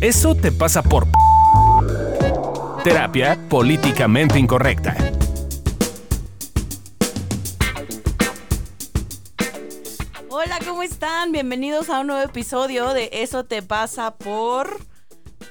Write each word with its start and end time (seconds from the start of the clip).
Eso 0.00 0.34
te 0.34 0.52
pasa 0.52 0.82
por... 0.82 1.06
Terapia 2.82 3.38
políticamente 3.48 4.38
incorrecta. 4.38 4.94
Hola, 10.28 10.58
¿cómo 10.66 10.82
están? 10.82 11.32
Bienvenidos 11.32 11.88
a 11.88 12.00
un 12.00 12.08
nuevo 12.08 12.22
episodio 12.22 12.92
de 12.92 13.08
Eso 13.12 13.44
te 13.44 13.62
pasa 13.62 14.14
por... 14.16 14.78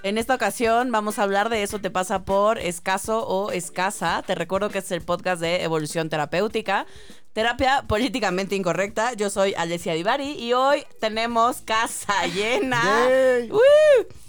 En 0.04 0.18
esta 0.18 0.36
ocasión 0.36 0.92
vamos 0.92 1.18
a 1.18 1.24
hablar 1.24 1.50
de 1.50 1.64
Eso 1.64 1.80
te 1.80 1.90
pasa 1.90 2.24
por 2.24 2.60
escaso 2.60 3.26
o 3.26 3.52
escasa. 3.52 4.22
Te 4.28 4.36
recuerdo 4.36 4.70
que 4.70 4.80
es 4.80 4.92
el 4.92 5.02
podcast 5.02 5.42
de 5.42 5.64
evolución 5.64 6.10
terapéutica. 6.10 6.86
Terapia 7.34 7.84
políticamente 7.88 8.56
incorrecta. 8.56 9.14
Yo 9.14 9.32
soy 9.32 9.56
Alessia 9.56 9.94
Divari 9.94 10.32
y 10.40 10.54
hoy 10.54 10.84
tenemos 11.02 11.62
casa 11.62 12.28
llena. 12.28 12.82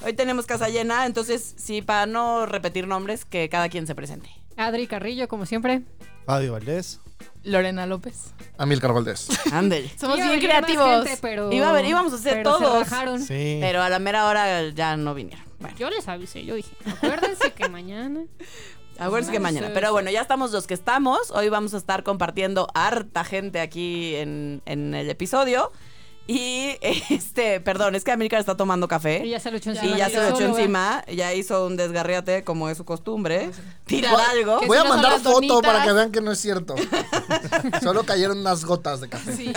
Hoy 0.05 0.15
tenemos 0.15 0.47
casa 0.47 0.71
llena, 0.71 1.05
entonces 1.05 1.55
sí, 1.59 1.83
para 1.83 2.07
no 2.07 2.47
repetir 2.47 2.87
nombres, 2.87 3.27
que 3.27 3.51
cada 3.51 3.69
quien 3.69 3.87
se 3.87 3.95
presente. 3.95 4.31
Adri 4.57 4.87
Carrillo, 4.87 5.29
como 5.29 5.45
siempre. 5.45 5.83
Fabio 6.25 6.53
Valdés. 6.53 7.01
Lorena 7.43 7.85
López. 7.87 8.33
Amilcar 8.57 8.95
Valdés. 8.95 9.29
Ándale. 9.53 9.91
Somos 9.99 10.17
Iba 10.17 10.29
bien 10.29 10.41
venir 10.41 10.49
creativos. 10.49 11.05
gente, 11.05 11.19
pero, 11.21 11.53
Iba 11.53 11.69
a 11.69 11.73
ver, 11.73 11.85
íbamos 11.85 12.13
a 12.15 12.17
hacer 12.17 12.35
pero 12.35 12.57
se 12.59 12.65
todos. 12.65 12.89
rajaron. 12.91 13.21
Sí. 13.21 13.59
Pero 13.61 13.83
a 13.83 13.91
la 13.91 13.99
mera 13.99 14.27
hora 14.27 14.67
ya 14.71 14.97
no 14.97 15.13
vinieron. 15.15 15.45
Bueno. 15.61 15.77
Yo 15.77 15.91
les 15.91 16.09
avisé, 16.09 16.45
yo 16.47 16.55
dije, 16.55 16.71
acuérdense 16.91 17.53
que 17.53 17.69
mañana. 17.69 18.23
Acuérdense 18.99 19.33
que 19.33 19.41
mañana. 19.41 19.71
Pero 19.75 19.93
bueno, 19.93 20.11
ya 20.11 20.21
estamos 20.21 20.53
los 20.53 20.67
que 20.67 20.75
estamos. 20.75 21.31
Hoy 21.31 21.49
vamos 21.49 21.75
a 21.75 21.77
estar 21.77 22.03
compartiendo 22.03 22.69
harta 22.75 23.25
gente 23.25 23.61
aquí 23.61 24.15
en, 24.17 24.63
en 24.67 24.95
el 24.95 25.11
episodio. 25.11 25.73
Y 26.27 26.77
este, 27.11 27.61
perdón, 27.61 27.95
es 27.95 28.05
que 28.05 28.13
América 28.13 28.39
está 28.39 28.57
tomando 28.57 28.87
Y 28.87 28.89
café. 28.89 29.29
ya 29.29 29.41
se 29.41 29.51
lo 29.51 29.59
echó 29.59 29.71
encima. 29.71 29.95
Y 29.95 29.99
ya 29.99 30.09
se 30.09 30.17
lo 30.17 30.29
echó 30.29 30.45
encima. 30.45 31.05
Ya 31.15 31.35
hizo 31.35 31.67
un 31.67 31.77
desgarriate 31.77 32.45
como 32.45 32.69
es 32.71 32.79
su 32.79 32.85
costumbre. 32.85 33.51
Tirar 33.85 34.15
algo. 34.31 34.61
Voy 34.67 34.79
a 34.79 34.85
mandar 34.85 35.13
foto 35.19 35.33
donitas. 35.33 35.61
para 35.61 35.85
que 35.85 35.93
vean 35.93 36.13
que 36.13 36.21
no 36.21 36.33
es 36.33 36.41
cierto. 36.41 36.75
Solo 37.83 38.05
cayeron 38.05 38.39
unas 38.39 38.65
gotas 38.65 39.01
de 39.01 39.09
café. 39.09 39.35
Sí. 39.35 39.53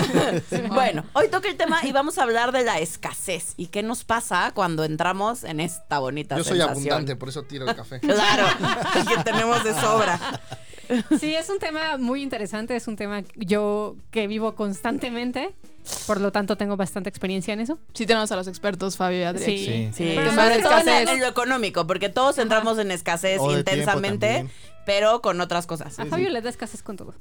Bueno, 0.70 1.04
hoy 1.14 1.30
toca 1.30 1.48
el 1.50 1.56
tema 1.56 1.80
y 1.84 1.92
vamos 1.92 2.18
a 2.18 2.24
hablar 2.24 2.52
de 2.52 2.64
la 2.64 2.80
escasez. 2.80 3.54
¿Y 3.58 3.68
qué 3.68 3.84
nos 3.84 4.04
pasa 4.04 4.52
cuando 4.54 4.84
entramos 4.84 5.44
en 5.44 5.60
esta 5.60 6.00
bonita 6.00 6.38
Yo 6.38 6.44
soy 6.44 6.58
sensación? 6.58 6.72
abundante, 6.94 7.16
por 7.16 7.30
eso 7.30 7.44
tiro 7.44 7.68
el 7.70 7.76
café. 7.76 8.00
Claro, 8.00 8.48
que 9.08 9.24
tenemos 9.24 9.64
de 9.64 9.74
sobra. 9.80 10.20
Sí, 11.20 11.36
es 11.36 11.50
un 11.50 11.60
tema 11.60 11.98
muy 11.98 12.22
interesante, 12.22 12.76
es 12.76 12.88
un 12.88 12.96
tema 12.96 13.24
yo 13.36 13.96
que 14.12 14.28
vivo 14.28 14.56
constantemente, 14.56 15.54
por 16.06 16.20
lo 16.20 16.32
tanto 16.32 16.58
tengo 16.58 16.78
bastante 16.78 17.10
experiencia 17.10 17.54
en 17.54 17.62
eso. 17.62 17.80
Sí 17.94 18.06
tenemos 18.06 18.32
a 18.32 18.36
los 18.36 18.48
expertos, 18.48 18.98
Fabio 18.98 19.20
y 19.20 19.24
Adri. 19.24 19.44
Sí. 19.44 19.54
aquí. 19.54 19.90
Sí, 19.94 20.14
Pero 20.16 20.32
en, 20.32 20.52
escasez. 20.52 21.10
en 21.10 21.20
lo 21.20 21.28
económico, 21.28 21.88
porque 21.88 22.10
todos 22.10 22.38
entramos 22.38 22.78
en 22.80 22.92
escasez 22.92 23.40
intensamente, 23.50 24.48
pero 24.86 25.22
con 25.22 25.42
otras 25.42 25.68
cosas. 25.68 26.00
A 26.00 26.06
Fabio 26.06 26.30
le 26.30 26.42
da 26.42 26.50
escasez 26.50 26.84
con 26.84 26.96
todo. 26.96 27.14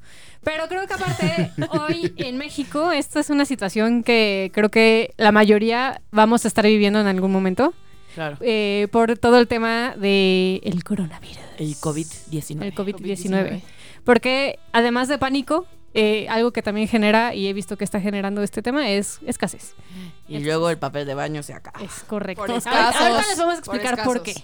Pero 0.43 0.69
creo 0.69 0.87
que 0.87 0.95
aparte, 0.95 1.53
hoy 1.71 2.15
en 2.17 2.39
México, 2.39 2.93
esta 2.93 3.21
es 3.21 3.31
una 3.31 3.45
situación 3.45 4.03
que 4.03 4.51
creo 4.55 4.71
que 4.71 5.15
la 5.17 5.33
mayoría 5.33 6.01
vamos 6.11 6.45
a 6.45 6.49
estar 6.49 6.65
viviendo 6.65 7.01
en 7.01 7.07
algún 7.07 7.33
momento. 7.33 7.75
Claro. 8.17 8.37
eh, 8.41 8.89
por 8.91 9.17
todo 9.19 9.39
el 9.39 9.47
tema 9.47 9.95
del 9.97 10.61
el 10.65 10.83
coronavirus. 10.83 11.39
El 11.59 11.77
COVID-19. 11.77 12.63
El 12.65 12.75
COVID-19. 12.75 12.97
COVID-19. 12.97 13.63
Porque 14.05 14.59
además 14.73 15.07
de 15.09 15.19
pánico, 15.19 15.67
eh, 15.93 16.27
algo 16.31 16.51
que 16.51 16.63
también 16.63 16.89
genera, 16.89 17.35
y 17.35 17.47
he 17.47 17.53
visto 17.53 17.77
que 17.77 17.85
está 17.85 18.01
generando 18.01 18.43
este 18.43 18.63
tema, 18.63 18.89
es 18.89 19.21
escasez. 19.27 19.75
Y 20.29 20.39
luego 20.39 20.71
el 20.71 20.79
papel 20.79 21.07
de 21.07 21.15
baño 21.15 21.43
se 21.43 21.53
acaba. 21.55 21.81
Es 21.85 22.03
correcto. 22.05 22.43
Por 22.43 22.51
Ahorita- 22.51 22.71
escasos. 22.71 23.01
ahorita 23.03 23.29
les 23.29 23.39
vamos 23.39 23.55
a 23.55 23.59
explicar 23.59 24.03
por, 24.05 24.23
qué. 24.23 24.35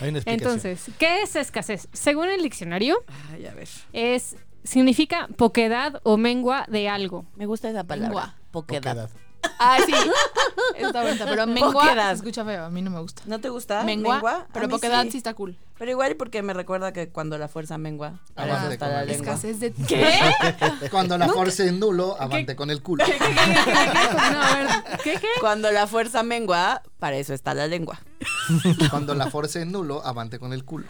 Hay 0.00 0.08
una 0.08 0.18
explicación. 0.18 0.24
Entonces, 0.26 0.90
¿qué 0.98 1.22
es 1.22 1.36
escasez? 1.36 1.88
Según 1.92 2.28
el 2.30 2.42
diccionario, 2.42 2.96
Ay, 3.32 3.46
a 3.46 3.54
ver. 3.54 3.68
es 3.92 4.36
significa 4.64 5.28
poquedad 5.36 6.00
o 6.04 6.16
mengua 6.16 6.64
de 6.68 6.88
algo. 6.88 7.26
Me 7.36 7.46
gusta 7.46 7.70
esa 7.70 7.84
palabra. 7.84 8.08
Mengua. 8.08 8.34
Poquedad. 8.50 8.82
Poquedad. 8.82 9.10
Ay, 9.58 9.82
sí. 9.86 9.92
Está 10.76 11.02
bonita, 11.02 11.26
pero 11.26 11.46
mengua 11.46 11.72
Poquedad. 11.72 12.08
se 12.10 12.14
escucha 12.16 12.44
feo. 12.44 12.64
A 12.64 12.70
mí 12.70 12.82
no 12.82 12.90
me 12.90 13.00
gusta. 13.00 13.22
¿No 13.26 13.40
te 13.40 13.48
gusta? 13.48 13.82
Mengua, 13.84 14.18
A 14.18 14.46
pero 14.52 14.66
mí 14.66 14.72
poquedad 14.72 15.02
sí. 15.04 15.12
sí. 15.12 15.16
está 15.18 15.34
cool. 15.34 15.56
Pero 15.78 15.90
igual 15.92 16.16
porque 16.16 16.42
me 16.42 16.52
recuerda 16.54 16.92
que 16.92 17.08
cuando 17.08 17.38
la 17.38 17.46
fuerza 17.48 17.78
mengua, 17.78 18.14
para 18.34 18.58
eso 18.58 18.72
está 18.72 18.88
la 18.88 19.04
lengua. 19.04 19.26
Escasez 19.34 19.60
de... 19.60 19.72
¿Qué? 19.72 20.18
Cuando 20.90 21.16
la 21.16 21.28
force 21.28 21.68
en 21.68 21.78
nulo, 21.78 22.16
avante 22.20 22.56
con 22.56 22.70
el 22.70 22.82
culo. 22.82 23.04
¿Qué, 23.04 23.12
qué, 23.12 23.18
qué, 23.18 23.34
qué, 23.34 23.34
qué, 23.34 23.72
qué? 23.92 24.32
No, 24.32 24.42
a 24.42 24.56
ver, 24.56 24.68
¿qué, 25.04 25.12
qué? 25.20 25.28
Cuando 25.40 25.70
la 25.70 25.86
fuerza 25.86 26.24
mengua, 26.24 26.82
para 26.98 27.16
eso 27.16 27.32
está 27.32 27.54
la 27.54 27.68
lengua. 27.68 28.00
Cuando 28.90 29.14
la 29.14 29.30
force 29.30 29.62
en 29.62 29.70
nulo, 29.70 30.04
avante 30.04 30.40
con 30.40 30.52
el 30.52 30.64
culo. 30.64 30.86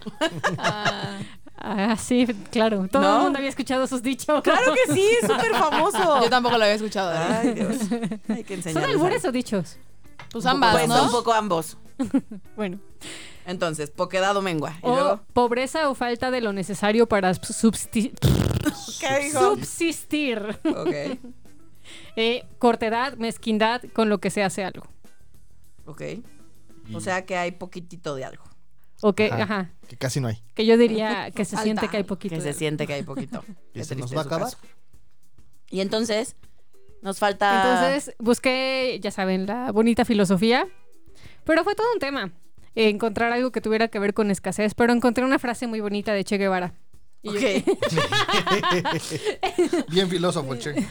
Ah, 0.56 1.18
Ah, 1.60 1.96
sí, 1.96 2.26
claro. 2.50 2.86
Todo 2.90 3.02
¿No? 3.02 3.16
el 3.16 3.22
mundo 3.24 3.38
había 3.38 3.50
escuchado 3.50 3.84
esos 3.84 4.02
dichos. 4.02 4.42
Claro 4.42 4.72
que 4.74 4.92
sí, 4.94 5.04
es 5.22 5.28
súper 5.28 5.52
famoso. 5.52 6.22
yo 6.22 6.30
tampoco 6.30 6.56
lo 6.56 6.64
había 6.64 6.76
escuchado. 6.76 7.10
Adri. 7.10 7.48
Ay, 7.48 7.54
Dios. 7.54 7.76
Hay 8.28 8.44
que 8.44 8.62
¿Son 8.62 8.84
albures 8.84 9.24
o 9.24 9.32
dichos? 9.32 9.76
Pues 10.30 10.46
ambas, 10.46 10.72
Pues 10.76 10.88
¿no? 10.88 11.04
un 11.04 11.10
poco 11.10 11.32
ambos. 11.32 11.76
Bueno. 12.56 12.78
Entonces, 13.46 13.90
poquedad 13.90 14.36
o 14.36 14.42
mengua. 14.42 14.74
Y 14.82 14.86
O 14.86 14.94
luego, 14.94 15.20
pobreza 15.32 15.88
o 15.88 15.94
falta 15.94 16.30
de 16.30 16.40
lo 16.42 16.52
necesario 16.52 17.06
para 17.08 17.32
substi- 17.32 18.12
¿qué 19.00 19.18
dijo? 19.24 19.54
subsistir. 19.56 20.58
Ok, 20.64 21.18
Eh, 22.16 22.44
cortedad, 22.58 23.16
mezquindad, 23.16 23.80
con 23.94 24.08
lo 24.10 24.18
que 24.18 24.30
se 24.30 24.42
hace 24.44 24.64
algo. 24.64 24.86
ok. 25.86 26.02
O 26.94 27.00
sea 27.00 27.24
que 27.26 27.36
hay 27.36 27.52
poquitito 27.52 28.14
de 28.14 28.24
algo. 28.24 28.44
O 29.00 29.14
que, 29.14 29.26
Ajá. 29.26 29.42
ajá, 29.42 29.70
Que 29.88 29.96
casi 29.96 30.20
no 30.20 30.28
hay. 30.28 30.42
que 30.54 30.66
yo 30.66 30.76
diría 30.76 31.30
que 31.30 31.44
se 31.44 31.52
Falta 31.56 31.64
siente 31.64 31.88
que 31.88 31.96
hay 31.98 32.02
poquito. 32.02 32.34
Que 32.34 32.40
se 32.40 32.52
siente 32.52 32.86
que 32.86 32.94
hay 32.94 33.02
poquito. 33.04 33.44
¿Y 33.72 33.78
Qué 33.78 33.84
se 33.84 33.94
nos 33.96 34.14
va 34.14 34.22
a 34.22 34.24
acabar? 34.24 34.50
caso. 34.50 34.58
Y 35.70 35.80
entonces, 35.80 36.34
nos 37.02 37.18
falta... 37.18 37.62
Entonces 37.86 38.14
busqué, 38.18 38.98
ya 39.02 39.10
saben, 39.12 39.46
la 39.46 39.70
bonita 39.70 40.04
filosofía, 40.04 40.66
pero 41.44 41.62
fue 41.64 41.74
todo 41.76 41.86
un 41.92 42.00
tema. 42.00 42.32
eh, 42.74 42.88
encontrar 42.88 43.32
algo 43.32 43.50
que 43.52 43.60
tuviera 43.60 43.88
que 43.88 43.98
ver 43.98 44.14
con 44.14 44.30
escasez, 44.30 44.74
pero 44.74 44.92
encontré 44.92 45.24
una 45.24 45.38
frase 45.38 45.66
muy 45.66 45.80
bonita 45.80 46.12
de 46.12 46.24
Che 46.24 46.38
Guevara. 46.38 46.74
Y 47.22 47.32
yo-. 47.32 47.38
Bien 49.90 50.08
filósofo, 50.08 50.54
che. 50.56 50.74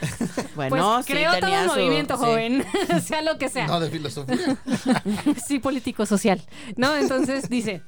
Pues 0.56 0.70
Bueno, 0.72 1.04
sí 1.04 1.14
creo 1.14 1.40
todo 1.40 1.52
un 1.52 1.70
su- 1.70 1.76
movimiento 1.76 2.18
sí. 2.18 2.24
joven, 2.24 2.66
sea 3.06 3.22
lo 3.22 3.38
que 3.38 3.48
sea. 3.50 3.68
No 3.68 3.80
de 3.80 3.90
filosofía. 3.92 4.58
sí 5.46 5.60
político 5.60 6.06
social, 6.06 6.42
¿no? 6.76 6.96
Entonces 6.98 7.48
dice, 7.50 7.84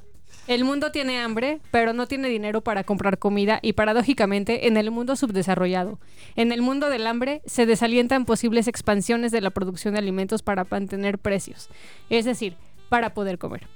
el 0.47 0.63
mundo 0.63 0.91
tiene 0.91 1.19
hambre, 1.19 1.59
pero 1.71 1.93
no 1.93 2.07
tiene 2.07 2.27
dinero 2.27 2.61
para 2.61 2.83
comprar 2.83 3.19
comida 3.19 3.59
y 3.61 3.73
paradójicamente 3.73 4.67
en 4.67 4.77
el 4.77 4.91
mundo 4.91 5.15
subdesarrollado, 5.15 5.99
en 6.35 6.51
el 6.51 6.61
mundo 6.61 6.89
del 6.89 7.07
hambre 7.07 7.41
se 7.45 7.65
desalientan 7.65 8.25
posibles 8.25 8.67
expansiones 8.67 9.31
de 9.31 9.41
la 9.41 9.51
producción 9.51 9.93
de 9.93 9.99
alimentos 9.99 10.41
para 10.41 10.65
mantener 10.69 11.19
precios, 11.19 11.69
es 12.09 12.25
decir, 12.25 12.55
para 12.89 13.13
poder 13.13 13.37
comer. 13.37 13.67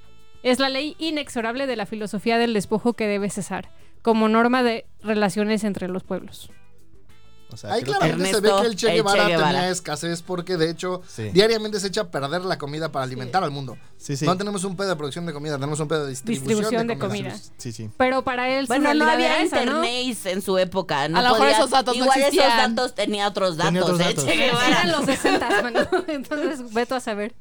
Es 0.42 0.58
la 0.58 0.68
ley 0.68 0.96
inexorable 0.98 1.66
de 1.66 1.76
la 1.76 1.86
filosofía 1.86 2.38
del 2.38 2.52
despojo 2.52 2.92
que 2.92 3.06
debe 3.06 3.30
cesar, 3.30 3.70
como 4.02 4.28
norma 4.28 4.62
de 4.62 4.84
relaciones 5.02 5.64
entre 5.64 5.88
los 5.88 6.02
pueblos. 6.02 6.50
O 7.54 7.56
sea, 7.56 7.70
Ah, 7.70 7.74
Ahí 7.74 7.82
claramente 7.82 8.34
se 8.34 8.40
ve 8.40 8.50
que 8.60 8.66
el 8.66 8.76
Che 8.76 8.90
Guevara, 8.92 9.24
tenía 9.26 9.68
escasez 9.70 10.22
porque 10.22 10.56
de 10.56 10.70
hecho 10.70 11.02
Sí. 11.08 11.30
diariamente 11.30 11.80
se 11.80 11.86
echa 11.86 12.02
a 12.02 12.10
perder 12.10 12.42
la 12.44 12.58
comida 12.58 12.90
para 12.90 13.04
alimentar 13.04 13.42
al 13.44 13.50
mundo. 13.50 13.76
Sí, 13.96 14.16
sí. 14.16 14.26
No 14.26 14.36
tenemos 14.36 14.64
un 14.64 14.76
pedo 14.76 14.88
de 14.90 14.96
producción 14.96 15.24
de 15.24 15.32
comida, 15.32 15.54
tenemos 15.54 15.80
un 15.80 15.88
pedo 15.88 16.04
de 16.04 16.10
distribución, 16.10 16.48
Distribución 16.48 16.86
de 16.86 16.94
de 16.94 17.00
comida. 17.00 17.30
comida. 17.30 17.44
Sí, 17.56 17.72
sí. 17.72 17.88
Pero 17.96 18.22
para 18.22 18.48
él 18.50 18.66
su 18.66 18.72
Bueno, 18.72 18.92
no 18.92 19.08
había 19.08 19.40
esa, 19.42 19.64
¿no? 19.64 19.82
internet 19.84 20.18
en 20.26 20.42
su 20.42 20.58
época. 20.58 21.08
No 21.08 21.18
A 21.18 21.22
lo 21.22 21.30
mejor 21.32 21.48
esos 21.48 21.70
datos 21.70 21.96
no 21.96 22.02
Igual 22.04 22.18
esos 22.18 22.34
existían. 22.34 22.74
datos 22.74 22.94
tenía 22.94 23.28
otros 23.28 23.56
datos. 23.56 23.72
Tenía 23.72 23.82
otros 23.84 24.00
¿eh? 24.00 24.04
datos. 24.04 24.24
Che 24.26 24.36
Guevara. 24.36 24.68
Eran 24.68 24.92
los 24.92 25.04
60, 25.06 25.62
mano. 25.62 25.80
Entonces, 26.08 26.72
veto 26.74 26.94
a 26.96 27.00
saber. 27.00 27.34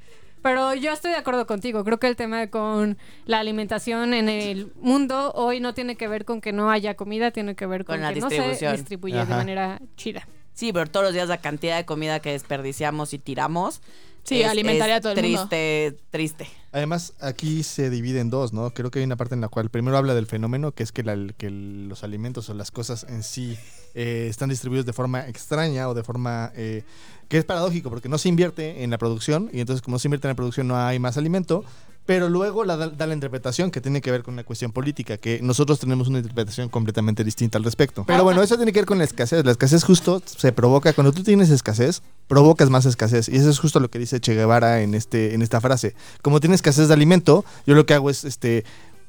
Pero 0.44 0.76
yo 0.76 0.92
estoy 0.94 1.12
de 1.12 1.18
acuerdo 1.18 1.48
contigo. 1.48 1.84
Creo 1.84 2.00
que 2.00 2.08
el 2.08 2.16
tema 2.16 2.46
con 2.48 2.98
la 3.26 3.40
alimentación 3.40 4.14
en 4.14 4.30
el 4.30 4.72
mundo 4.80 5.32
hoy 5.34 5.60
no 5.62 5.74
tiene 5.74 5.96
que 5.96 6.08
ver 6.08 6.26
con 6.26 6.42
que 6.42 6.52
no 6.52 6.70
haya 6.70 6.96
comida, 6.96 7.32
tiene 7.32 7.56
que 7.56 7.66
ver 7.66 7.86
con, 7.86 7.96
Con 7.96 8.02
la 8.04 8.14
que 8.14 8.20
no 8.20 8.30
se 8.30 8.36
distribución. 8.36 8.76
distribuye 8.76 9.16
de 9.16 9.22
Ajá. 9.22 9.38
manera 9.38 9.80
chida. 9.96 10.28
Sí, 10.54 10.72
pero 10.72 10.86
todos 10.86 11.06
los 11.08 11.14
días 11.14 11.30
la 11.30 11.38
cantidad 11.40 11.78
de 11.78 11.86
comida 11.86 12.20
que 12.20 12.32
desperdiciamos 12.34 13.14
y 13.14 13.20
tiramos. 13.20 13.82
Sí, 14.24 14.42
es- 14.42 14.50
alimentaría 14.50 14.96
es 14.96 15.00
a 15.00 15.02
todo 15.02 15.14
el 15.14 15.22
mundo. 15.22 15.48
Triste, 15.50 15.98
triste. 16.10 16.48
Además, 16.72 17.14
aquí 17.20 17.62
se 17.64 17.90
divide 17.90 18.20
en 18.20 18.30
dos, 18.30 18.54
¿no? 18.54 18.72
Creo 18.74 18.90
que 18.90 19.00
hay 19.00 19.06
una 19.06 19.16
parte 19.18 19.36
en 19.36 19.42
la 19.42 19.48
cual 19.50 19.70
primero 19.70 19.98
habla 19.98 20.14
del 20.16 20.26
fenómeno, 20.28 20.72
que 20.72 20.84
es 20.84 20.92
que, 20.92 21.04
la- 21.04 21.34
que 21.38 21.50
los 21.50 22.04
alimentos 22.04 22.50
o 22.50 22.54
las 22.54 22.72
cosas 22.72 23.06
en 23.10 23.22
sí 23.24 23.58
eh, 23.96 24.28
están 24.30 24.50
distribuidos 24.50 24.86
de 24.88 24.94
forma 24.94 25.28
extraña 25.28 25.88
o 25.88 25.94
de 25.94 26.04
forma 26.04 26.52
eh, 26.56 26.84
que 27.30 27.38
es 27.38 27.46
paradójico, 27.46 27.90
porque 27.90 28.10
no 28.10 28.18
se 28.18 28.28
invierte 28.30 28.84
en 28.84 28.90
la 28.90 28.98
producción, 28.98 29.50
y 29.54 29.60
entonces 29.60 29.82
como 29.84 29.96
no 29.96 30.00
se 30.00 30.08
invierte 30.08 30.28
en 30.28 30.32
la 30.32 30.36
producción 30.36 30.68
no 30.68 30.76
hay 30.78 30.98
más 31.00 31.16
alimento, 31.18 31.64
Pero 32.06 32.28
luego 32.28 32.66
la, 32.66 32.76
da, 32.76 32.90
da 32.90 33.08
la 33.08 33.14
interpretación 33.14 33.72
que 33.72 33.80
tiene 33.80 34.02
que 34.02 34.12
ver 34.12 34.24
con 34.24 34.34
una 34.34 34.44
cuestión 34.44 34.72
política, 34.72 35.18
que 35.18 35.40
nosotros 35.42 35.80
tenemos 35.80 36.10
una 36.10 36.20
interpretación 36.20 36.68
completamente 36.68 37.24
distinta 37.24 37.58
al 37.58 37.64
respecto. 37.64 38.04
Pero 38.06 38.24
bueno, 38.24 38.42
eso 38.42 38.58
tiene 38.58 38.74
que 38.74 38.80
ver 38.80 38.86
con 38.86 38.98
la 38.98 39.06
escasez. 39.06 39.46
La 39.46 39.52
escasez 39.52 39.84
justo 39.84 40.22
se 40.26 40.52
provoca, 40.52 40.92
cuando 40.94 41.14
tú 41.14 41.24
tienes 41.24 41.50
escasez, 41.50 42.02
provocas 42.28 42.70
más 42.70 42.86
escasez. 42.86 43.30
Y 43.30 43.38
eso 43.38 43.50
es 43.50 43.58
justo 43.60 43.80
lo 43.80 43.90
que 43.90 44.00
dice 44.00 44.20
Che 44.20 44.34
Guevara 44.34 44.82
en, 44.82 44.96
este, 44.96 45.34
en 45.34 45.42
esta 45.42 45.62
frase. 45.62 45.96
Como 46.22 46.42
tienes 46.42 46.56
escasez 46.56 46.90
de 46.90 46.94
alimento, 46.94 47.46
yo 47.66 47.74
lo 47.74 47.86
que 47.86 47.94
hago 47.94 48.10
es 48.10 48.26
este 48.26 48.66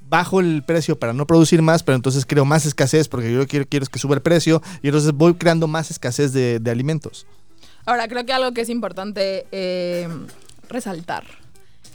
bajo 0.09 0.39
el 0.39 0.63
precio 0.65 0.99
para 0.99 1.13
no 1.13 1.27
producir 1.27 1.63
más, 1.63 1.83
pero 1.83 1.97
entonces 1.97 2.27
creo 2.27 2.45
más 2.45 2.67
escasez 2.67 3.09
porque 3.09 3.33
yo 3.33 3.47
quiero, 3.49 3.67
quiero 3.67 3.87
que 3.87 3.99
suba 3.99 4.15
el 4.15 4.23
precio 4.23 4.63
y 4.83 4.89
entonces 4.89 5.13
voy 5.13 5.35
creando 5.35 5.67
más 5.67 5.91
escasez 5.91 6.33
de, 6.33 6.61
de 6.61 6.71
alimentos. 6.71 7.27
Ahora, 7.87 8.07
creo 8.07 8.25
que 8.25 8.33
algo 8.33 8.53
que 8.53 8.61
es 8.61 8.69
importante 8.69 9.47
eh, 9.51 10.09
resaltar 10.69 11.25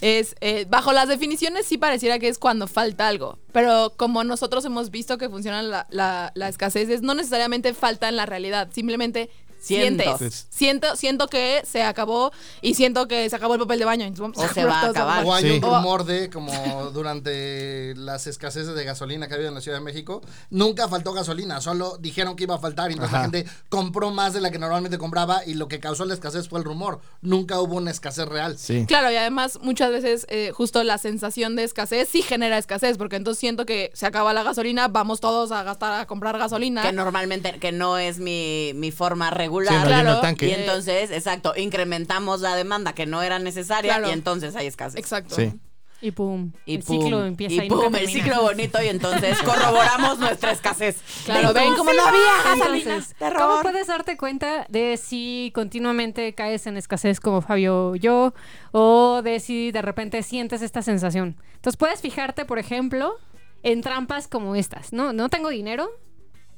es, 0.01 0.36
eh, 0.42 0.66
bajo 0.69 0.94
las 0.94 1.07
definiciones 1.10 1.66
sí 1.66 1.78
pareciera 1.78 2.19
que 2.19 2.28
es 2.30 2.40
cuando 2.40 2.68
falta 2.68 3.07
algo, 3.07 3.38
pero 3.51 3.94
como 3.98 4.24
nosotros 4.24 4.63
hemos 4.66 4.92
visto 4.92 5.18
que 5.18 5.30
funciona 5.30 5.62
la, 5.62 5.88
la- 5.90 6.31
la 6.36 6.48
escasez, 6.48 6.90
es 6.90 7.01
no 7.01 7.13
necesariamente 7.13 7.74
falta 7.74 8.07
en 8.10 8.16
la 8.16 8.25
realidad, 8.25 8.69
simplemente 8.74 9.30
Siento. 9.59 10.03
sientes. 10.03 10.47
Siento, 10.50 10.95
siento 10.95 11.27
que 11.27 11.61
se 11.65 11.83
acabó 11.83 12.31
y 12.61 12.73
siento 12.75 13.07
que 13.07 13.29
se 13.29 13.35
acabó 13.35 13.53
el 13.56 13.59
papel 13.59 13.79
de 13.79 13.85
baño. 13.85 14.11
O 14.35 14.47
se 14.47 14.65
va 14.65 14.81
a 14.81 14.85
acabar. 14.89 15.25
O 15.25 15.33
hay 15.33 15.44
Sí. 15.44 15.50
un 15.51 15.61
rumor 15.61 16.06
de, 16.06 16.29
como 16.29 16.51
durante 16.91 17.94
las 17.95 18.27
escaseces 18.27 18.75
de 18.75 18.83
gasolina 18.83 19.27
que 19.27 19.33
ha 19.33 19.35
habido 19.35 19.50
en 19.50 19.56
la 19.56 19.61
Ciudad 19.61 19.77
de 19.77 19.83
México, 19.83 20.21
nunca 20.50 20.88
faltó 20.88 21.13
gasolina, 21.13 21.61
solo 21.61 21.97
dijeron 22.00 22.35
que 22.35 22.44
iba 22.44 22.56
a 22.56 22.59
faltar 22.59 22.89
y 22.91 22.94
entonces 22.94 23.13
Ajá. 23.13 23.27
la 23.27 23.31
gente 23.31 23.51
compró 23.69 24.11
más 24.11 24.33
de 24.33 24.41
la 24.41 24.51
que 24.51 24.59
normalmente 24.59 24.97
compraba 24.97 25.41
y 25.45 25.56
lo 25.56 25.67
que 25.67 25.79
causó 25.79 26.05
la 26.05 26.13
escasez 26.13 26.47
fue 26.50 26.59
el 26.59 26.65
rumor. 26.65 27.01
Nunca 27.21 27.59
hubo 27.59 27.75
una 27.75 27.91
escasez 27.91 28.27
real. 28.27 28.57
Sí. 28.57 28.85
Claro, 28.88 29.12
y 29.12 29.15
además 29.15 29.59
muchas 29.62 29.91
veces 29.91 30.25
eh, 30.29 30.51
justo 30.53 30.83
la 30.83 30.97
sensación 30.97 31.55
de 31.55 31.63
escasez 31.63 32.07
sí 32.09 32.21
genera 32.21 32.57
escasez, 32.57 32.97
porque 32.97 33.15
entonces 33.17 33.39
siento 33.39 33.65
que 33.65 33.91
se 33.94 34.05
acaba 34.05 34.33
la 34.33 34.44
gasolina, 34.44 34.88
vamos 34.88 35.19
todos 35.19 35.51
a 35.51 35.63
gastar, 35.63 35.94
a 36.00 36.05
comprar 36.07 36.38
gasolina. 36.38 36.81
Que 36.81 36.91
normalmente, 36.94 37.59
que 37.59 37.71
no 37.71 37.97
es 37.97 38.19
mi, 38.19 38.71
mi 38.75 38.91
forma 38.91 39.29
regular. 39.29 39.49
Sí, 39.50 39.74
no 39.74 39.86
lleno 39.90 40.16
el 40.16 40.22
tanque. 40.22 40.48
Y 40.48 40.51
entonces, 40.54 41.12
exacto, 41.12 41.54
incrementamos 41.56 42.42
la 42.42 42.56
demanda 42.56 42.94
que 42.94 43.06
no 43.06 43.22
era 43.22 43.40
necesaria 43.40 43.96
Claro. 43.96 44.10
y 44.10 44.13
entonces 44.13 44.56
hay 44.56 44.68
escasez. 44.68 45.00
Exacto. 45.00 45.36
Sí. 45.36 45.54
Y 46.01 46.12
pum. 46.12 46.54
Y 46.66 46.75
el 46.75 46.84
pum, 46.84 47.01
ciclo 47.01 47.25
empieza 47.25 47.56
y 47.56 47.66
y 47.66 47.69
pum, 47.69 47.94
el 47.94 48.07
ciclo 48.07 48.42
bonito 48.42 48.81
y 48.81 48.88
entonces 48.88 49.38
corroboramos 49.44 50.18
nuestra 50.18 50.51
escasez. 50.51 50.96
Claro, 51.25 51.51
ven 51.54 51.75
como 51.75 51.92
no 51.92 52.01
había. 52.06 52.54
Entonces, 52.78 53.16
¿cómo 53.19 53.62
puedes 53.62 53.88
darte 53.88 54.16
cuenta 54.16 54.66
de 54.69 54.96
si 54.96 55.51
continuamente 55.54 56.34
caes 56.36 56.68
en 56.68 56.78
escasez 56.78 57.19
como 57.19 57.42
Fabio 57.42 57.90
o 57.90 57.96
yo? 57.98 58.34
O 58.72 59.22
de 59.24 59.42
si 59.42 59.72
de 59.74 59.81
repente 59.81 60.24
sientes 60.24 60.62
esta 60.62 60.81
sensación. 60.81 61.36
Entonces 61.56 61.75
puedes 61.75 62.00
fijarte, 62.00 62.46
por 62.46 62.60
ejemplo, 62.60 63.16
en 63.63 63.81
trampas 63.81 64.30
como 64.30 64.56
estas. 64.56 64.94
No, 64.94 65.12
no 65.12 65.28
tengo 65.28 65.50
dinero, 65.50 65.90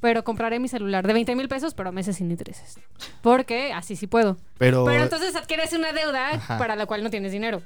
pero 0.01 0.23
compraré 0.25 0.59
mi 0.59 0.67
celular 0.67 1.07
de 1.07 1.13
20 1.13 1.35
mil 1.35 1.47
pesos, 1.47 1.73
pero 1.73 1.89
a 1.89 1.91
meses 1.93 2.17
sin 2.17 2.29
intereses. 2.29 2.77
Porque 3.21 3.71
así 3.71 3.95
sí 3.95 4.07
puedo. 4.07 4.37
Pero, 4.57 4.83
Pero 4.85 5.03
entonces 5.03 5.35
adquieres 5.35 5.71
una 5.73 5.93
deuda 5.93 6.31
Ajá. 6.31 6.57
para 6.57 6.75
la 6.75 6.85
cual 6.85 7.03
no 7.03 7.09
tienes 7.09 7.31
dinero. 7.31 7.61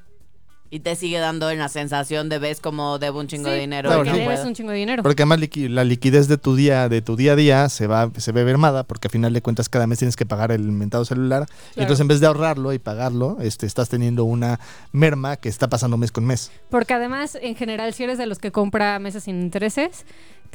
Y 0.71 0.79
te 0.79 0.95
sigue 0.95 1.19
dando 1.19 1.51
en 1.51 1.59
la 1.59 1.69
sensación 1.69 2.27
de 2.27 2.39
ves 2.39 2.59
como 2.59 2.97
debo 2.97 3.19
un 3.19 3.27
chingo 3.27 3.49
de 3.49 3.59
dinero. 3.59 3.89
Porque 3.93 4.09
no 4.09 4.15
sí. 4.15 4.21
debes 4.21 4.37
puedo. 4.39 4.47
un 4.49 4.55
chingo 4.55 4.71
de 4.71 4.77
dinero. 4.77 5.03
Porque 5.03 5.21
además 5.21 5.39
liqui- 5.39 5.69
la 5.69 5.83
liquidez 5.83 6.27
de 6.27 6.37
tu 6.39 6.55
día, 6.55 6.89
de 6.89 7.03
tu 7.03 7.15
día 7.15 7.33
a 7.33 7.35
día 7.35 7.69
se 7.69 7.85
va, 7.85 8.09
se 8.17 8.31
ve 8.31 8.43
mermada, 8.43 8.83
porque 8.83 9.07
al 9.07 9.11
final 9.11 9.31
de 9.31 9.41
cuentas 9.43 9.69
cada 9.69 9.85
mes 9.85 9.99
tienes 9.99 10.15
que 10.15 10.25
pagar 10.25 10.51
el 10.51 10.61
inventado 10.63 11.05
celular. 11.05 11.45
Y 11.75 11.81
entonces 11.81 12.01
en 12.01 12.07
vez 12.07 12.19
de 12.19 12.25
ahorrarlo 12.25 12.73
y 12.73 12.79
pagarlo, 12.79 13.38
este, 13.41 13.67
estás 13.67 13.89
teniendo 13.89 14.23
una 14.25 14.59
merma 14.91 15.38
que 15.38 15.49
está 15.49 15.69
pasando 15.69 15.97
mes 15.97 16.11
con 16.11 16.25
mes. 16.25 16.51
Porque 16.71 16.95
además, 16.95 17.38
en 17.39 17.55
general, 17.55 17.93
si 17.93 18.03
eres 18.03 18.17
de 18.17 18.25
los 18.25 18.39
que 18.39 18.51
compra 18.51 18.97
meses 18.97 19.23
sin 19.25 19.39
intereses, 19.41 20.03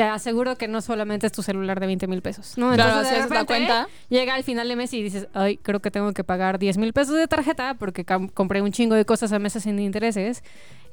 te 0.00 0.05
aseguro 0.05 0.56
que 0.56 0.67
no 0.67 0.81
solamente 0.81 1.26
es 1.26 1.32
tu 1.32 1.43
celular 1.43 1.79
de 1.79 1.85
20 1.85 2.06
mil 2.06 2.23
pesos. 2.23 2.56
¿no? 2.56 2.73
Entonces, 2.73 3.29
de 3.29 3.35
la 3.35 3.44
cuenta. 3.44 3.87
Llega 4.08 4.35
al 4.35 4.44
final 4.44 4.67
de 4.67 4.75
mes 4.75 4.94
y 4.94 5.02
dices, 5.02 5.29
ay, 5.35 5.58
creo 5.58 5.81
que 5.81 5.91
tengo 5.91 6.11
que 6.14 6.25
pagar 6.25 6.58
10 6.58 6.79
mil 6.79 6.94
pesos 6.94 7.17
de 7.17 7.29
tarjeta 7.29 7.75
porque 7.75 8.06
compré 8.32 8.62
un 8.62 8.73
chingo 8.73 8.94
de 8.94 9.05
cosas 9.05 9.31
a 9.35 9.38
meses 9.38 9.64
sin 9.64 9.79
intereses. 9.79 10.43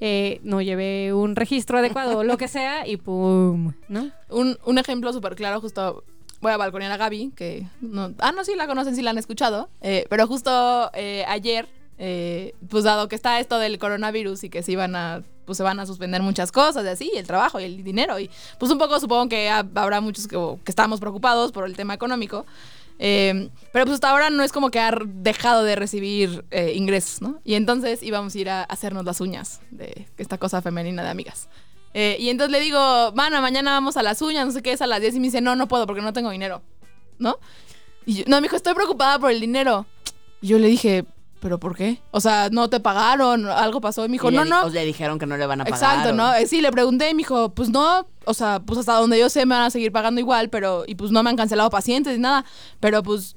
eh, 0.02 0.42
no 0.44 0.62
llevé 0.62 1.14
un 1.14 1.38
registro 1.38 1.78
adecuado 1.78 2.18
o 2.18 2.24
lo 2.26 2.38
que 2.38 2.50
sea 2.50 2.86
y 2.86 2.98
pum, 2.98 3.72
¿no? 3.88 4.12
Un, 4.28 4.58
un 4.66 4.78
ejemplo 4.78 5.14
súper 5.14 5.36
claro, 5.36 5.62
justo 5.62 6.04
voy 6.42 6.52
a 6.52 6.58
balconear 6.58 6.92
a 6.92 6.98
Gaby, 6.98 7.32
que 7.34 7.66
no, 7.80 8.14
ah, 8.20 8.34
no, 8.34 8.44
sí 8.44 8.56
la 8.58 8.68
conocen, 8.68 8.94
sí 8.94 9.04
la 9.04 9.12
han 9.12 9.18
escuchado, 9.18 9.70
eh, 9.80 10.06
pero 10.10 10.28
justo 10.28 10.92
eh, 10.94 11.24
ayer, 11.30 11.70
eh, 11.98 12.56
pues 12.70 12.84
dado 12.84 13.08
que 13.08 13.16
está 13.16 13.40
esto 13.40 13.58
del 13.58 13.80
coronavirus 13.80 14.44
y 14.44 14.50
que 14.50 14.64
se 14.64 14.74
iban 14.74 14.98
a, 14.98 15.24
pues 15.48 15.58
se 15.58 15.64
van 15.64 15.80
a 15.80 15.88
suspender 15.88 16.22
muchas 16.22 16.52
cosas 16.52 16.86
y 16.86 16.90
así, 16.90 17.12
el 17.16 17.26
trabajo 17.26 17.60
y 17.60 17.64
el 17.64 17.84
dinero, 17.84 18.20
y 18.20 18.30
pues 18.60 18.72
un 18.72 18.78
poco 18.78 19.00
supongo 19.00 19.28
que 19.30 19.50
ha- 19.50 19.66
habrá 19.76 20.00
muchos 20.02 20.28
que, 20.28 20.36
que 20.64 20.72
estamos 20.72 21.00
preocupados 21.00 21.52
por 21.52 21.66
el 21.66 21.76
tema 21.76 21.96
económico. 21.96 22.46
Eh, 23.00 23.50
pero 23.72 23.86
pues 23.86 23.96
hasta 23.96 24.10
ahora 24.10 24.30
no 24.32 24.42
es 24.44 24.52
como 24.52 24.72
que 24.72 24.80
ha 24.80 24.92
dejado 25.06 25.64
de 25.64 25.76
recibir 25.76 26.44
eh, 26.52 26.74
ingresos, 26.76 27.22
¿no? 27.22 27.40
Y 27.44 27.54
entonces 27.54 28.02
íbamos 28.04 28.34
a 28.36 28.38
ir 28.40 28.50
a 28.50 28.64
hacernos 28.64 29.06
las 29.06 29.22
uñas 29.22 29.62
de 29.72 30.08
esta 30.18 30.38
cosa 30.38 30.62
femenina 30.64 31.04
de 31.04 31.10
amigas. 31.10 31.48
Eh, 31.94 32.18
y 32.20 32.30
entonces 32.30 32.52
le 32.52 32.60
digo, 32.60 33.12
mana, 33.16 33.40
mañana 33.40 33.72
vamos 33.72 33.98
a 33.98 34.04
las 34.04 34.22
uñas, 34.22 34.46
no 34.48 34.52
sé 34.52 34.62
qué 34.64 34.72
es 34.72 34.82
a 34.82 34.88
las 34.88 35.00
10 35.00 35.16
y 35.16 35.20
me 35.20 35.28
dice, 35.28 35.42
no, 35.42 35.56
no 35.56 35.68
puedo 35.68 35.86
porque 35.88 36.02
no 36.02 36.12
tengo 36.12 36.32
dinero, 36.32 36.62
¿no? 37.20 37.38
Y 38.06 38.16
yo, 38.16 38.24
no, 38.28 38.38
me 38.38 38.44
dijo, 38.44 38.56
estoy 38.56 38.74
preocupada 38.74 39.20
por 39.20 39.30
el 39.32 39.40
dinero. 39.40 39.86
Y 40.42 40.48
yo 40.48 40.58
le 40.60 40.68
dije, 40.68 41.06
¿pero 41.40 41.60
por 41.60 41.76
qué? 41.76 42.02
O 42.12 42.20
sea, 42.20 42.50
¿no 42.52 42.70
te 42.70 42.80
pagaron? 42.80 43.46
¿Algo 43.48 43.80
pasó? 43.80 44.04
Y 44.06 44.10
me 44.10 44.14
dijo, 44.14 44.30
Y 44.30 44.36
no, 44.36 44.44
no. 44.44 44.68
le 44.70 44.84
dijeron 44.86 45.18
que 45.20 45.26
no 45.26 45.38
le 45.38 45.46
van 45.46 45.62
a 45.62 45.64
pagar. 45.66 45.78
Exacto, 45.80 46.10
o- 46.10 46.14
¿no? 46.14 46.34
Eh, 46.34 46.46
Sí, 46.48 46.60
le 46.62 46.72
pregunté 46.72 47.10
y 47.10 47.14
me 47.14 47.20
dijo, 47.20 47.50
pues 47.54 47.70
no, 47.70 48.06
o 48.26 48.34
sea, 48.34 48.60
pues 48.60 48.80
hasta 48.80 48.94
donde 48.96 49.18
yo 49.18 49.30
sé 49.30 49.46
me 49.46 49.56
van 49.56 49.64
a 49.66 49.70
seguir 49.70 49.92
pagando 49.94 50.20
igual, 50.20 50.50
pero, 50.50 50.84
y 50.86 50.96
pues 50.96 51.12
no 51.12 51.24
me 51.24 51.30
han 51.30 51.38
cancelado 51.38 51.70
pacientes 51.70 52.16
ni 52.18 52.22
nada, 52.22 52.44
pero 52.82 53.02
pues 53.04 53.37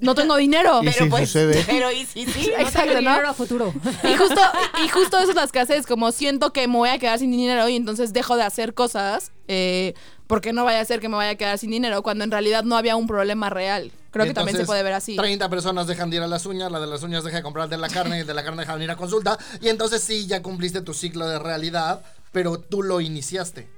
no 0.00 0.14
tengo 0.14 0.36
dinero. 0.36 0.80
Y 0.82 0.86
Pero 0.86 1.04
sí 1.04 1.10
pues, 1.10 1.28
sucede. 1.28 1.64
pero 1.66 1.90
y 1.90 2.06
sí, 2.06 2.26
sí. 2.32 2.50
No 2.56 2.62
Exacto, 2.62 2.88
tengo 2.90 3.02
¿no? 3.02 3.10
dinero 3.10 3.28
a 3.28 3.34
futuro. 3.34 3.74
Y 4.04 4.14
justo, 4.16 4.40
y 4.84 4.88
justo 4.88 5.18
eso 5.18 5.30
es 5.30 5.36
la 5.36 5.44
escasez, 5.44 5.86
como 5.86 6.12
siento 6.12 6.52
que 6.52 6.66
me 6.68 6.76
voy 6.76 6.90
a 6.90 6.98
quedar 6.98 7.18
sin 7.18 7.30
dinero 7.30 7.68
y 7.68 7.76
entonces 7.76 8.12
dejo 8.12 8.36
de 8.36 8.42
hacer 8.42 8.74
cosas 8.74 9.32
eh, 9.48 9.94
porque 10.26 10.52
no 10.52 10.64
vaya 10.64 10.80
a 10.80 10.84
ser 10.84 11.00
que 11.00 11.08
me 11.08 11.16
vaya 11.16 11.30
a 11.30 11.34
quedar 11.34 11.58
sin 11.58 11.70
dinero 11.70 12.02
cuando 12.02 12.22
en 12.24 12.30
realidad 12.30 12.62
no 12.64 12.76
había 12.76 12.96
un 12.96 13.06
problema 13.06 13.50
real. 13.50 13.90
Creo 14.10 14.26
que 14.26 14.34
también 14.34 14.56
se 14.56 14.64
puede 14.64 14.82
ver 14.82 14.94
así. 14.94 15.16
30 15.16 15.48
personas 15.48 15.86
dejan 15.86 16.10
de 16.10 16.16
ir 16.16 16.22
a 16.22 16.26
las 16.26 16.46
uñas, 16.46 16.72
la 16.72 16.80
de 16.80 16.86
las 16.86 17.02
uñas 17.02 17.24
deja 17.24 17.36
de 17.38 17.42
comprar 17.42 17.68
de 17.68 17.76
la 17.76 17.88
carne 17.88 18.18
y 18.18 18.20
el 18.20 18.26
de 18.26 18.34
la 18.34 18.42
carne 18.42 18.62
deja 18.62 18.76
de 18.76 18.84
ir 18.84 18.90
a 18.90 18.96
consulta. 18.96 19.38
Y 19.60 19.68
entonces 19.68 20.02
sí, 20.02 20.26
ya 20.26 20.42
cumpliste 20.42 20.80
tu 20.80 20.94
ciclo 20.94 21.26
de 21.28 21.38
realidad, 21.38 22.02
pero 22.32 22.58
tú 22.58 22.82
lo 22.82 23.00
iniciaste. 23.00 23.68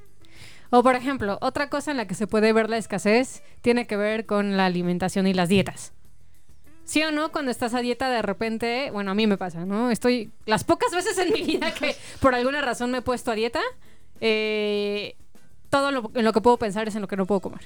O 0.71 0.83
por 0.85 0.95
ejemplo, 0.95 1.39
otra 1.41 1.69
cosa 1.69 1.91
en 1.91 1.97
la 1.97 2.07
que 2.07 2.15
se 2.15 2.29
puede 2.29 2.53
ver 2.53 2.71
la 2.71 2.79
escasez 2.79 3.43
tiene 3.61 3.87
que 3.87 3.97
ver 3.97 4.25
con 4.25 4.57
la 4.57 4.67
alimentación 4.67 5.27
y 5.27 5.35
las 5.35 5.49
dietas. 5.49 5.93
¿Sí 6.91 7.05
o 7.05 7.13
no? 7.13 7.31
Cuando 7.31 7.53
estás 7.53 7.73
a 7.75 7.83
dieta 7.83 8.11
de 8.11 8.21
repente, 8.21 8.91
bueno, 8.91 9.13
a 9.13 9.15
mí 9.15 9.29
me 9.29 9.39
pasa, 9.39 9.65
¿no? 9.65 9.93
Estoy 9.93 10.33
las 10.45 10.65
pocas 10.65 10.91
veces 10.93 11.17
en 11.19 11.33
mi 11.33 11.43
vida 11.43 11.73
que 11.73 11.95
por 12.19 12.35
alguna 12.35 12.63
razón 12.63 12.91
me 12.91 12.99
he 12.99 13.01
puesto 13.01 13.31
a 13.31 13.37
dieta, 13.37 13.61
eh, 14.21 15.15
todo 15.69 15.93
lo, 15.93 16.11
en 16.17 16.25
lo 16.25 16.33
que 16.33 16.41
puedo 16.41 16.57
pensar 16.57 16.89
es 16.89 16.97
en 16.97 17.03
lo 17.03 17.07
que 17.07 17.17
no 17.17 17.27
puedo 17.27 17.43
comer. 17.43 17.61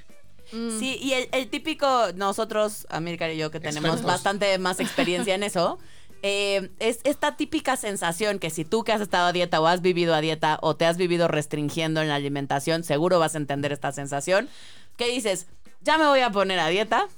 Mm. 0.53 0.79
Sí, 0.79 0.99
y 1.01 1.15
el, 1.15 1.31
el 1.33 1.49
típico, 1.49 2.13
nosotros, 2.15 2.87
Amílcar 2.91 3.31
y 3.31 3.39
yo, 3.39 3.51
que 3.51 3.61
tenemos 3.61 3.93
Expertos. 3.93 4.13
bastante 4.13 4.59
más 4.59 4.79
experiencia 4.79 5.35
en 5.35 5.43
eso, 5.43 5.79
eh, 6.23 6.69
es 6.79 7.01
esta 7.05 7.35
típica 7.35 7.79
sensación 7.79 8.39
que 8.39 8.51
si 8.51 8.67
tú 8.67 8.85
que 8.85 8.93
has 8.93 9.01
estado 9.01 9.29
a 9.29 9.33
dieta 9.33 9.59
o 9.59 9.67
has 9.67 9.81
vivido 9.81 10.15
a 10.15 10.21
dieta 10.21 10.59
o 10.61 10.77
te 10.77 10.85
has 10.85 10.99
vivido 10.99 11.29
restringiendo 11.29 12.03
en 12.03 12.09
la 12.09 12.17
alimentación, 12.17 12.85
seguro 12.85 13.19
vas 13.21 13.35
a 13.37 13.39
entender 13.39 13.73
esta 13.73 13.91
sensación, 13.91 14.51
que 14.99 15.09
dices, 15.09 15.47
ya 15.81 15.97
me 15.97 16.05
voy 16.09 16.21
a 16.21 16.29
poner 16.29 16.59
a 16.59 16.69
dieta. 16.69 17.09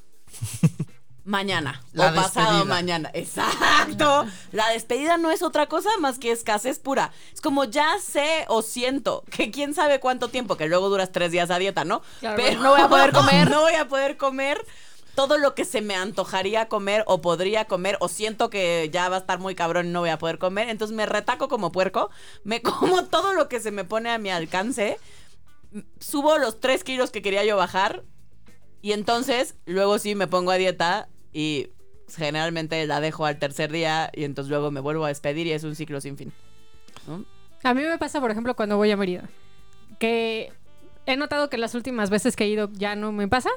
Mañana 1.27 1.83
La 1.93 2.13
o 2.13 2.15
pasado 2.15 2.65
mañana. 2.67 3.11
Exacto. 3.13 4.27
La 4.53 4.71
despedida 4.71 5.19
no 5.19 5.33
es 5.33 5.43
otra 5.43 5.67
cosa 5.67 5.91
más 5.99 6.21
que 6.21 6.31
escasez 6.31 6.79
pura. 6.79 7.11
Es 7.35 7.41
como 7.41 7.65
ya 7.65 7.99
sé 7.99 8.45
o 8.47 8.63
siento 8.63 9.25
que 9.29 9.51
quién 9.51 9.75
sabe 9.75 9.99
cuánto 9.99 10.29
tiempo, 10.29 10.57
que 10.57 10.69
luego 10.69 10.89
duras 10.89 11.11
tres 11.11 11.33
días 11.33 11.51
a 11.51 11.59
dieta, 11.59 11.85
¿no? 11.85 12.01
Claro, 12.21 12.41
no 12.63 12.71
voy 12.71 12.81
a 12.81 12.89
poder 12.89 13.13
comer. 13.13 13.51
No 13.51 13.61
voy 13.63 13.75
a 13.75 13.89
poder 13.89 14.17
comer 14.17 14.65
todo 15.17 15.37
lo 15.37 15.57
que 15.57 15.65
se 15.65 15.81
me 15.81 15.97
antojaría 15.97 16.69
comer 16.69 17.03
o 17.09 17.21
podría 17.21 17.65
comer 17.65 17.97
o 17.99 18.07
siento 18.09 18.49
que 18.49 18.89
ya 18.93 19.09
va 19.09 19.17
a 19.17 19.21
estar 19.21 19.41
muy 19.41 19.57
cabrón 19.57 19.87
y 19.87 19.91
no 19.91 20.01
voy 20.01 20.11
a 20.11 20.19
poder 20.19 20.39
comer. 20.39 20.69
Entonces 20.69 20.97
me 20.97 21.07
retaco 21.07 21.49
como 21.49 21.73
puerco, 21.73 22.09
me 22.45 22.63
como 22.63 23.05
todo 23.07 23.33
lo 23.33 23.49
que 23.49 23.59
se 23.59 23.73
me 23.73 23.83
pone 23.83 24.11
a 24.11 24.19
mi 24.19 24.31
alcance, 24.31 25.01
subo 25.99 26.39
los 26.39 26.61
tres 26.61 26.85
kilos 26.85 27.11
que 27.11 27.21
quería 27.21 27.45
yo 27.45 27.57
bajar 27.57 28.05
y 28.81 28.93
entonces 28.93 29.57
luego 29.65 29.99
sí 29.99 30.15
me 30.15 30.29
pongo 30.29 30.53
a 30.53 30.57
dieta 30.57 31.09
y 31.37 31.69
generalmente 32.09 32.87
la 32.87 32.99
dejo 32.99 33.27
al 33.27 33.39
tercer 33.39 33.71
día 33.71 34.11
y 34.15 34.25
entonces 34.25 34.49
luego 34.49 34.71
me 34.71 34.81
vuelvo 34.81 35.05
a 35.05 35.09
despedir 35.09 35.47
y 35.47 35.53
es 35.53 35.65
un 35.65 35.75
ciclo 35.77 36.01
sin 36.01 36.17
fin. 36.17 36.33
A 37.63 37.75
mí 37.75 37.83
me 37.83 37.99
pasa, 37.99 38.23
por 38.23 38.31
ejemplo, 38.31 38.57
cuando 38.57 38.79
voy 38.79 38.91
a 38.91 38.97
Mérida, 38.97 39.29
que 39.99 40.51
he 41.05 41.17
notado 41.19 41.51
que 41.51 41.59
las 41.59 41.75
últimas 41.75 42.09
veces 42.09 42.37
que 42.37 42.45
he 42.45 42.49
ido 42.49 42.71
ya 42.73 42.97
no 42.97 43.13
me 43.13 43.29
pasa, 43.29 43.51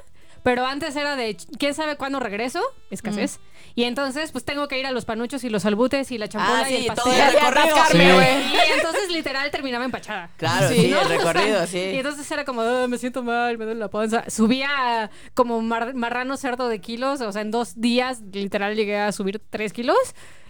Pero 0.43 0.65
antes 0.65 0.95
era 0.95 1.15
de, 1.15 1.35
quién 1.57 1.73
sabe 1.73 1.95
cuándo 1.97 2.19
regreso, 2.19 2.61
escasez. 2.91 3.39
Y 3.75 3.83
entonces, 3.83 4.31
pues 4.31 4.43
tengo 4.45 4.67
que 4.67 4.79
ir 4.79 4.85
a 4.85 4.91
los 4.91 5.05
panuchos 5.05 5.43
y 5.43 5.49
los 5.49 5.63
albutes 5.65 6.11
y 6.11 6.17
la 6.17 6.27
champola 6.27 6.63
Ah, 6.65 6.69
y 6.71 6.77
sí, 6.77 6.87
el 6.87 6.95
todo 6.95 7.05
pastel. 7.05 7.27
el 7.27 7.33
recorrido. 7.33 7.75
Sí. 7.91 7.97
güey. 7.97 8.53
Y 8.53 8.71
entonces, 8.77 9.11
literal, 9.11 9.51
terminaba 9.51 9.85
empachada. 9.85 10.31
Claro, 10.37 10.69
Sí. 10.69 10.91
el 10.91 11.07
recorrido, 11.09 11.63
Y 11.63 11.67
sí. 11.67 11.79
entonces 11.79 12.29
era 12.31 12.45
como, 12.45 12.61
"Ah, 12.61 12.87
me 12.87 12.97
siento 12.97 13.21
mal, 13.23 13.57
me 13.57 13.65
duele 13.65 13.79
la 13.79 13.89
panza. 13.89 14.29
Subía 14.29 15.11
como 15.33 15.61
mar- 15.61 15.93
marrano 15.93 16.35
cerdo 16.35 16.67
de 16.67 16.79
kilos, 16.81 17.21
o 17.21 17.31
sea, 17.31 17.41
en 17.41 17.51
dos 17.51 17.79
días 17.79 18.21
literal 18.33 18.75
llegué 18.75 18.97
a 18.97 19.11
subir 19.11 19.41
tres 19.49 19.71
kilos. 19.71 19.97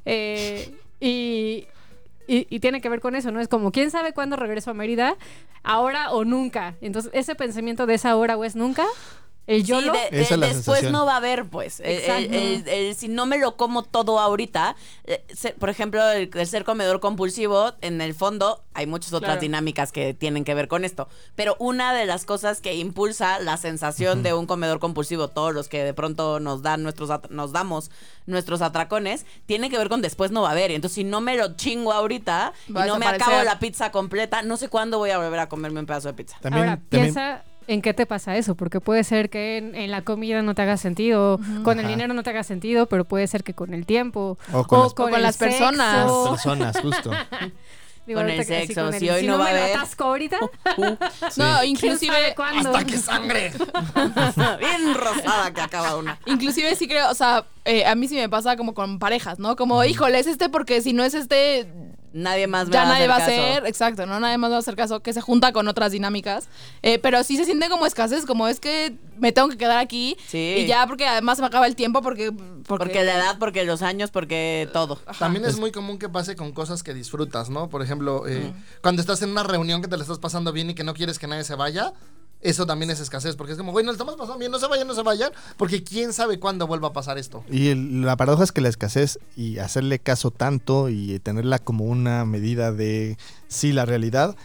Eh, 0.06 0.74
y, 1.00 1.68
y, 2.28 2.48
y 2.50 2.60
tiene 2.60 2.82
que 2.82 2.90
ver 2.90 3.02
con 3.02 3.16
eso, 3.16 3.32
¿no? 3.32 3.40
Es 3.42 3.48
como, 3.48 3.72
¿quién 3.72 3.92
sabe 3.92 4.14
cuándo 4.14 4.36
regreso 4.38 4.72
a 4.72 4.74
Mérida? 4.74 5.16
Ahora 5.64 6.12
o 6.12 6.24
nunca. 6.26 6.76
Entonces, 6.82 7.12
ese 7.14 7.36
pensamiento 7.36 7.86
de 7.86 7.96
esa 7.96 8.16
hora 8.16 8.38
o 8.38 8.46
es 8.46 8.56
nunca, 8.56 8.86
el 9.50 9.62
Sí, 9.62 9.68
YOLO, 9.68 9.92
de- 9.94 10.00
de- 10.16 10.22
Esa 10.22 10.34
es 10.36 10.40
la 10.40 10.46
después 10.48 10.64
sensación. 10.80 10.92
no 10.94 11.06
va 11.06 11.14
a 11.14 11.18
haber, 11.18 11.46
pues. 11.50 11.80
El- 11.80 11.88
el- 11.88 11.98
Exacto. 11.98 12.34
el- 12.36 12.68
el- 12.68 12.96
si 12.96 13.08
no 13.08 13.26
me 13.26 13.38
lo 13.38 13.58
como 13.58 13.84
todo 13.84 14.20
ahorita, 14.20 14.76
eh, 15.06 15.24
por 15.60 15.70
ejemplo, 15.70 16.08
el, 16.12 16.30
el 16.34 16.48
ser 16.48 16.64
comedor 16.64 17.00
compulsivo, 17.00 17.74
en 17.82 18.00
el 18.02 18.14
fondo 18.14 18.64
hay 18.74 18.86
muchas 18.86 19.12
otras 19.14 19.30
Claro. 19.32 19.42
dinámicas 19.42 19.92
que 19.92 20.14
tienen 20.14 20.44
que 20.46 20.54
ver 20.54 20.68
con 20.68 20.86
esto. 20.86 21.08
Pero 21.36 21.56
una 21.60 21.94
de 21.94 22.06
las 22.06 22.26
cosas 22.26 22.62
que 22.62 22.76
impulsa 22.76 23.40
la 23.40 23.58
sensación 23.58 24.24
de 24.24 24.34
un 24.34 24.46
comedor 24.46 24.80
compulsivo, 24.80 25.28
todos 25.28 25.54
los 25.54 25.68
que 25.68 25.84
de 25.84 25.94
pronto 25.94 26.40
nos 26.40 26.62
dan 26.62 26.84
nuestros 26.84 27.10
nos 27.30 27.52
damos 27.52 27.92
nuestros 28.28 28.62
atracones, 28.62 29.26
tiene 29.48 29.70
que 29.72 29.78
ver 29.78 29.90
con 29.90 30.02
después 30.02 30.30
no 30.32 30.44
va 30.44 30.50
a 30.50 30.52
haber. 30.52 30.70
Y 30.72 30.76
entonces, 30.76 30.96
si 30.96 31.04
no 31.04 31.20
me 31.22 31.36
lo 31.36 31.56
chingo 31.56 31.92
ahorita 31.92 32.54
y 32.68 32.72
no 32.74 33.00
me 33.00 33.08
acabo 33.08 33.42
la 33.44 33.58
pizza 33.60 33.92
completa, 33.92 34.44
no 34.44 34.56
sé 34.58 34.70
cuándo 34.70 35.00
voy 35.00 35.10
a 35.10 35.18
volver 35.18 35.40
a 35.40 35.50
comerme 35.50 35.80
un 35.80 35.86
pedazo 35.88 36.10
de 36.10 36.14
pizza. 36.14 36.38
También, 36.40 36.70
Ahora, 36.70 36.82
también- 36.90 37.14
piensa 37.14 37.44
en 37.70 37.82
qué 37.82 37.94
te 37.94 38.06
pasa 38.06 38.36
eso, 38.36 38.56
porque 38.56 38.80
puede 38.82 39.04
ser 39.04 39.30
que 39.30 39.58
en, 39.58 39.76
en 39.76 39.92
la 39.92 40.02
comida 40.02 40.42
no 40.42 40.56
te 40.56 40.62
haga 40.64 40.76
sentido, 40.78 41.40
con 41.64 41.80
el 41.80 41.88
dinero 41.88 42.14
no 42.14 42.24
te 42.24 42.32
haga 42.32 42.44
sentido, 42.44 42.88
pero 42.88 43.06
puede 43.06 43.28
ser 43.28 43.44
que 43.44 43.54
con 43.54 43.74
el 43.74 43.86
tiempo 43.86 44.38
O 44.52 44.64
con 44.66 44.80
las- 44.82 44.92
O 44.92 44.96
con 44.96 45.22
las 45.22 45.38
personas. 45.38 46.02
sexo. 46.02 46.30
personas, 46.32 46.78
justo. 46.82 47.12
Digo, 48.08 48.22
Con 48.22 48.30
el 48.32 48.44
sexo, 48.44 48.86
con 48.86 48.94
el- 48.96 49.00
si 49.00 49.08
hoy 49.12 49.28
no 49.28 49.34
no 49.34 49.40
va 49.40 49.50
a 49.50 49.54
me 49.54 49.54
lo 49.60 49.64
haber. 49.66 49.78
atasco 49.78 50.04
ahorita, 50.06 50.40
No, 50.78 50.98
¿quién 50.98 50.98
sabe 51.30 51.68
inclusive? 51.68 52.36
Hasta 52.38 52.84
que 52.86 52.98
sangre. 52.98 53.52
Bien 54.60 54.96
rosada 54.96 55.52
que 55.54 55.62
acaba 55.62 55.96
una. 55.96 56.18
inclusive 56.26 56.76
sí 56.76 56.88
creo, 56.88 57.10
o 57.12 57.14
sea, 57.14 57.46
eh, 57.66 57.86
a 57.86 57.94
mí 57.94 58.08
sí 58.08 58.16
me 58.16 58.28
pasa 58.30 58.56
como 58.58 58.74
con 58.74 58.98
parejas, 58.98 59.38
¿no? 59.38 59.56
Como, 59.56 59.84
híjole, 59.84 60.18
es 60.18 60.26
este 60.26 60.50
porque 60.50 60.82
si 60.82 60.94
no 60.94 61.04
es 61.04 61.14
este, 61.14 61.72
Nadie 62.12 62.48
más 62.48 62.68
me 62.68 62.74
ya 62.74 62.84
va 62.84 62.90
nadie 62.90 63.08
va 63.08 63.16
a 63.16 63.18
hacer 63.18 63.36
caso. 63.36 63.52
hacer, 63.52 63.66
exacto, 63.68 64.06
¿no? 64.06 64.20
Nadie 64.20 64.38
más 64.38 64.52
va 64.52 64.56
a 64.56 64.60
hacer 64.60 64.76
caso, 64.76 65.02
que 65.02 65.14
se 65.14 65.22
junta 65.22 65.52
con 65.52 65.68
otras 65.68 65.92
dinámicas. 65.92 66.48
Eh, 66.82 67.00
pero 67.00 67.24
sí 67.24 67.38
se 67.38 67.46
siente 67.46 67.70
como 67.70 67.86
escasez, 67.86 68.26
como 68.26 68.48
es 68.48 68.60
que 68.60 68.96
me 69.18 69.32
tengo 69.32 69.50
que 69.50 69.58
quedar 69.58 69.78
aquí. 69.78 70.18
Sí. 70.28 70.56
Y 70.60 70.66
ya, 70.66 70.88
porque 70.88 71.06
además 71.06 71.40
me 71.40 71.46
acaba 71.46 71.68
el 71.68 71.76
tiempo, 71.76 72.02
porque. 72.02 72.32
Porque, 72.32 72.86
Porque 72.86 73.04
la 73.04 73.16
edad, 73.16 73.38
porque 73.40 73.64
los 73.64 73.82
años, 73.82 74.12
porque 74.12 74.70
todo. 74.74 74.98
También 75.20 75.46
es 75.46 75.60
muy 75.60 75.72
común 75.72 76.00
que 76.00 76.10
pase 76.10 76.36
con 76.36 76.52
cosas 76.52 76.84
que 76.84 76.94
disfrutas, 76.94 77.50
¿no? 77.50 77.70
Por 77.70 77.82
ejemplo, 77.82 78.28
eh, 78.28 78.54
cuando 78.82 79.02
estás 79.02 79.22
en 79.22 79.30
una 79.30 79.44
reunión 79.44 79.82
que 79.82 79.88
te 79.88 79.98
la 79.98 80.04
estás 80.04 80.20
pasando 80.20 80.52
bien 80.52 80.70
y 80.70 80.76
que 80.76 80.84
no 80.84 80.94
quieres 80.94 81.20
que 81.20 81.28
nadie 81.28 81.44
se 81.44 81.56
vaya, 81.56 81.94
eso 82.42 82.66
también 82.66 82.90
es 82.92 83.00
escasez, 83.00 83.36
porque 83.36 83.52
es 83.54 83.58
como, 83.58 83.72
güey, 83.72 83.86
no 83.86 83.92
lo 83.92 83.96
estamos 83.96 84.16
pasando 84.16 84.38
bien, 84.40 84.52
no 84.52 84.60
se 84.60 84.68
vayan, 84.68 84.88
no 84.88 84.96
se 84.96 85.04
vayan, 85.04 85.32
porque 85.58 85.84
quién 85.84 86.14
sabe 86.14 86.40
cuándo 86.40 86.68
vuelva 86.68 86.90
a 86.90 86.94
pasar 86.94 87.18
esto. 87.18 87.44
Y 87.52 87.68
el- 87.68 88.02
la 88.04 88.16
paradoja 88.18 88.44
es 88.46 88.52
que 88.52 88.62
la 88.62 88.70
escasez 88.70 89.20
y 89.36 89.58
hacerle 89.60 90.00
caso 90.00 90.32
tanto 90.32 90.90
y 90.90 91.20
tenerla 91.20 91.60
como 91.60 91.86
una 91.86 92.24
medida 92.26 92.72
de 92.72 93.18
sí 93.48 93.74
la 93.74 93.86
realidad 93.86 94.36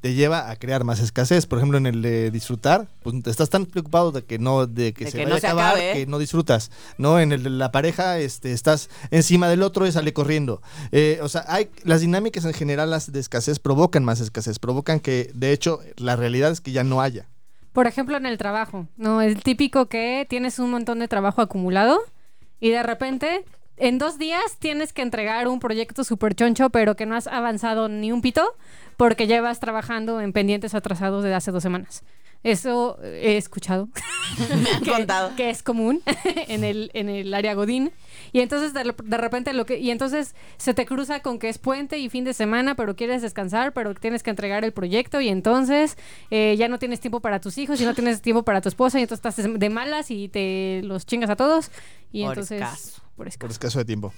te 0.00 0.14
lleva 0.14 0.48
a 0.50 0.56
crear 0.56 0.82
más 0.84 0.98
escasez. 1.00 1.44
Por 1.44 1.58
ejemplo, 1.58 1.76
en 1.76 1.84
el 1.84 2.00
de 2.00 2.30
disfrutar, 2.30 2.88
pues 3.02 3.16
estás 3.26 3.50
tan 3.50 3.66
preocupado 3.66 4.12
de 4.12 4.22
que 4.24 4.38
no 4.38 4.66
de 4.66 4.94
que 4.94 5.04
De 5.04 5.10
se 5.10 5.18
que 5.18 5.24
vaya 5.24 5.30
no 5.34 5.36
a 5.36 5.40
se 5.40 5.46
acabar 5.48 5.74
acabe. 5.74 5.92
que 5.92 6.06
no 6.06 6.18
disfrutas. 6.18 6.70
No, 6.96 7.20
en 7.20 7.32
el 7.32 7.42
de 7.42 7.50
la 7.50 7.70
pareja 7.70 8.18
este 8.18 8.52
estás 8.52 8.88
encima 9.10 9.46
del 9.50 9.62
otro 9.62 9.86
y 9.86 9.92
sale 9.92 10.14
corriendo. 10.14 10.62
Eh, 10.90 11.18
o 11.22 11.28
sea, 11.28 11.44
hay 11.48 11.68
las 11.84 12.00
dinámicas 12.00 12.46
en 12.46 12.54
general 12.54 12.88
las 12.88 13.12
de 13.12 13.20
escasez 13.20 13.58
provocan 13.58 14.02
más 14.02 14.20
escasez, 14.20 14.58
provocan 14.58 15.00
que 15.00 15.30
de 15.34 15.52
hecho 15.52 15.80
la 15.98 16.16
realidad 16.16 16.50
es 16.52 16.62
que 16.62 16.72
ya 16.72 16.82
no 16.82 17.02
haya. 17.02 17.28
Por 17.72 17.86
ejemplo, 17.86 18.16
en 18.16 18.26
el 18.26 18.38
trabajo, 18.38 18.88
¿no? 18.96 19.22
El 19.22 19.42
típico 19.42 19.86
que 19.86 20.26
tienes 20.28 20.58
un 20.58 20.70
montón 20.70 20.98
de 20.98 21.08
trabajo 21.08 21.40
acumulado 21.40 22.00
y 22.58 22.70
de 22.70 22.82
repente 22.82 23.44
en 23.76 23.98
dos 23.98 24.18
días 24.18 24.58
tienes 24.58 24.92
que 24.92 25.02
entregar 25.02 25.48
un 25.48 25.60
proyecto 25.60 26.04
súper 26.04 26.34
choncho, 26.34 26.70
pero 26.70 26.96
que 26.96 27.06
no 27.06 27.14
has 27.14 27.26
avanzado 27.26 27.88
ni 27.88 28.12
un 28.12 28.20
pito 28.20 28.54
porque 28.96 29.26
llevas 29.26 29.60
trabajando 29.60 30.20
en 30.20 30.32
pendientes 30.32 30.74
atrasados 30.74 31.22
desde 31.22 31.36
hace 31.36 31.50
dos 31.50 31.62
semanas. 31.62 32.04
Eso 32.42 32.98
he 33.02 33.36
escuchado. 33.36 33.88
Me 34.38 34.70
han 34.70 34.82
que, 34.82 34.90
contado. 34.92 35.36
que 35.36 35.50
es 35.50 35.62
común 35.62 36.00
en 36.48 36.64
el, 36.64 36.90
en 36.94 37.08
el 37.10 37.34
área 37.34 37.52
Godín. 37.54 37.92
Y 38.32 38.40
entonces 38.40 38.72
de, 38.72 38.94
de 39.04 39.16
repente 39.18 39.52
lo 39.52 39.66
que. 39.66 39.78
Y 39.78 39.90
entonces 39.90 40.34
se 40.56 40.72
te 40.72 40.86
cruza 40.86 41.20
con 41.20 41.38
que 41.38 41.48
es 41.50 41.58
puente 41.58 41.98
y 41.98 42.08
fin 42.08 42.24
de 42.24 42.32
semana, 42.32 42.76
pero 42.76 42.96
quieres 42.96 43.20
descansar, 43.20 43.72
pero 43.74 43.94
tienes 43.94 44.22
que 44.22 44.30
entregar 44.30 44.64
el 44.64 44.72
proyecto. 44.72 45.20
Y 45.20 45.28
entonces 45.28 45.98
eh, 46.30 46.54
ya 46.58 46.68
no 46.68 46.78
tienes 46.78 47.00
tiempo 47.00 47.20
para 47.20 47.40
tus 47.40 47.58
hijos 47.58 47.80
y 47.80 47.84
no 47.84 47.94
tienes 47.94 48.22
tiempo 48.22 48.42
para 48.42 48.60
tu 48.62 48.68
esposa. 48.70 48.98
Y 48.98 49.02
entonces 49.02 49.24
estás 49.26 49.58
de 49.60 49.68
malas 49.70 50.10
y 50.10 50.28
te 50.28 50.80
los 50.84 51.04
chingas 51.04 51.28
a 51.30 51.36
todos. 51.36 51.70
Y 52.12 52.22
Por 52.22 52.30
entonces. 52.32 52.62
escaso. 52.62 53.02
Por 53.02 53.16
Por 53.16 53.28
escaso. 53.28 53.52
escaso 53.52 53.78
de 53.80 53.84
tiempo. 53.84 54.14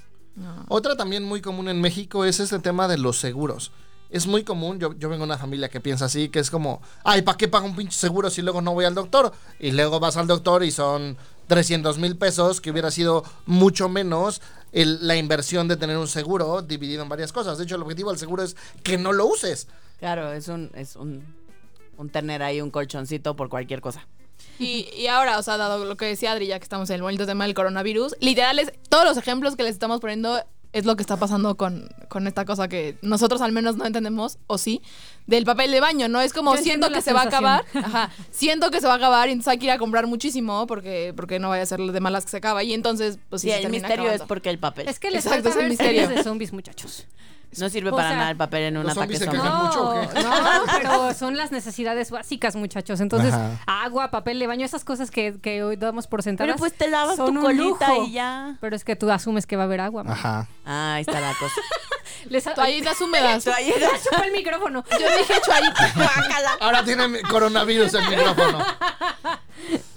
Otra 0.68 0.96
también 0.96 1.24
muy 1.24 1.40
común 1.42 1.68
en 1.68 1.80
México 1.80 2.24
es 2.24 2.38
este 2.40 2.58
tema 2.60 2.86
de 2.88 2.98
los 2.98 3.18
seguros. 3.18 3.72
Es 4.12 4.26
muy 4.26 4.44
común, 4.44 4.78
yo, 4.78 4.92
yo 4.94 5.08
vengo 5.08 5.22
de 5.22 5.30
una 5.30 5.38
familia 5.38 5.68
que 5.68 5.80
piensa 5.80 6.04
así, 6.04 6.28
que 6.28 6.38
es 6.38 6.50
como, 6.50 6.80
ay, 7.02 7.22
¿para 7.22 7.36
qué 7.38 7.48
pago 7.48 7.66
un 7.66 7.74
pinche 7.74 7.98
seguro 7.98 8.30
si 8.30 8.42
luego 8.42 8.60
no 8.60 8.74
voy 8.74 8.84
al 8.84 8.94
doctor? 8.94 9.32
Y 9.58 9.72
luego 9.72 9.98
vas 10.00 10.16
al 10.16 10.26
doctor 10.26 10.62
y 10.62 10.70
son 10.70 11.16
300 11.46 11.98
mil 11.98 12.16
pesos, 12.16 12.60
que 12.60 12.70
hubiera 12.70 12.90
sido 12.90 13.24
mucho 13.46 13.88
menos 13.88 14.40
el- 14.72 15.06
la 15.06 15.16
inversión 15.16 15.66
de 15.66 15.76
tener 15.76 15.96
un 15.98 16.08
seguro 16.08 16.62
dividido 16.62 17.02
en 17.02 17.08
varias 17.08 17.32
cosas. 17.32 17.58
De 17.58 17.64
hecho, 17.64 17.76
el 17.76 17.82
objetivo 17.82 18.10
del 18.10 18.18
seguro 18.18 18.42
es 18.42 18.54
que 18.82 18.98
no 18.98 19.12
lo 19.12 19.26
uses. 19.26 19.66
Claro, 19.98 20.32
es 20.32 20.48
un, 20.48 20.70
es 20.74 20.94
un, 20.96 21.24
un 21.96 22.08
tener 22.10 22.42
ahí 22.42 22.60
un 22.60 22.70
colchoncito 22.70 23.34
por 23.34 23.48
cualquier 23.48 23.80
cosa. 23.80 24.06
Y, 24.58 24.88
y 24.96 25.06
ahora, 25.06 25.38
o 25.38 25.42
sea, 25.42 25.56
dado 25.56 25.84
lo 25.84 25.96
que 25.96 26.04
decía 26.06 26.32
Adri, 26.32 26.46
ya 26.48 26.58
que 26.58 26.64
estamos 26.64 26.90
en 26.90 26.96
el 26.96 27.02
bonito 27.02 27.26
tema 27.26 27.44
del 27.44 27.54
coronavirus, 27.54 28.14
literal, 28.20 28.58
es, 28.58 28.72
todos 28.88 29.04
los 29.04 29.16
ejemplos 29.16 29.56
que 29.56 29.62
les 29.62 29.72
estamos 29.72 30.00
poniendo 30.00 30.42
es 30.72 30.84
lo 30.86 30.96
que 30.96 31.02
está 31.02 31.16
pasando 31.18 31.56
con, 31.56 31.88
con 32.12 32.26
esta 32.26 32.44
cosa 32.44 32.68
que 32.68 32.98
nosotros 33.00 33.40
al 33.40 33.52
menos 33.52 33.76
no 33.76 33.86
entendemos, 33.86 34.36
o 34.46 34.58
sí, 34.58 34.82
del 35.26 35.46
papel 35.46 35.70
de 35.70 35.80
baño, 35.80 36.08
¿no? 36.08 36.20
Es 36.20 36.34
como 36.34 36.54
Yo 36.54 36.62
siento 36.62 36.90
que 36.90 37.00
se 37.00 37.14
va 37.14 37.22
a 37.22 37.24
acabar, 37.24 37.64
ajá, 37.74 38.10
siento 38.30 38.70
que 38.70 38.82
se 38.82 38.86
va 38.86 38.92
a 38.92 38.96
acabar 38.96 39.30
y 39.30 39.32
entonces 39.32 39.50
hay 39.52 39.58
que 39.58 39.64
ir 39.64 39.70
a 39.70 39.78
comprar 39.78 40.06
muchísimo 40.06 40.66
porque, 40.66 41.14
porque 41.16 41.38
no 41.38 41.48
vaya 41.48 41.62
a 41.62 41.66
ser 41.66 41.80
de 41.80 42.00
malas 42.00 42.26
que 42.26 42.30
se 42.32 42.36
acaba 42.36 42.62
y 42.62 42.74
entonces, 42.74 43.18
pues 43.30 43.40
sí, 43.40 43.48
Sí, 43.48 43.54
se 43.54 43.62
el 43.64 43.70
misterio 43.70 44.10
es 44.10 44.20
porque 44.22 44.50
el 44.50 44.58
papel. 44.58 44.88
Es 44.88 44.98
que 44.98 45.10
les 45.10 45.24
Exacto, 45.24 45.50
falta 45.50 45.66
es 45.66 45.80
el 45.80 45.96
ver 45.96 46.14
de 46.16 46.22
zombies, 46.22 46.52
muchachos. 46.52 47.06
No 47.58 47.68
sirve 47.68 47.90
o 47.90 47.96
para 47.96 48.08
sea, 48.08 48.16
nada 48.18 48.30
el 48.30 48.36
papel 48.36 48.62
en 48.62 48.76
un 48.78 48.84
¿Los 48.84 48.92
ataque 48.96 49.16
zombies 49.16 49.18
se 49.18 49.24
zombie. 49.26 49.40
quejan 49.42 49.66
mucho 49.66 49.88
o 49.88 49.92
qué? 50.00 50.22
no, 50.22 50.32
pero 50.78 51.14
son 51.14 51.36
las 51.36 51.52
necesidades 51.52 52.10
básicas, 52.10 52.56
muchachos. 52.56 53.00
Entonces, 53.00 53.34
Ajá. 53.34 53.58
agua, 53.66 54.10
papel 54.10 54.38
de 54.38 54.46
baño, 54.46 54.64
esas 54.64 54.84
cosas 54.84 55.10
que, 55.10 55.38
que 55.40 55.62
hoy 55.62 55.76
damos 55.76 56.06
por 56.06 56.22
sentadas. 56.22 56.48
Pero 56.54 56.58
pues 56.58 56.72
te 56.74 56.88
lavas 56.88 57.16
son 57.16 57.34
tu 57.34 57.40
colita 57.40 57.88
lujo. 57.88 58.04
y 58.06 58.12
ya. 58.12 58.56
Pero 58.60 58.74
es 58.76 58.84
que 58.84 58.96
tú 58.96 59.10
asumes 59.10 59.46
que 59.46 59.56
va 59.56 59.62
a 59.62 59.66
haber 59.66 59.80
agua. 59.80 60.04
man. 60.04 60.12
Ajá. 60.12 60.46
Ah, 60.64 60.94
ahí 60.94 61.02
está 61.02 61.20
la 61.20 61.34
cosa. 61.34 61.54
Les 62.28 62.44
Toallitas 62.44 63.00
húmedas. 63.00 63.44
Toallitas. 63.44 64.08
el 64.24 64.32
micrófono. 64.32 64.84
Yo 64.90 65.06
dije 65.18 65.34
toallitas. 65.44 65.92
Ahora 66.60 66.84
tiene 66.84 67.20
coronavirus 67.22 67.94
el 67.94 68.08
micrófono. 68.08 68.64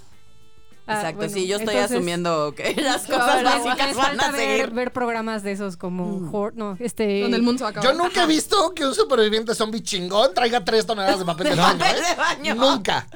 Ah, 0.87 0.95
Exacto, 0.97 1.17
bueno, 1.17 1.33
sí, 1.33 1.47
yo 1.47 1.57
estoy 1.57 1.73
entonces, 1.75 1.95
asumiendo 1.97 2.53
que 2.55 2.75
las 2.81 3.07
cosas 3.07 3.43
básicas 3.43 3.95
van 3.95 4.21
a 4.21 4.31
ver, 4.31 4.39
seguir. 4.59 4.71
ver 4.71 4.91
programas 4.93 5.41
de 5.41 5.51
esos 5.53 5.77
como 5.77 6.31
Hor- 6.31 6.53
no, 6.55 6.77
este 6.79 7.21
Donde 7.21 7.37
el 7.37 7.43
mundo 7.43 7.57
se 7.57 7.63
va 7.63 7.69
a 7.69 7.71
acabar. 7.71 7.91
Yo 7.91 7.97
nunca 8.03 8.23
he 8.23 8.27
visto 8.27 8.73
que 8.75 8.85
un 8.85 8.93
superviviente 8.93 9.55
zombie 9.55 9.81
chingón 9.81 10.33
traiga 10.35 10.63
tres 10.63 10.85
toneladas 10.85 11.17
de 11.19 11.25
papel 11.25 11.49
de 11.49 11.55
baño. 11.55 11.79
Papel 11.79 11.97
¿eh? 11.97 12.05
de 12.09 12.15
baño. 12.15 12.55
Nunca. 12.55 13.07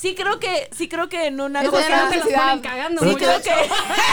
Sí 0.00 0.14
creo 0.14 0.38
que, 0.38 0.70
sí 0.76 0.88
creo 0.88 1.08
que 1.08 1.26
en 1.26 1.40
una 1.40 1.64
cosa... 1.64 1.86
era 1.86 1.96
que 1.96 2.02
los 2.04 2.10
necesidad. 2.16 2.42
ponen 2.42 2.60
cagando 2.60 3.02
Sí 3.02 3.14
creo 3.18 3.42
que... 3.42 3.52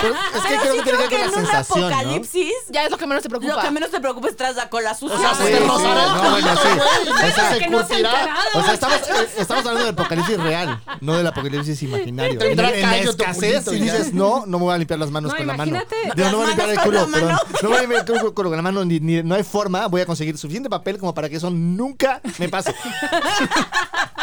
Pero 0.02 0.16
es 0.16 0.42
que 0.42 0.56
creo 0.58 0.72
sí 0.74 0.78
que 0.80 0.84
tiene 0.84 1.08
que 1.08 1.22
en 1.22 1.30
un 1.30 1.46
apocalipsis... 1.56 2.54
Ya 2.70 2.84
es 2.86 2.92
lo 2.92 2.98
que 2.98 3.06
menos 3.06 3.22
te 3.22 3.30
preocupa. 3.30 3.54
Lo 3.56 3.62
que 3.62 3.72
menos 3.72 3.92
te 3.92 4.00
preocupa 4.00 4.28
es 4.30 4.36
tras 4.36 4.56
la 4.56 4.70
cola 4.70 4.96
sucia. 4.96 5.16
O 5.16 5.20
sea, 5.20 5.36
se 5.36 5.46
Sí, 5.46 5.52
te 5.54 5.60
rozará. 5.60 6.08
no, 6.08 6.32
bueno, 6.32 6.50
sí. 6.56 6.68
O 7.12 7.32
sea, 7.36 7.54
se 7.54 7.66
curtirá. 7.68 8.36
O 8.56 8.64
sea, 8.64 8.74
estamos, 8.74 8.98
eh, 8.98 9.30
estamos 9.38 9.66
hablando 9.66 9.86
del 9.86 9.94
apocalipsis 9.94 10.38
real, 10.38 10.82
no 11.02 11.18
del 11.18 11.28
apocalipsis 11.28 11.84
imaginario. 11.84 12.42
En, 12.42 12.58
la 12.58 12.98
escasez, 12.98 13.66
si 13.66 13.76
dices, 13.80 14.14
no, 14.14 14.46
no 14.48 14.58
me 14.58 14.66
voy 14.66 14.74
a 14.74 14.78
limpiar 14.78 15.00
las 15.00 15.12
manos 15.12 15.32
No, 15.32 15.38
con 15.38 15.48
la 15.48 15.54
mano. 15.58 15.80
no 16.16 16.38
voy 16.38 16.46
a 16.46 16.48
limpiar 16.48 16.70
el 16.70 16.80
culo, 16.80 17.08
perdón. 17.12 17.40
No 17.62 17.70
voy 17.70 17.78
a 17.78 17.82
limpiar 17.82 18.06
el 18.10 18.34
culo 18.34 18.34
con 18.34 18.56
la 18.56 18.62
mano, 18.62 18.86
ni, 18.86 19.00
ni- 19.00 19.24
no 19.24 19.36
hay 19.36 19.44
forma. 19.44 19.88
Voy 19.88 20.02
a 20.02 20.06
conseguir 20.06 20.36
suficiente 20.38 20.70
papel 20.70 20.98
como 20.98 21.14
para 21.14 21.30
que 21.30 21.36
eso 21.36 21.52
nunca 21.52 22.22
me 22.40 22.50
pase. 22.50 22.74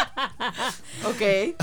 Ok. 1.04 1.56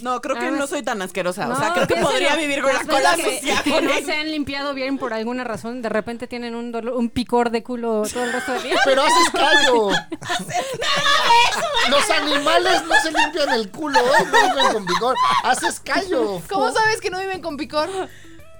No, 0.00 0.20
creo 0.20 0.36
que 0.36 0.50
no 0.50 0.66
soy 0.66 0.82
tan 0.82 1.00
asquerosa. 1.02 1.48
o 1.48 1.56
sea, 1.56 1.72
creo 1.74 1.86
que 1.86 1.96
podría 1.96 2.34
vivir 2.34 2.60
con 2.60 2.72
la 2.72 2.78
Las 2.82 2.86
cola 2.86 3.14
que, 3.14 3.36
sucia. 3.38 3.62
que 3.62 3.80
no 3.82 3.92
se 4.04 4.12
han 4.12 4.30
limpiado 4.30 4.74
bien 4.74 4.98
por 4.98 5.12
alguna 5.12 5.44
razón, 5.44 5.80
de 5.80 5.88
repente 5.88 6.26
tienen 6.26 6.56
un 6.56 6.72
dolor, 6.72 6.94
un 6.94 7.08
picor 7.08 7.50
de 7.50 7.62
culo 7.62 8.02
todo 8.12 8.24
el 8.24 8.32
resto 8.32 8.52
del 8.52 8.62
día. 8.64 8.76
Pero 8.84 9.02
haces 9.02 9.30
callo. 9.32 9.90
Los 11.90 12.10
animales 12.10 12.82
no 12.86 12.94
se 13.02 13.12
limpian 13.12 13.50
el 13.50 13.70
culo, 13.70 14.00
¿eh? 14.00 14.24
no 14.26 14.54
viven 14.54 14.72
con 14.72 14.86
vigor. 14.86 15.16
Haces 15.44 15.80
callo. 15.80 16.40
¿Cómo 16.48 16.72
sabes 16.72 17.00
que 17.00 17.10
no 17.10 17.18
viven 17.20 17.40
con 17.40 17.56
picor? 17.56 17.88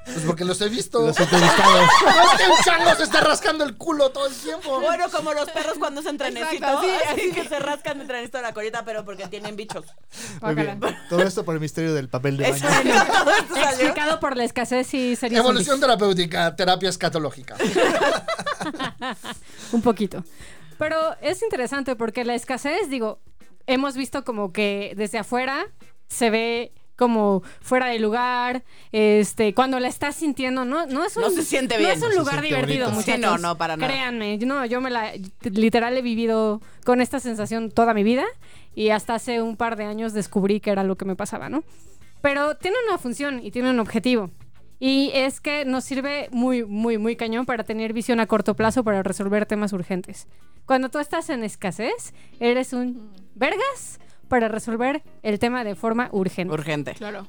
Pues 0.04 0.24
porque 0.26 0.44
los 0.44 0.60
he 0.60 0.68
visto. 0.68 1.06
Los 1.06 1.18
entrevistados. 1.18 1.88
No 2.02 2.22
es 2.32 2.38
que 2.38 2.50
un 2.50 2.58
chango 2.64 2.94
se 2.96 3.02
está 3.04 3.20
rascando 3.20 3.64
el 3.64 3.76
culo 3.76 4.10
todo 4.10 4.26
el 4.26 4.34
tiempo. 4.34 4.80
Bueno, 4.80 5.08
como 5.10 5.32
los 5.32 5.48
perros 5.50 5.74
cuando 5.78 6.00
hacen 6.00 6.18
trenecito, 6.18 6.54
Exacto, 6.54 6.82
sí, 6.82 6.90
así 7.08 7.32
que 7.32 7.48
se 7.48 7.58
rascan 7.58 8.00
el 8.00 8.06
trenecito 8.06 8.38
de 8.38 8.42
la 8.42 8.52
colita, 8.52 8.84
pero 8.84 9.04
porque 9.04 9.28
tienen 9.28 9.56
bichos. 9.56 9.84
Muy 10.40 10.54
bien. 10.54 10.80
Todo 11.08 11.22
esto 11.22 11.44
por 11.44 11.54
el 11.54 11.60
misterio 11.60 11.94
del 11.94 12.08
papel 12.08 12.36
de 12.36 12.50
baño. 12.50 12.68
Explicado 13.56 14.20
por 14.20 14.36
la 14.36 14.44
escasez 14.44 14.92
y 14.94 15.16
sería 15.16 15.38
Evolución 15.38 15.80
terapéutica, 15.80 16.54
terapia 16.56 16.88
escatológica. 16.88 17.56
un 19.72 19.82
poquito. 19.82 20.24
Pero 20.78 21.16
es 21.20 21.42
interesante 21.42 21.94
porque 21.96 22.24
la 22.24 22.34
escasez, 22.34 22.88
digo, 22.88 23.20
hemos 23.66 23.96
visto 23.96 24.24
como 24.24 24.52
que 24.52 24.94
desde 24.96 25.18
afuera 25.18 25.66
se 26.08 26.30
ve 26.30 26.72
como 26.96 27.42
fuera 27.60 27.86
de 27.86 27.98
lugar, 27.98 28.62
este, 28.92 29.54
cuando 29.54 29.80
la 29.80 29.88
estás 29.88 30.16
sintiendo, 30.16 30.64
no, 30.64 30.86
no 30.86 31.04
es 31.04 31.16
un, 31.16 31.22
No 31.22 31.30
se 31.30 31.42
siente 31.42 31.74
no 31.74 31.80
bien. 31.80 31.92
es 31.92 32.02
un 32.02 32.10
No 32.10 32.16
lugar 32.16 32.42
divertido, 32.42 32.90
muchachos. 32.90 33.14
Sí, 33.14 33.20
no, 33.20 33.38
no, 33.38 33.56
para 33.56 33.76
nada. 33.76 33.92
Créanme, 33.92 34.38
no, 34.38 34.64
yo 34.66 34.80
me 34.80 34.90
la, 34.90 35.12
literal 35.42 35.96
he 35.96 36.02
vivido 36.02 36.60
con 36.84 37.00
esta 37.00 37.20
sensación 37.20 37.70
toda 37.70 37.94
mi 37.94 38.02
vida 38.02 38.24
y 38.74 38.90
hasta 38.90 39.14
hace 39.14 39.42
un 39.42 39.56
par 39.56 39.76
de 39.76 39.84
años 39.84 40.12
descubrí 40.12 40.60
que 40.60 40.70
era 40.70 40.84
lo 40.84 40.96
que 40.96 41.04
me 41.04 41.16
pasaba, 41.16 41.48
¿no? 41.48 41.64
Pero 42.20 42.56
tiene 42.56 42.76
una 42.88 42.98
función 42.98 43.40
y 43.44 43.50
tiene 43.50 43.70
un 43.70 43.80
objetivo. 43.80 44.30
Y 44.78 45.10
es 45.14 45.40
que 45.40 45.64
nos 45.64 45.84
sirve 45.84 46.28
muy, 46.32 46.64
muy, 46.64 46.98
muy 46.98 47.14
cañón 47.14 47.46
para 47.46 47.62
tener 47.62 47.92
visión 47.92 48.18
a 48.18 48.26
corto 48.26 48.54
plazo 48.56 48.82
para 48.82 49.02
resolver 49.02 49.46
temas 49.46 49.72
urgentes. 49.72 50.26
Cuando 50.66 50.88
tú 50.88 50.98
estás 50.98 51.30
en 51.30 51.44
escasez, 51.44 52.12
eres 52.40 52.72
un 52.72 53.12
vergas 53.34 54.00
para 54.32 54.48
resolver 54.48 55.02
el 55.22 55.38
tema 55.38 55.62
de 55.62 55.74
forma 55.74 56.08
urgente. 56.10 56.54
Urgente. 56.54 56.94
Claro. 56.94 57.26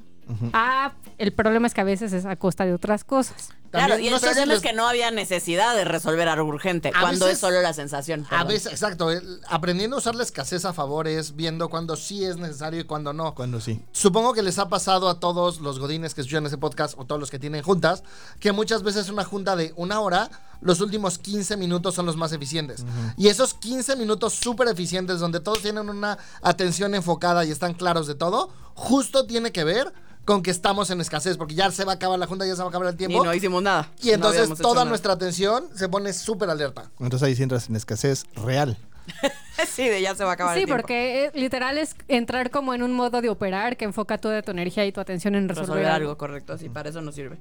Ah, 0.53 0.93
el 1.17 1.33
problema 1.33 1.67
es 1.67 1.73
que 1.73 1.81
a 1.81 1.83
veces 1.83 2.13
es 2.13 2.25
a 2.25 2.37
costa 2.37 2.65
de 2.65 2.73
otras 2.73 3.03
cosas. 3.03 3.53
Claro, 3.73 3.97
y 3.99 4.07
el 4.07 4.19
problema 4.19 4.53
es 4.53 4.61
que 4.61 4.71
no 4.73 4.87
había 4.87 5.09
necesidad 5.11 5.75
de 5.75 5.83
resolver 5.83 6.27
algo 6.29 6.47
urgente, 6.47 6.91
A 6.93 6.99
cuando 7.01 7.25
veces- 7.25 7.33
es 7.37 7.39
solo 7.41 7.61
la 7.61 7.73
sensación. 7.73 8.25
A 8.29 8.43
veces, 8.43 8.71
exacto, 8.71 9.09
aprendiendo 9.49 9.95
a 9.95 9.99
usar 9.99 10.13
la 10.15 10.23
escasez 10.23 10.63
a 10.65 10.73
favor 10.73 11.07
es 11.07 11.35
viendo 11.35 11.69
cuándo 11.69 11.95
sí 11.95 12.23
es 12.23 12.37
necesario 12.37 12.79
y 12.81 12.83
cuándo 12.83 13.13
no. 13.13 13.33
Cuando 13.33 13.59
sí. 13.59 13.83
Supongo 13.91 14.33
que 14.33 14.43
les 14.43 14.59
ha 14.59 14.69
pasado 14.69 15.09
a 15.09 15.19
todos 15.19 15.59
los 15.59 15.79
godines 15.79 16.13
que 16.13 16.21
escuchan 16.21 16.45
ese 16.45 16.57
podcast 16.59 16.93
o 16.97 17.05
todos 17.05 17.19
los 17.19 17.31
que 17.31 17.39
tienen 17.39 17.63
juntas, 17.63 18.03
que 18.39 18.51
muchas 18.51 18.83
veces 18.83 19.09
una 19.09 19.23
junta 19.23 19.55
de 19.55 19.73
una 19.75 19.99
hora, 20.01 20.29
los 20.61 20.79
últimos 20.79 21.17
15 21.17 21.57
minutos 21.57 21.95
son 21.95 22.05
los 22.05 22.15
más 22.15 22.31
eficientes. 22.31 22.85
Y 23.17 23.27
esos 23.29 23.53
15 23.55 23.95
minutos 23.95 24.33
súper 24.33 24.67
eficientes 24.67 25.19
donde 25.19 25.39
todos 25.39 25.61
tienen 25.63 25.89
una 25.89 26.17
atención 26.43 26.93
enfocada 26.95 27.43
y 27.43 27.51
están 27.51 27.73
claros 27.73 28.05
de 28.07 28.15
todo, 28.15 28.49
justo 28.75 29.25
tiene 29.25 29.51
que 29.51 29.63
ver 29.63 29.91
con 30.25 30.41
que 30.43 30.51
estamos 30.51 30.89
en 30.89 31.01
escasez, 31.01 31.37
porque 31.37 31.53
ya 31.55 31.69
se 31.71 31.83
va 31.85 31.93
a 31.93 31.95
acabar 31.95 32.17
la 32.17 32.27
junta, 32.27 32.45
ya 32.45 32.53
se 32.55 32.59
va 32.61 32.65
a 32.65 32.69
acabar 32.69 32.87
el 32.87 32.93
Y 32.93 32.97
tiempo. 32.97 33.23
no 33.25 33.33
hicimos 33.33 33.61
nada. 33.61 33.89
Y 34.01 34.11
entonces 34.11 34.49
toda 34.59 34.75
nada. 34.75 34.85
nuestra 34.89 35.13
atención 35.13 35.65
se 35.75 35.89
pone 35.89 36.13
súper 36.13 36.49
alerta. 36.49 36.89
Entonces 36.99 37.27
ahí 37.27 37.35
sí 37.35 37.43
entras 37.43 37.69
en 37.69 37.75
escasez 37.75 38.25
real. 38.35 38.77
Sí, 39.67 39.87
de 39.87 40.01
ya 40.01 40.15
se 40.15 40.23
va 40.23 40.31
a 40.31 40.33
acabar 40.33 40.55
Sí, 40.55 40.61
el 40.61 40.65
tiempo. 40.65 40.81
porque 40.81 41.25
eh, 41.25 41.31
literal 41.35 41.77
es 41.77 41.95
entrar 42.07 42.49
como 42.49 42.73
en 42.73 42.81
un 42.81 42.91
modo 42.91 43.21
de 43.21 43.29
operar 43.29 43.77
que 43.77 43.85
enfoca 43.85 44.17
toda 44.17 44.41
tu 44.41 44.49
energía 44.51 44.83
y 44.85 44.91
tu 44.91 44.99
atención 44.99 45.35
en 45.35 45.47
resolver, 45.47 45.67
Resolver 45.69 45.85
algo. 45.91 46.09
algo 46.09 46.17
correcto, 46.17 46.57
sí, 46.57 46.69
para 46.69 46.89
eso 46.89 47.01
nos 47.01 47.13
sirve. 47.13 47.37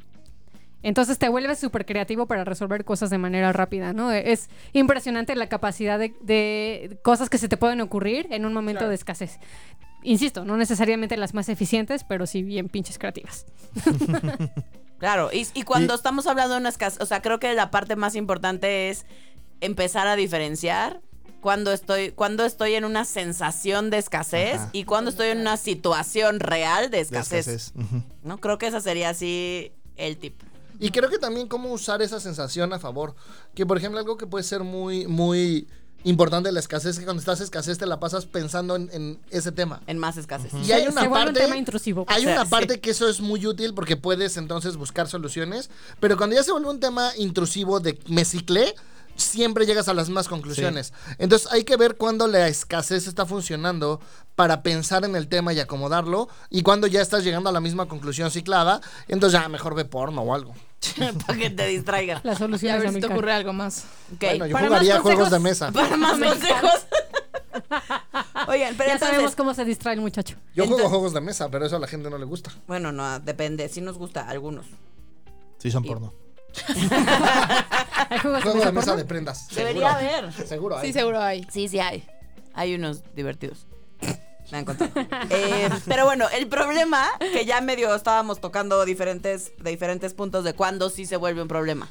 Entonces 0.83 1.19
te 1.19 1.29
vuelves 1.31 1.59
súper 1.61 1.87
creativo 1.87 2.27
para 2.27 2.45
resolver 2.45 2.85
cosas 2.85 3.09
de 3.11 3.17
manera 3.17 3.53
rápida, 3.53 3.93
¿no? 3.93 4.11
Es 4.13 4.51
impresionante 4.73 5.35
la 5.37 5.49
capacidad 5.49 5.99
de, 5.99 6.13
de 6.21 6.99
cosas 7.03 7.31
que 7.31 7.39
se 7.39 7.49
te 7.49 7.57
pueden 7.57 7.81
ocurrir 7.81 8.27
en 8.31 8.45
un 8.45 8.53
momento 8.53 8.89
de 8.89 8.95
escasez. 8.95 9.39
Insisto, 10.03 10.45
no 10.45 10.57
necesariamente 10.57 11.17
las 11.17 11.33
más 11.35 11.49
eficientes, 11.49 12.05
pero 12.05 12.27
sí 12.27 12.43
bien 12.43 12.69
pinches 12.69 12.99
creativas. 12.99 13.47
Claro, 14.99 15.31
y, 15.33 15.49
y 15.55 15.63
cuando 15.65 15.95
Y- 15.95 15.97
estamos 15.97 16.29
hablando 16.29 16.55
de 16.55 16.61
una 16.61 16.69
escasez, 16.69 17.01
o 17.03 17.07
sea, 17.07 17.21
creo 17.23 17.41
que 17.41 17.53
la 17.55 17.73
parte 17.73 17.97
más 17.97 18.15
importante 18.15 18.89
es 18.89 19.05
empezar 19.61 20.07
a 20.07 20.15
diferenciar 20.15 21.01
cuando 21.41 21.73
estoy, 21.73 22.13
cuando 22.13 22.45
estoy 22.45 22.75
en 22.75 22.85
una 22.85 23.05
sensación 23.05 23.91
de 23.91 23.99
escasez 23.99 24.55
Ajá. 24.61 24.71
y 24.73 24.85
cuando 24.85 25.11
estoy 25.11 25.31
en 25.31 25.39
una 25.41 25.57
situación 25.57 26.39
real 26.39 26.85
de 26.85 26.99
De 26.99 27.03
escasez. 27.03 27.73
¿No? 28.23 28.39
Creo 28.39 28.59
que 28.59 28.69
esa 28.69 28.81
sería 28.81 29.09
así 29.09 29.73
el 29.97 30.19
tip. 30.19 30.41
Y 30.79 30.91
creo 30.91 31.11
que 31.11 31.19
también 31.19 31.49
cómo 31.49 31.73
usar 31.73 32.01
esa 32.01 32.21
sensación 32.21 32.73
a 32.73 32.79
favor. 32.79 33.17
Que 33.57 33.67
por 33.67 33.79
ejemplo 33.79 33.99
algo 33.99 34.17
que 34.17 34.29
puede 34.29 34.45
ser 34.45 34.63
muy, 34.63 35.09
muy 35.09 35.67
importante 36.05 36.49
de 36.49 36.53
la 36.53 36.61
escasez 36.61 36.93
es 36.93 36.99
que 36.99 37.05
cuando 37.05 37.21
estás 37.21 37.41
escasez 37.41 37.79
te 37.79 37.87
la 37.87 38.01
pasas 38.01 38.27
pensando 38.27 38.77
en, 38.77 38.91
en 38.93 39.21
ese 39.31 39.53
tema. 39.53 39.81
En 39.87 39.99
más 39.99 40.17
escasez. 40.17 40.53
Y 40.67 40.73
hay 40.73 40.83
Se- 40.85 40.89
una 40.91 41.03
se 41.03 41.09
vuelve 41.09 41.27
un 41.29 41.33
parte, 41.35 41.41
tema 41.41 41.57
intrusivo. 41.57 42.05
hay 42.09 42.23
O 42.23 42.25
sea, 42.25 42.35
una 42.35 42.45
sí. 42.45 42.51
parte 42.51 42.81
que 42.81 42.91
eso 42.91 43.09
es 43.09 43.21
muy 43.21 43.47
útil 43.47 43.75
porque 43.75 43.97
puedes 43.97 44.37
entonces 44.37 44.77
buscar 44.77 45.09
soluciones, 45.09 45.71
pero 46.01 46.17
cuando 46.17 46.37
ya 46.37 46.43
se 46.43 46.53
vuelve 46.53 46.69
un 46.71 46.81
tema 46.81 47.13
intrusivo 47.17 47.81
de 47.81 47.99
me 48.09 48.25
ciclé, 48.25 48.75
siempre 49.15 49.67
llegas 49.67 49.89
a 49.89 49.95
las 49.95 50.09
mismas 50.09 50.27
conclusiones. 50.29 50.93
Entonces 51.19 51.47
hay 51.53 51.65
que 51.65 51.77
ver 51.77 51.97
cuándo 51.97 52.27
la 52.27 52.49
escasez 52.49 53.07
está 53.07 53.27
funcionando 53.27 54.01
para 54.35 54.63
pensar 54.63 55.05
en 55.05 55.15
el 55.17 55.29
tema 55.29 55.53
y 55.53 55.61
acomodarlo 55.61 56.29
y 56.49 56.63
cuando 56.63 56.87
ya 56.87 57.03
estás 57.03 57.23
llegando 57.23 57.51
a 57.51 57.53
la 57.53 57.61
misma 57.61 57.87
conclusión 57.87 58.31
ciclada, 58.31 58.81
entonces 59.09 59.39
ya 59.39 59.49
mejor 59.51 59.75
ve 59.75 59.85
porno 59.85 60.23
o 60.23 60.35
algo. 60.35 60.55
para 61.27 61.39
que 61.39 61.51
te 61.51 61.67
distraiga. 61.67 62.21
Las 62.25 62.41
Y 62.41 62.69
a 62.69 62.77
ver 62.79 62.93
si 62.93 63.01
te 63.01 63.07
ocurre 63.07 63.33
algo 63.33 63.53
más. 63.53 63.85
Ok. 64.15 64.21
Bueno, 64.21 64.47
yo 64.47 64.53
Para 64.55 64.67
jugaría 64.69 65.01
juegos 65.01 65.31
de 65.31 65.39
mesa. 65.39 65.71
Para 65.73 65.97
más 65.97 66.19
consejos. 66.19 66.87
Oigan, 68.49 68.75
pero 68.77 68.91
ya 68.91 68.99
sabemos 68.99 69.37
cómo 69.37 69.55
se 69.55 69.65
distrae 69.65 69.95
el 69.95 70.01
muchacho. 70.01 70.37
Yo 70.55 70.65
juego 70.65 70.77
Entonces- 70.77 70.89
juegos 70.91 71.13
de 71.15 71.21
mesa, 71.21 71.49
pero 71.51 71.67
eso 71.67 71.77
a 71.77 71.79
la 71.79 71.87
gente 71.87 72.11
no 72.11 72.19
le 72.19 72.25
gusta. 72.25 72.51
Bueno, 72.67 72.93
no, 72.93 73.21
depende. 73.21 73.69
Sí 73.69 73.81
nos 73.81 73.99
gusta 73.99 74.29
algunos. 74.29 74.67
Sí, 75.59 75.71
son 75.71 75.85
porno. 75.85 76.13
¿Hay 78.11 78.19
juegos 78.19 78.39
de 78.39 78.51
Juego 78.51 78.57
mesa 78.59 78.67
de 78.67 78.73
mesa 78.73 78.87
porno? 78.87 78.97
de 78.97 79.05
prendas. 79.05 79.49
Debería 79.55 79.95
seguro. 79.99 80.17
haber. 80.27 80.33
Seguro 80.47 80.79
hay. 80.79 80.87
Sí, 80.87 80.93
seguro 80.93 81.21
hay. 81.23 81.47
Sí, 81.51 81.69
sí 81.69 81.79
hay. 81.81 82.05
Hay 82.55 82.75
unos 82.75 83.03
divertidos. 83.15 83.67
Me 84.51 84.59
han 84.59 84.65
contado. 84.65 84.91
Eh, 85.31 85.71
pero 85.87 86.05
bueno, 86.05 86.27
el 86.35 86.47
problema, 86.47 87.09
que 87.19 87.45
ya 87.45 87.61
medio 87.61 87.95
estábamos 87.95 88.41
tocando 88.41 88.85
diferentes, 88.85 89.53
de 89.59 89.71
diferentes 89.71 90.15
puntos 90.15 90.45
de 90.45 90.53
cuándo 90.55 90.91
sí 90.91 91.07
se 91.07 91.17
vuelve 91.17 91.43
un 91.43 91.49
problema. 91.49 91.89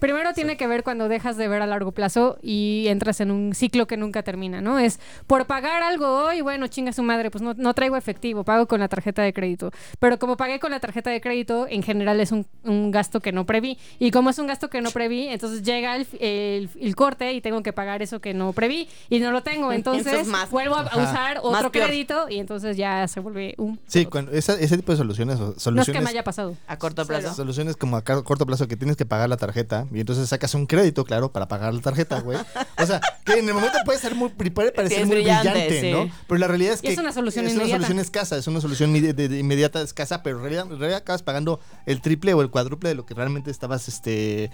Primero 0.00 0.32
tiene 0.34 0.56
que 0.56 0.66
ver 0.66 0.82
cuando 0.82 1.08
dejas 1.08 1.36
de 1.36 1.48
ver 1.48 1.62
a 1.62 1.66
largo 1.66 1.92
plazo 1.92 2.38
y 2.42 2.86
entras 2.88 3.20
en 3.20 3.30
un 3.30 3.54
ciclo 3.54 3.86
que 3.86 3.96
nunca 3.96 4.22
termina, 4.22 4.60
¿no? 4.60 4.78
Es 4.78 5.00
por 5.26 5.46
pagar 5.46 5.82
algo 5.82 6.06
hoy, 6.24 6.40
bueno, 6.40 6.66
chinga 6.68 6.92
su 6.92 7.02
madre, 7.02 7.30
pues 7.30 7.42
no, 7.42 7.54
no 7.54 7.74
traigo 7.74 7.96
efectivo, 7.96 8.44
pago 8.44 8.66
con 8.66 8.80
la 8.80 8.88
tarjeta 8.88 9.22
de 9.22 9.32
crédito. 9.32 9.70
Pero 9.98 10.18
como 10.18 10.36
pagué 10.36 10.60
con 10.60 10.70
la 10.70 10.80
tarjeta 10.80 11.10
de 11.10 11.20
crédito, 11.20 11.66
en 11.68 11.82
general 11.82 12.20
es 12.20 12.32
un, 12.32 12.46
un 12.64 12.90
gasto 12.90 13.20
que 13.20 13.32
no 13.32 13.46
preví. 13.46 13.78
Y 13.98 14.10
como 14.10 14.30
es 14.30 14.38
un 14.38 14.46
gasto 14.46 14.68
que 14.70 14.80
no 14.80 14.90
preví, 14.90 15.28
entonces 15.28 15.62
llega 15.62 15.96
el, 15.96 16.06
el- 16.20 16.70
el 16.80 16.96
corte 16.96 17.32
y 17.32 17.40
tengo 17.40 17.62
que 17.62 17.72
pagar 17.72 18.02
eso 18.02 18.20
que 18.20 18.34
no 18.34 18.52
preví 18.52 18.88
y 19.10 19.18
no 19.20 19.30
lo 19.32 19.42
tengo. 19.42 19.72
Entonces 19.86 20.26
más- 20.26 20.50
vuelvo 20.50 20.76
a 20.76 20.84
usar 20.96 21.38
otro 21.42 21.70
crédito 21.72 22.28
y 22.28 22.38
entonces 22.38 22.76
ya 22.76 23.06
se 23.08 23.20
vuelve 23.20 23.54
un... 23.58 23.78
Sí, 23.86 24.06
cuando 24.06 24.32
esa- 24.32 24.58
ese 24.58 24.76
tipo 24.76 24.92
de 24.92 24.98
soluciones, 24.98 25.36
o 25.40 25.44
No 25.46 25.48
es 25.50 25.54
que 25.56 25.60
soluciones, 25.60 26.02
me 26.02 26.10
haya 26.10 26.24
pasado. 26.24 26.56
A 26.66 26.78
corto 26.78 27.06
plazo. 27.06 27.34
soluciones 27.34 27.76
como 27.76 27.96
a 27.96 28.02
corto 28.04 28.46
plazo 28.46 28.66
que 28.68 28.76
tienes 28.76 28.96
que 28.96 29.04
pagar 29.06 29.28
la 29.28 29.36
tarjeta 29.36 29.85
y 29.92 30.00
entonces 30.00 30.28
sacas 30.28 30.54
un 30.54 30.66
crédito, 30.66 31.04
claro, 31.04 31.32
para 31.32 31.48
pagar 31.48 31.72
la 31.74 31.80
tarjeta, 31.80 32.20
güey. 32.20 32.38
O 32.82 32.86
sea, 32.86 33.00
que 33.24 33.34
en 33.38 33.48
el 33.48 33.54
momento 33.54 33.78
puede 33.84 33.98
ser 33.98 34.14
muy, 34.14 34.28
puede 34.30 34.72
parecer 34.72 35.06
muy 35.06 35.16
brillante, 35.16 35.50
brillante, 35.50 35.80
sí. 35.80 35.90
¿no? 35.92 36.10
Pero 36.28 36.38
la 36.38 36.48
realidad 36.48 36.74
es 36.74 36.80
Y 36.80 36.86
que 36.88 36.92
es 36.92 36.98
una 36.98 37.12
solución 37.12 37.46
es 37.46 37.52
inmediata. 37.52 37.76
una 37.76 37.86
solución 37.86 37.98
escasa, 38.04 38.36
es 38.36 38.46
una 38.46 38.60
solución 38.60 38.92
de- 38.92 39.12
de- 39.12 39.28
de 39.28 39.38
inmediata 39.38 39.80
escasa, 39.82 40.22
pero 40.22 40.36
en 40.36 40.42
realidad, 40.42 40.64
en 40.70 40.78
realidad 40.78 40.98
acabas 40.98 41.22
pagando 41.22 41.60
el 41.86 42.00
triple 42.00 42.34
o 42.34 42.42
el 42.42 42.50
cuádruple 42.50 42.88
de 42.88 42.94
lo 42.94 43.06
que 43.06 43.14
realmente 43.14 43.50
estabas, 43.50 43.88
este, 43.88 44.50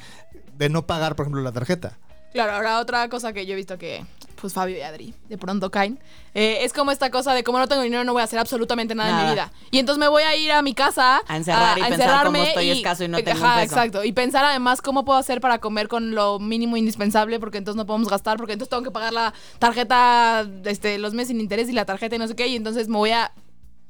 de 0.57 0.69
no 0.69 0.87
pagar, 0.87 1.17
por 1.17 1.25
ejemplo, 1.25 1.43
la 1.43 1.53
tarjeta. 1.53 1.99
Claro, 2.33 2.53
ahora 2.53 2.79
otra 2.79 3.09
cosa 3.09 3.33
que 3.33 3.47
yo 3.47 3.53
he 3.53 3.57
visto 3.57 3.79
que, 3.79 4.05
pues 4.41 4.55
Fabio 4.55 4.77
y 4.77 4.81
Adri 4.81 5.15
de 5.29 5.39
pronto 5.39 5.71
caen, 5.71 5.99
eh, 6.35 6.59
es 6.63 6.73
como 6.73 6.91
esta 6.91 7.11
cosa 7.11 7.35
de 7.35 7.45
como 7.45 7.59
no 7.59 7.69
tengo 7.69 7.83
dinero 7.83 8.05
no 8.05 8.13
voy 8.13 8.23
a 8.23 8.25
hacer 8.25 8.39
absolutamente 8.39 8.95
nada, 8.95 9.11
en 9.21 9.27
mi 9.27 9.33
vida. 9.33 9.53
Y 9.71 9.79
entonces 9.79 10.01
me 10.01 10.09
voy 10.09 10.23
a 10.23 10.35
ir 10.35 10.51
a 10.51 10.63
mi 10.63 10.75
casa 10.75 11.21
A 11.29 11.37
encerrar 11.37 11.79
y 11.79 11.83
pensar 11.83 12.25
cómo 12.27 12.43
estoy 12.43 12.71
escaso 12.71 13.05
y 13.05 13.09
no 13.09 13.23
tengo 13.23 13.39
un 13.39 13.47
Ajá, 13.47 13.61
peso. 13.61 13.75
exacto. 13.75 14.05
Y 14.05 14.13
pensar 14.13 14.45
además 14.45 14.81
cómo 14.81 15.05
puedo 15.05 15.19
hacer 15.19 15.41
para 15.41 15.59
comer 15.59 15.89
con 15.89 16.15
lo 16.15 16.39
mínimo 16.39 16.77
indispensable 16.77 17.39
porque 17.39 17.59
entonces 17.59 17.77
no 17.77 17.87
podemos 17.87 18.09
gastar 18.09 18.39
porque 18.39 18.55
entonces 18.55 18.71
tengo 18.71 18.83
que 18.83 18.91
pagar 18.91 19.13
la 19.13 19.35
tarjeta, 19.59 20.47
este, 20.65 20.99
los 20.99 21.13
meses 21.13 21.29
sin 21.29 21.41
interés 21.41 21.69
y 21.69 21.73
la 21.73 21.85
tarjeta 21.85 22.17
y 22.17 22.19
no 22.19 22.27
sé 22.27 22.35
qué 22.35 22.47
y 22.47 22.57
entonces 22.57 22.89
me 22.89 22.97
voy 22.97 23.11
a 23.11 23.33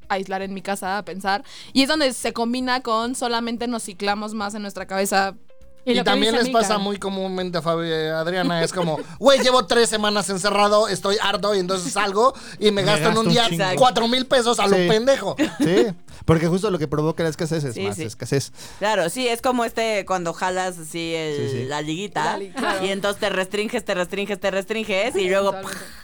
aislar 0.09 0.41
en 0.41 0.53
mi 0.53 0.61
casa 0.61 0.97
a 0.97 1.05
pensar. 1.05 1.43
Y 1.71 1.83
es 1.83 1.87
donde 1.87 2.13
se 2.13 2.33
combina 2.33 2.81
con 2.81 3.15
solamente 3.15 3.67
nos 3.67 3.83
ciclamos 3.83 4.33
más 4.33 4.53
en 4.53 4.61
nuestra 4.61 4.85
cabeza 4.85 5.35
Y, 5.85 5.95
lo 5.95 6.03
también 6.03 6.33
les 6.35 6.49
pasa 6.49 6.77
muy 6.77 6.97
comúnmente 6.97 7.57
a 7.57 7.61
Fabi 7.61 7.91
Adriana. 7.91 8.63
Es 8.63 8.71
como, 8.71 8.99
güey, 9.19 9.39
llevo 9.41 9.65
tres 9.65 9.89
semanas 9.89 10.29
encerrado, 10.29 10.87
estoy 10.87 11.17
harto 11.21 11.53
y 11.53 11.59
entonces 11.59 11.91
salgo 11.91 12.33
y 12.57 12.65
me, 12.65 12.71
Me 12.71 12.83
gasto 12.83 13.09
en 13.09 13.17
un 13.17 13.27
un 13.27 13.33
día 13.33 13.49
chingo. 13.49 13.65
cuatro 13.77 14.07
mil 14.07 14.25
pesos 14.25 14.59
a 14.59 14.67
lo 14.67 14.77
Sí. 14.77 14.87
pendejo. 14.87 15.35
Sí, 15.59 15.87
porque 16.25 16.47
justo 16.47 16.71
lo 16.71 16.79
que 16.79 16.87
provoca 16.87 17.23
la 17.23 17.29
escasez 17.29 17.63
es 17.65 17.73
Sí, 17.73 17.81
más 17.81 17.97
sí. 17.97 18.03
escasez. 18.03 18.53
Claro, 18.79 19.09
sí, 19.09 19.27
es 19.27 19.41
como 19.41 19.65
este 19.65 20.05
cuando 20.05 20.31
jalas 20.33 20.77
así 20.79 21.13
el- 21.15 21.49
Sí, 21.49 21.57
sí. 21.57 21.63
la 21.65 21.81
liguita 21.81 22.23
La 22.23 22.37
li- 22.37 22.51
claro. 22.51 22.85
y 22.85 22.89
entonces 22.89 23.19
te 23.19 23.29
restringes, 23.29 23.83
te 23.83 23.93
restringes, 23.93 24.39
te 24.39 24.51
restringes 24.51 25.15
y 25.17 25.27
luego. 25.29 25.53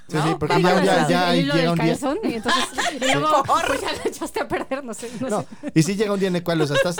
Sí, 0.10 0.18
¿no? 0.18 0.28
sí, 0.28 0.36
porque 0.40 0.62
ya, 0.62 0.84
ya, 0.84 1.08
ya 1.08 1.34
el 1.34 1.42
hilo 1.42 1.54
llega 1.54 1.62
del 1.64 1.70
un 1.80 1.86
día. 1.86 1.94
calzón 1.94 2.18
y 2.24 2.34
entonces 2.34 2.64
y 3.00 3.14
luego 3.14 3.44
pues 3.68 3.82
ya 3.82 3.92
lo 3.92 4.10
echaste 4.10 4.40
a 4.42 4.48
perder, 4.48 4.84
no 4.84 4.94
sé. 4.94 5.10
No, 5.20 5.30
No, 5.30 5.42
sé. 5.42 5.72
y 5.76 5.84
sí 5.84 5.96
llega 5.96 6.12
un 6.14 6.20
día 6.20 6.28
en 6.30 6.36
el 6.36 6.44
cual, 6.44 6.60
o 6.62 6.68
sea, 6.68 6.76
estás 6.78 6.98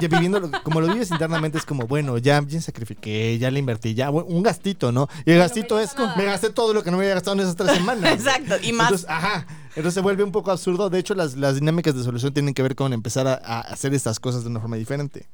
ya 0.00 0.08
viviendo, 0.08 0.50
como 0.62 0.80
lo 0.80 0.88
vives 0.92 1.10
internamente, 1.10 1.56
es 1.58 1.64
como, 1.64 1.86
bueno, 1.86 2.18
ya, 2.18 2.42
ya 2.46 2.60
sacrifiqué, 2.60 3.38
ya 3.38 3.50
le 3.50 3.58
invertí, 3.58 3.94
ya, 3.94 4.10
bueno, 4.10 4.28
un 4.28 4.42
gastito, 4.42 4.92
¿no? 4.92 5.08
Y 5.24 5.32
el 5.32 5.38
gastito 5.38 5.78
es, 5.80 5.94
me 6.16 6.24
gasté 6.24 6.50
todo 6.50 6.74
lo 6.74 6.82
que 6.82 6.90
no 6.90 6.98
me 6.98 7.04
había 7.04 7.14
gastado 7.14 7.34
en 7.36 7.40
esas 7.40 7.56
tres 7.56 7.70
semanas. 7.72 8.12
Exacto, 8.12 8.54
y 8.62 8.72
más. 8.72 8.88
Entonces, 8.88 9.08
ajá, 9.08 9.46
entonces 9.70 9.94
se 9.94 10.00
vuelve 10.00 10.22
un 10.22 10.32
poco 10.32 10.50
absurdo. 10.50 10.90
De 10.90 10.98
hecho, 10.98 11.14
las, 11.14 11.34
las 11.36 11.54
dinámicas 11.54 11.94
de 11.94 12.02
solución 12.04 12.34
tienen 12.34 12.52
que 12.54 12.62
ver 12.62 12.74
con 12.76 12.92
empezar 12.92 13.26
a, 13.26 13.34
a 13.34 13.60
hacer 13.60 13.94
estas 13.94 14.20
cosas 14.20 14.44
de 14.44 14.50
una 14.50 14.60
forma 14.60 14.76
diferente. 14.76 15.26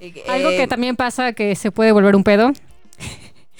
Y- 0.00 0.14
Algo 0.28 0.50
eh, 0.50 0.56
que 0.56 0.66
también 0.66 0.96
pasa 0.96 1.32
que 1.34 1.54
se 1.54 1.70
puede 1.70 1.92
volver 1.92 2.16
un 2.16 2.24
pedo. 2.24 2.52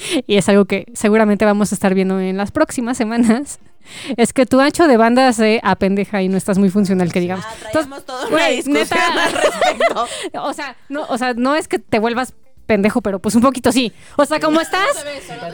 y 0.27 0.37
es 0.37 0.49
algo 0.49 0.65
que 0.67 0.87
seguramente 0.95 1.45
vamos 1.45 1.73
a 1.73 1.75
estar 1.75 1.95
viendo 1.95 2.21
en 2.21 2.37
las 2.37 2.51
próximas 2.51 2.97
semanas. 2.97 3.59
Es 4.17 4.33
que 4.33 4.47
tu 4.47 4.61
ancho 4.61 4.87
de 4.87 4.97
banda 4.97 5.33
se 5.33 5.59
apendeja 5.65 6.23
y 6.23 6.29
no 6.29 6.37
estás 6.37 6.57
muy 6.57 6.71
funcional, 6.71 7.13
que 7.13 7.19
digamos. 7.19 7.45
Ah, 7.45 7.53
Entonces, 7.67 8.05
toda 8.07 8.29
una 8.29 8.31
güey, 8.31 8.57
discusión 8.63 8.85
neta. 8.85 9.25
al 9.25 9.33
respecto. 9.43 10.07
o 10.41 10.53
sea, 10.53 10.77
no, 10.89 11.03
o 11.09 11.19
sea, 11.19 11.35
no 11.35 11.57
es 11.57 11.67
que 11.67 11.81
te 11.81 11.99
vuelvas 11.99 12.33
pendejo, 12.67 13.03
pero 13.03 13.19
pues 13.19 13.35
un 13.35 13.43
poquito 13.43 13.73
sí. 13.73 13.93
O 14.17 14.25
sea, 14.25 14.39
como 14.39 14.61
estás, 14.61 14.87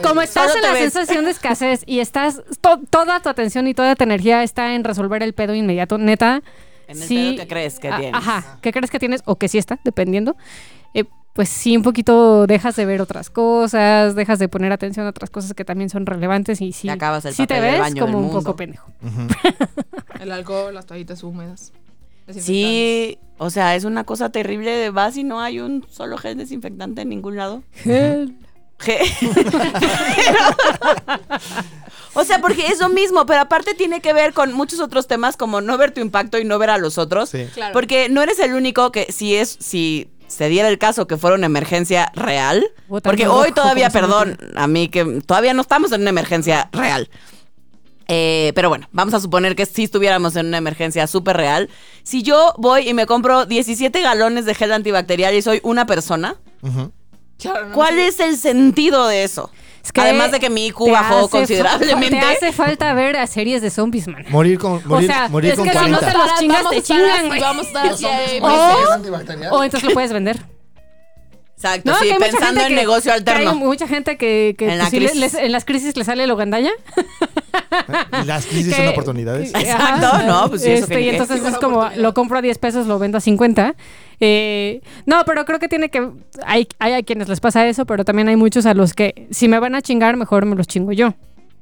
como 0.03 0.21
estás 0.21 0.55
en 0.55 0.61
la 0.61 0.73
ves. 0.73 0.93
sensación 0.93 1.25
de 1.25 1.31
escasez 1.31 1.81
y 1.87 2.01
estás, 2.01 2.43
to- 2.61 2.79
toda 2.91 3.19
tu 3.19 3.29
atención 3.29 3.67
y 3.67 3.73
toda 3.73 3.95
tu 3.95 4.03
energía 4.03 4.43
está 4.43 4.75
en 4.75 4.83
resolver 4.83 5.23
el 5.23 5.33
pedo 5.33 5.55
inmediato, 5.55 5.97
neta. 5.97 6.43
En 6.87 7.01
el 7.01 7.07
sí, 7.07 7.31
pedo 7.33 7.41
que 7.43 7.47
crees 7.47 7.79
que 7.79 7.89
tienes. 7.89 8.13
Ajá, 8.13 8.59
que 8.61 8.71
crees 8.71 8.91
que 8.91 8.99
tienes 8.99 9.23
o 9.25 9.37
que 9.37 9.47
sí 9.47 9.57
está, 9.57 9.79
dependiendo. 9.83 10.37
Pues 11.33 11.47
sí, 11.47 11.77
un 11.77 11.83
poquito 11.83 12.47
dejas 12.47 12.75
de 12.75 12.85
ver 12.85 13.01
otras 13.01 13.29
cosas, 13.29 14.15
dejas 14.15 14.39
de 14.39 14.49
poner 14.49 14.73
atención 14.73 15.05
a 15.05 15.09
otras 15.09 15.29
cosas 15.29 15.53
que 15.53 15.63
también 15.63 15.89
son 15.89 16.05
relevantes 16.05 16.59
y 16.59 16.73
sí, 16.73 16.87
Y 16.87 16.89
acabas 16.89 17.23
el 17.25 17.33
sí 17.33 17.47
te 17.47 17.53
del 17.55 17.63
ves 17.63 17.79
baño 17.79 18.05
como 18.05 18.17
del 18.17 18.27
un 18.27 18.31
poco 18.33 18.55
pendejo. 18.55 18.91
El 20.19 20.31
alcohol, 20.33 20.73
las 20.73 20.85
toallitas 20.85 21.23
húmedas. 21.23 21.71
Sí, 22.37 23.17
o 23.37 23.49
sea, 23.49 23.75
es 23.75 23.85
una 23.85 24.03
cosa 24.03 24.29
terrible 24.31 24.69
de 24.71 24.89
vas 24.89 25.15
y 25.17 25.23
no 25.23 25.39
hay 25.41 25.59
un 25.61 25.85
solo 25.89 26.17
gel 26.17 26.37
desinfectante 26.37 27.01
en 27.03 27.09
ningún 27.09 27.37
lado. 27.37 27.63
Ge- 27.73 28.27
o 32.13 32.23
sea, 32.23 32.39
porque 32.41 32.67
es 32.67 32.79
lo 32.79 32.89
mismo, 32.89 33.25
pero 33.25 33.41
aparte 33.41 33.73
tiene 33.73 34.01
que 34.01 34.13
ver 34.13 34.33
con 34.33 34.53
muchos 34.53 34.79
otros 34.79 35.07
temas 35.07 35.37
como 35.37 35.61
no 35.61 35.77
ver 35.77 35.91
tu 35.91 36.01
impacto 36.01 36.37
y 36.37 36.45
no 36.45 36.59
ver 36.59 36.69
a 36.69 36.77
los 36.77 36.97
otros. 36.97 37.29
Sí. 37.29 37.45
Claro. 37.53 37.73
Porque 37.73 38.09
no 38.09 38.21
eres 38.21 38.39
el 38.39 38.53
único 38.53 38.91
que 38.91 39.11
si 39.11 39.35
es 39.35 39.57
si 39.59 40.09
se 40.29 40.47
diera 40.47 40.69
el 40.69 40.77
caso 40.77 41.07
que 41.07 41.17
fuera 41.17 41.35
una 41.35 41.47
emergencia 41.47 42.11
real, 42.15 42.65
porque 42.87 43.27
hoy 43.27 43.49
rojo, 43.49 43.55
todavía, 43.55 43.89
perdón, 43.89 44.37
a 44.55 44.67
mí 44.67 44.87
que 44.87 45.21
todavía 45.25 45.53
no 45.53 45.61
estamos 45.61 45.91
en 45.91 46.01
una 46.01 46.11
emergencia 46.11 46.69
real. 46.71 47.09
Eh, 48.07 48.53
pero 48.55 48.69
bueno, 48.69 48.87
vamos 48.91 49.13
a 49.13 49.19
suponer 49.19 49.55
que 49.55 49.67
si 49.67 49.83
estuviéramos 49.83 50.35
en 50.35 50.47
una 50.47 50.57
emergencia 50.57 51.05
súper 51.05 51.37
real. 51.37 51.69
Si 52.03 52.23
yo 52.23 52.55
voy 52.57 52.89
y 52.89 52.93
me 52.93 53.05
compro 53.05 53.45
17 53.45 54.01
galones 54.01 54.45
de 54.45 54.55
gel 54.55 54.71
antibacterial 54.71 55.35
y 55.35 55.41
soy 55.41 55.59
una 55.63 55.85
persona, 55.85 56.37
¿cuál 57.73 57.99
es 57.99 58.19
el 58.19 58.37
sentido 58.37 59.07
de 59.07 59.23
eso? 59.23 59.51
Es 59.89 59.93
que 59.93 60.01
Además 60.01 60.29
de 60.31 60.39
que 60.39 60.51
mi 60.51 60.67
IQ 60.67 60.91
bajó 60.91 61.27
considerablemente. 61.29 62.19
Te 62.19 62.19
hace 62.19 62.51
falta 62.53 62.93
ver 62.93 63.17
a 63.17 63.25
series 63.25 63.63
de 63.63 63.71
zombies, 63.71 64.07
man. 64.07 64.23
Morir 64.29 64.59
con, 64.59 64.79
morir, 64.85 65.09
o 65.09 65.11
sea, 65.13 65.27
morir 65.29 65.49
es 65.49 65.57
con 65.57 65.67
que 65.67 65.71
si 65.73 65.89
no 65.89 65.97
40. 65.97 66.11
te 66.11 66.17
los 66.19 66.35
chingas, 66.39 66.63
Vamos 66.63 66.75
te 66.75 66.83
chingan, 66.83 67.25
güey. 67.27 67.39
Vamos 67.41 67.65
a 67.75 67.87
estar. 67.89 69.51
O 69.51 69.63
entonces 69.63 69.89
lo 69.89 69.93
puedes 69.95 70.13
vender. 70.13 70.37
Exacto, 71.55 71.91
No, 71.91 71.97
sí, 71.97 72.11
pensando 72.19 72.61
en 72.61 72.67
que- 72.67 72.75
negocio 72.75 73.11
que 73.11 73.17
alterno. 73.17 73.49
Hay 73.49 73.57
mucha 73.57 73.87
gente 73.87 74.15
que, 74.15 74.53
que 74.59 74.69
En 74.71 74.77
la 74.77 74.89
pues, 74.91 75.15
les- 75.15 75.33
en 75.33 75.51
las 75.51 75.65
crisis 75.65 75.97
le 75.97 76.03
sale 76.03 76.27
lo 76.27 76.35
gandalla. 76.35 76.69
Las 78.25 78.45
crisis 78.45 78.73
que- 78.75 78.81
son 78.83 78.87
oportunidades. 78.89 79.49
Exacto, 79.55 80.05
ajá. 80.05 80.23
no, 80.23 80.49
pues 80.49 80.61
sí, 80.61 80.69
eso 80.71 80.83
Este, 80.83 80.95
tiene 80.97 81.03
y 81.03 81.09
entonces 81.15 81.43
es 81.43 81.57
como, 81.57 81.89
lo 81.95 82.13
compro 82.13 82.37
a 82.37 82.41
10 82.43 82.57
pesos, 82.59 82.85
lo 82.85 82.99
vendo 82.99 83.17
a 83.17 83.21
50. 83.21 83.75
Eh, 84.19 84.81
no, 85.05 85.23
pero 85.25 85.45
creo 85.45 85.59
que 85.59 85.67
tiene 85.69 85.89
que... 85.89 86.09
Hay, 86.45 86.67
hay 86.79 86.93
a 86.93 87.03
quienes 87.03 87.29
les 87.29 87.39
pasa 87.39 87.67
eso, 87.67 87.85
pero 87.85 88.03
también 88.05 88.27
hay 88.27 88.35
muchos 88.35 88.65
a 88.65 88.73
los 88.73 88.93
que 88.93 89.27
si 89.31 89.47
me 89.47 89.59
van 89.59 89.75
a 89.75 89.81
chingar, 89.81 90.17
mejor 90.17 90.45
me 90.45 90.55
los 90.55 90.67
chingo 90.67 90.91
yo. 90.91 91.13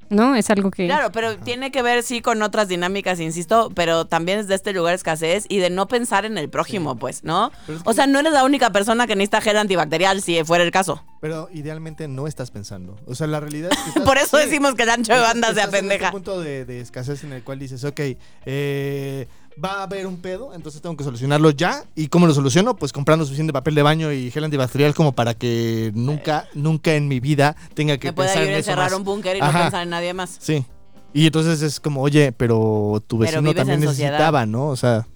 ¿No? 0.10 0.36
Es 0.36 0.50
algo 0.50 0.72
que... 0.72 0.86
Claro, 0.86 1.12
pero 1.12 1.36
tiene 1.38 1.70
que 1.70 1.82
ver, 1.82 2.02
sí, 2.02 2.22
con 2.22 2.42
otras 2.42 2.70
dinámicas, 2.70 3.20
insisto, 3.20 3.70
pero 3.76 4.06
también 4.06 4.40
es 4.40 4.48
de 4.48 4.56
este 4.56 4.72
lugar 4.72 4.94
escasez 4.96 5.46
y 5.50 5.58
de 5.58 5.70
no 5.70 5.90
pensar 5.90 6.24
en 6.24 6.38
el 6.38 6.50
prójimo, 6.50 6.96
pues, 6.96 7.26
¿no? 7.26 7.52
Es 7.68 7.84
que- 7.84 7.90
O 7.90 7.92
sea, 7.92 8.08
no 8.08 8.20
eres 8.20 8.32
la 8.32 8.46
única 8.46 8.70
persona 8.72 9.06
que 9.06 9.18
necesita 9.18 9.42
gel 9.42 9.58
antibacterial, 9.58 10.22
si 10.22 10.42
fuera 10.46 10.64
el 10.64 10.72
caso. 10.72 11.04
Pero 11.20 11.50
idealmente 11.54 12.08
no 12.08 12.26
estás 12.26 12.52
pensando. 12.52 12.96
O 13.06 13.16
sea, 13.16 13.28
la 13.28 13.42
realidad 13.42 13.70
es 13.74 13.78
que 13.80 13.90
estás- 13.90 14.04
Por 14.06 14.18
eso 14.18 14.38
sí, 14.38 14.46
decimos 14.46 14.76
que 14.76 14.84
el 14.84 14.92
ancho 14.92 15.12
de 15.12 15.20
estás- 15.20 15.34
banda 15.34 15.48
se 15.48 15.52
estás 15.56 15.64
en 15.66 15.74
este 15.74 15.78
apendeja. 15.88 16.12
punto 16.12 16.40
de, 16.40 16.64
de 16.64 16.80
escasez 16.80 17.26
en 17.26 17.34
el 17.34 17.44
cual 17.44 17.60
dices, 17.60 17.84
ok, 17.84 18.00
eh, 18.46 19.28
va 19.64 19.80
a 19.80 19.84
haber 19.84 20.06
un 20.08 20.18
pedo, 20.18 20.54
entonces 20.54 20.82
tengo 20.82 20.96
que 20.96 21.04
solucionarlo 21.04 21.50
ya. 21.52 21.84
¿Y 21.96 22.08
cómo 22.08 22.28
lo 22.28 22.34
soluciono? 22.34 22.76
Pues 22.76 22.94
comprando 22.94 23.26
suficiente 23.26 23.52
papel 23.54 23.76
de 23.76 23.82
baño 23.84 24.12
y 24.12 24.30
gel 24.32 24.44
antibacterial 24.44 24.94
como 24.94 25.14
para 25.14 25.34
que 25.34 25.92
nunca, 25.96 26.48
nunca 26.54 26.94
en 26.96 27.08
mi 27.08 27.20
vida 27.20 27.56
tenga 27.74 27.98
que 27.98 28.10
Me 28.10 28.14
puede 28.14 28.30
pensar 28.30 28.44
en 28.44 28.50
a 28.50 28.52
eso 28.58 28.70
encerrar 28.72 28.92
más. 28.92 29.00
un 29.00 29.04
búnker 29.06 29.38
y 29.38 29.40
no 29.40 29.46
Ajá. 29.46 29.62
pensar 29.64 29.84
en 29.84 29.90
nadie 29.90 30.14
más. 30.14 30.38
Sí. 30.40 30.66
Y 31.14 31.26
entonces 31.26 31.62
es 31.62 31.80
como, 31.80 32.02
oye, 32.02 32.32
pero 32.32 33.02
tu 33.08 33.18
Pero 33.18 33.32
vecino 33.32 33.42
vives 33.42 33.56
también 33.56 33.82
en 33.82 33.88
sociedad. 33.90 34.12
necesitaba, 34.12 34.46
¿no? 34.46 34.68
O 34.68 34.76
sea, 34.76 35.08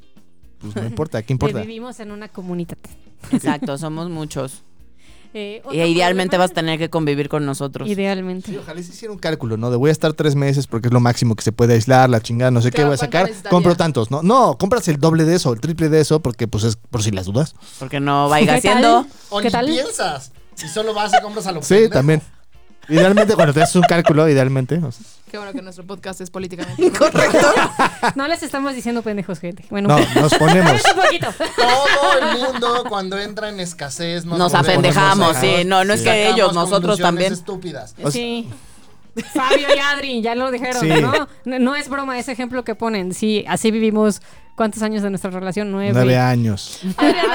pues 0.59 0.75
no 0.75 0.85
importa, 0.85 1.21
¿qué 1.21 1.27
que 1.27 1.33
importa? 1.33 1.59
vivimos 1.61 1.99
en 1.99 2.11
una 2.11 2.27
comunidad. 2.27 2.77
Exacto, 3.31 3.77
somos 3.77 4.09
muchos. 4.09 4.63
Eh, 5.33 5.61
Y 5.71 5.77
idealmente 5.81 6.31
problema- 6.31 6.43
vas 6.43 6.51
a 6.51 6.53
tener 6.55 6.77
que 6.79 6.89
convivir 6.89 7.29
con 7.29 7.45
nosotros. 7.45 7.87
Idealmente. 7.87 8.51
Sí, 8.51 8.57
ojalá 8.57 8.81
se 8.83 8.91
hiciera 8.91 9.13
un 9.13 9.19
cálculo, 9.19 9.55
¿no? 9.57 9.71
De 9.71 9.77
voy 9.77 9.89
a 9.89 9.91
estar 9.93 10.11
tres 10.13 10.35
meses 10.35 10.67
porque 10.67 10.89
es 10.89 10.93
lo 10.93 10.99
máximo 10.99 11.35
que 11.35 11.43
se 11.43 11.51
puede 11.51 11.73
aislar, 11.75 12.09
la 12.09 12.19
chingada, 12.21 12.51
no 12.51 12.61
sé 12.61 12.71
qué 12.71 12.83
voy 12.83 12.95
a 12.95 12.97
¿cuánto 12.97 13.05
sacar. 13.27 13.49
Compro 13.49 13.75
tantos, 13.75 14.11
¿no? 14.11 14.21
No, 14.23 14.57
compras 14.57 14.87
el 14.89 14.97
doble 14.99 15.23
de 15.23 15.35
eso, 15.35 15.53
el 15.53 15.61
triple 15.61 15.87
de 15.89 16.01
eso, 16.01 16.19
porque 16.19 16.47
pues 16.47 16.63
es 16.65 16.75
por 16.75 17.01
si 17.03 17.11
las 17.11 17.25
dudas. 17.27 17.55
Porque 17.79 17.99
no 17.99 18.27
vaya 18.29 18.55
¿Qué 18.55 18.61
tal? 18.61 18.77
haciendo. 18.77 19.07
O 19.29 19.39
¿Qué 19.39 19.45
ni 19.45 19.51
tal? 19.51 19.65
piensas. 19.67 20.31
Y 20.63 20.67
solo 20.67 20.93
vas 20.93 21.13
y 21.17 21.21
compras 21.21 21.47
a 21.47 21.53
lo 21.53 21.61
Sí, 21.63 21.73
pendejo. 21.75 21.93
también. 21.93 22.21
Idealmente, 22.89 23.35
cuando 23.35 23.53
te 23.53 23.61
haces 23.61 23.75
un 23.75 23.83
cálculo, 23.83 24.27
idealmente. 24.27 24.79
Qué 25.29 25.37
bueno 25.37 25.53
que 25.53 25.61
nuestro 25.61 25.85
podcast 25.85 26.19
es 26.21 26.29
políticamente 26.29 26.91
Correcto. 26.97 27.53
No 28.15 28.27
les 28.27 28.43
estamos 28.43 28.73
diciendo 28.75 29.01
pendejos, 29.01 29.39
gente. 29.39 29.63
Bueno, 29.69 29.87
No, 29.89 30.21
nos 30.21 30.33
ponemos. 30.33 30.81
un 30.95 31.01
poquito. 31.01 31.27
Todo 31.55 32.19
el 32.19 32.37
mundo 32.39 32.83
cuando 32.89 33.17
entra 33.17 33.49
en 33.49 33.59
escesez 33.61 34.25
nos, 34.25 34.37
Nos 34.37 34.53
apendejamos, 34.53 35.37
sí. 35.37 35.63
No, 35.65 35.85
no 35.85 35.93
es 35.93 36.01
que 36.01 36.09
sacamos 36.09 36.33
ellos, 36.33 36.53
nosotros 36.53 36.99
también. 36.99 37.31
estúpidas. 37.33 37.93
O 38.03 38.11
sea- 38.11 38.11
Sí. 38.11 38.49
Fabio 39.33 39.67
y 39.75 39.79
Adri, 39.79 40.21
ya 40.21 40.35
lo 40.35 40.49
dijeron, 40.51 40.79
Sí. 40.81 40.87
¿no? 41.01 41.11
¿no? 41.45 41.59
no 41.59 41.75
es 41.75 41.89
broma 41.89 42.17
ese 42.17 42.31
ejemplo 42.31 42.63
que 42.63 42.75
ponen. 42.75 43.13
Sí, 43.13 43.43
así 43.47 43.69
vivimos. 43.69 44.21
¿Cuántos 44.55 44.83
años 44.83 45.01
de 45.01 45.09
nuestra 45.09 45.31
relación? 45.31 45.71
Nueve. 45.71 45.91
Nueve 45.93 46.17
años. 46.17 46.81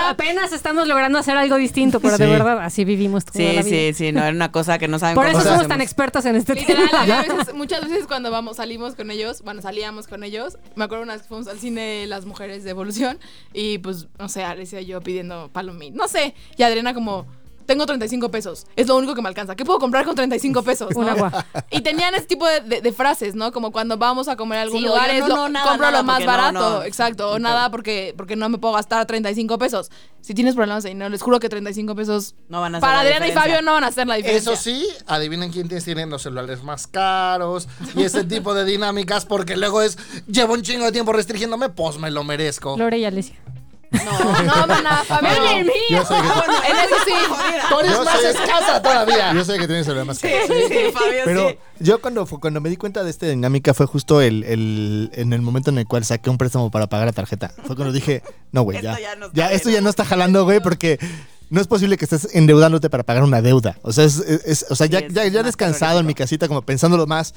Apenas 0.09 0.53
estamos 0.53 0.87
logrando 0.87 1.19
hacer 1.19 1.37
algo 1.37 1.57
distinto, 1.57 1.99
pero 2.01 2.19
de 2.19 2.27
verdad, 2.27 2.61
así 2.61 2.85
vivimos 2.85 3.25
toda 3.25 3.39
Sí, 3.39 3.45
la 3.57 3.63
vida. 3.63 3.65
sí, 3.65 3.93
sí, 3.95 4.13
no 4.13 4.21
era 4.23 4.31
una 4.31 4.53
cosa 4.53 4.79
que 4.79 4.87
no 4.87 4.99
saben 4.99 5.15
Por 5.17 5.25
cómo 5.27 5.33
eso 5.39 5.43
somos 5.43 5.61
hacemos. 5.61 5.69
tan 5.69 5.81
expertos 5.81 6.25
en 6.27 6.37
este 6.37 6.55
Literal, 6.55 6.89
tema. 6.89 7.23
veces- 7.39 7.55
muchas 7.55 7.81
veces 7.89 8.07
cuando 8.07 8.31
vamos, 8.31 8.59
salimos 8.59 8.95
con 8.95 9.11
ellos, 9.11 9.43
bueno, 9.43 9.61
salíamos 9.63 10.07
con 10.07 10.23
ellos, 10.23 10.59
me 10.77 10.85
acuerdo 10.85 11.03
una 11.05 11.15
vez 11.15 11.23
que 11.23 11.29
fuimos 11.29 11.49
al 11.49 11.59
cine 11.59 12.07
Las 12.07 12.27
Mujeres 12.27 12.63
de 12.65 12.71
Evolución 12.71 13.19
y 13.53 13.79
pues, 13.79 14.07
no 14.19 14.29
sé, 14.29 14.45
Alicia 14.45 14.81
y 14.81 14.87
yo 14.87 15.01
pidiendo 15.01 15.49
palomín, 15.53 15.95
no 15.97 16.07
sé, 16.09 16.35
y 16.57 16.63
Adriana 16.63 16.95
como, 16.95 17.27
tengo 17.67 17.85
35 17.87 18.31
pesos, 18.31 18.67
es 18.77 18.87
lo 18.87 18.97
único 18.97 19.15
que 19.15 19.23
me 19.23 19.29
alcanza, 19.29 19.57
¿qué 19.57 19.65
puedo 19.65 19.79
comprar 19.79 20.05
con 20.05 20.15
35 20.15 20.63
pesos? 20.65 20.95
Un 20.95 21.09
agua. 21.09 21.45
Y 21.71 21.81
tenían 21.83 22.15
ese 22.15 22.27
tipo 22.27 22.47
de, 22.47 22.61
de- 22.61 22.81
de 22.81 22.93
frases, 22.93 23.35
¿no? 23.35 23.53
Como 23.53 23.73
cuando 23.73 23.97
vamos 23.99 24.29
a 24.29 24.37
comer 24.37 24.59
a 24.59 24.63
algún 24.63 24.81
Sí, 24.81 24.87
lugar, 24.87 25.11
es 25.11 25.21
no, 25.21 25.29
lo- 25.29 25.35
no, 25.37 25.49
nada, 25.49 25.67
compro 25.71 25.87
nada, 25.87 25.99
lo 25.99 26.05
más 26.05 26.25
barato, 26.25 26.71
no. 26.79 26.83
exacto, 26.85 27.31
o 27.31 27.39
nada 27.39 27.71
porque, 27.71 28.15
porque 28.17 28.37
no 28.37 28.49
me 28.49 28.59
puedo 28.59 28.75
gastar 28.75 29.05
35 29.07 29.59
pesos. 29.59 29.91
Si 30.21 30.35
tienes 30.35 30.55
problemas 30.57 30.83
de 30.83 30.89
dinero, 30.91 31.09
les 31.09 31.23
juro 31.23 31.39
que 31.39 31.49
35 31.49 31.95
pesos 31.95 32.35
No 32.49 32.61
van 32.61 32.75
a 32.75 32.81
para 32.81 33.01
Adriana 33.01 33.29
y. 33.29 33.33
Fabio 33.33 33.63
no 33.63 33.75
van 33.75 33.85
a 33.85 33.89
hacer 33.89 34.07
la 34.09 34.17
diferencia. 34.17 34.53
Eso 34.53 34.61
sí, 34.63 34.87
adivinen 35.07 35.53
quién 35.53 35.69
tiene- 35.69 35.83
tienen 35.85 36.11
los 36.11 36.23
celulares 36.23 36.63
más 36.65 36.87
caros 36.89 37.69
y 37.95 38.03
ese 38.03 38.25
tipo 38.25 38.53
de 38.55 38.65
dinámicas 38.65 39.25
porque 39.25 39.57
luego 39.57 39.83
es, 39.83 39.99
llevo 40.27 40.55
un 40.55 40.63
chingo 40.63 40.85
de 40.87 40.93
tiempo 40.93 41.13
restringiéndome, 41.13 41.69
pues 41.69 41.99
me 41.99 42.11
lo 42.11 42.25
merezco. 42.25 42.77
Lore 42.77 42.99
y 42.99 43.05
Alesia. 43.05 43.37
No, 43.91 44.43
no, 44.43 44.67
mana, 44.67 45.03
Fabio. 45.07 45.31
¡Oye, 45.31 45.59
el 45.61 45.65
mío! 45.67 45.75
Yo 45.91 46.05
sé 46.05 46.15
que, 46.15 46.71
En 46.71 46.77
eso 46.79 46.97
sí. 47.07 47.13
Tú 47.69 47.81
eres 47.81 47.93
Yo 47.93 48.05
más 48.05 48.21
sé- 48.21 48.31
escasa 48.31 48.83
todavía. 48.83 49.33
yo 49.33 49.45
sé 49.45 49.59
que 49.59 49.67
tienes 49.67 49.87
problemas. 49.87 50.19
Sí, 50.19 50.29
Fabio, 50.93 51.23
Pero 51.25 51.49
sí. 51.51 51.59
yo 51.81 52.01
cuando, 52.01 52.27
cuando 52.27 52.61
me 52.61 52.69
di 52.69 52.77
cuenta 52.77 53.03
de 53.05 53.11
esta 53.11 53.27
dinámica 53.27 53.75
fue 53.75 53.87
justo 53.87 54.21
el, 54.21 54.45
el- 54.45 55.11
en 55.15 55.33
el 55.33 55.43
momento 55.43 55.71
en 55.71 55.79
el 55.79 55.87
cual 55.87 56.05
saqué 56.05 56.31
un 56.31 56.39
préstamo 56.39 56.71
para 56.71 56.87
pagar 56.87 57.07
la 57.07 57.13
tarjeta. 57.13 57.53
Fue 57.67 57.77
cuando 57.77 57.93
dije, 57.93 58.23
no, 58.53 58.63
güey, 58.63 58.81
ya. 58.83 58.93
Esto 58.93 59.03
ya 59.03 59.17
no 59.17 59.31
ya, 59.33 59.53
esto 59.53 59.71
ya 59.71 59.81
no 59.81 59.91
está 59.91 60.05
jalando, 60.05 60.45
güey, 60.45 60.61
porque 60.61 60.99
No 61.49 61.61
es 61.61 61.69
posible 61.69 61.97
que 61.97 62.05
estés 62.07 62.35
endeudándote 62.35 62.91
para 62.91 63.05
pagar 63.05 63.23
una 63.23 63.41
deuda. 63.41 63.77
O 63.83 63.93
sea, 63.93 64.03
es, 64.05 64.19
es- 64.19 64.67
o 64.69 64.75
sea 64.75 64.89
ya, 64.89 64.99
Sí, 64.99 65.05
es 65.07 65.15
ya, 65.15 65.25
ya 65.27 65.39
más 65.39 65.45
descansado 65.47 66.01
en 66.01 66.07
mi 66.07 66.13
casita, 66.15 66.49
como 66.49 66.63
pensándolo 66.63 67.07
más, 67.07 67.35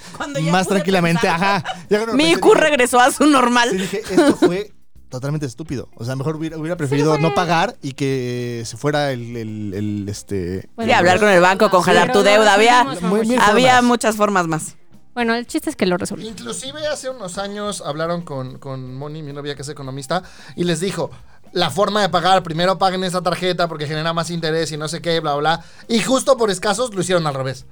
más 0.50 0.66
pude 0.66 0.76
tranquilamente. 0.78 1.22
pensar. 1.28 1.36
Ajá. 1.62 1.64
Ya 1.92 2.00
Mi 2.08 2.24
pensé, 2.24 2.32
IQ 2.40 2.54
regresó 2.56 3.00
a 3.00 3.12
su 3.12 3.28
normal. 3.28 3.70
Sí, 3.70 3.78
dije, 3.78 4.02
esto 4.10 4.36
fue 4.36 4.72
totalmente 5.10 5.46
estúpido. 5.46 5.90
O 5.96 6.06
sea, 6.06 6.16
mejor 6.16 6.36
hubiera, 6.36 6.58
hubiera 6.58 6.78
preferido 6.78 7.18
no 7.18 7.34
pagar 7.34 7.76
y 7.82 7.94
que 7.94 8.64
se 8.66 8.78
fuera 8.78 9.12
el, 9.12 9.36
el- 9.36 9.74
el, 9.74 10.10
este. 10.10 10.70
Bueno, 10.76 10.94
hablar 10.96 11.20
con 11.20 11.30
el 11.30 11.42
banco, 11.42 11.70
congelar 11.70 12.12
tu 12.12 12.22
deuda. 12.24 12.54
Había, 12.54 12.84
Muy 13.02 13.36
había 13.38 13.74
formas. 13.76 13.84
muchas 13.84 14.16
formas 14.16 14.48
más. 14.48 14.76
Bueno, 15.16 15.34
el 15.36 15.46
chiste 15.48 15.70
es 15.70 15.76
que 15.76 15.86
lo 15.86 15.98
resolví. 15.98 16.28
Inclusive 16.28 16.88
hace 16.88 17.10
unos 17.10 17.38
años 17.38 17.82
hablaron 17.86 18.22
con, 18.22 18.58
con 18.60 18.96
Moni, 18.96 19.22
mi 19.24 19.34
novia 19.34 19.56
que 19.56 19.64
es 19.64 19.70
economista, 19.70 20.24
y 20.56 20.64
les 20.64 20.80
dijo, 20.80 21.10
la 21.52 21.70
forma 21.72 22.02
de 22.02 22.10
pagar, 22.10 22.42
primero 22.44 22.78
paguen 22.78 23.04
esa 23.04 23.22
tarjeta 23.22 23.68
porque 23.68 23.88
genera 23.88 24.14
más 24.14 24.30
interés 24.30 24.72
y 24.72 24.78
no 24.78 24.88
sé 24.88 25.02
qué, 25.02 25.20
bla, 25.20 25.36
bla. 25.36 25.64
Y 25.90 26.00
justo 26.00 26.38
por 26.38 26.52
escasos 26.52 26.94
lo 26.94 27.02
hicieron 27.02 27.26
al 27.28 27.34
revés. 27.34 27.66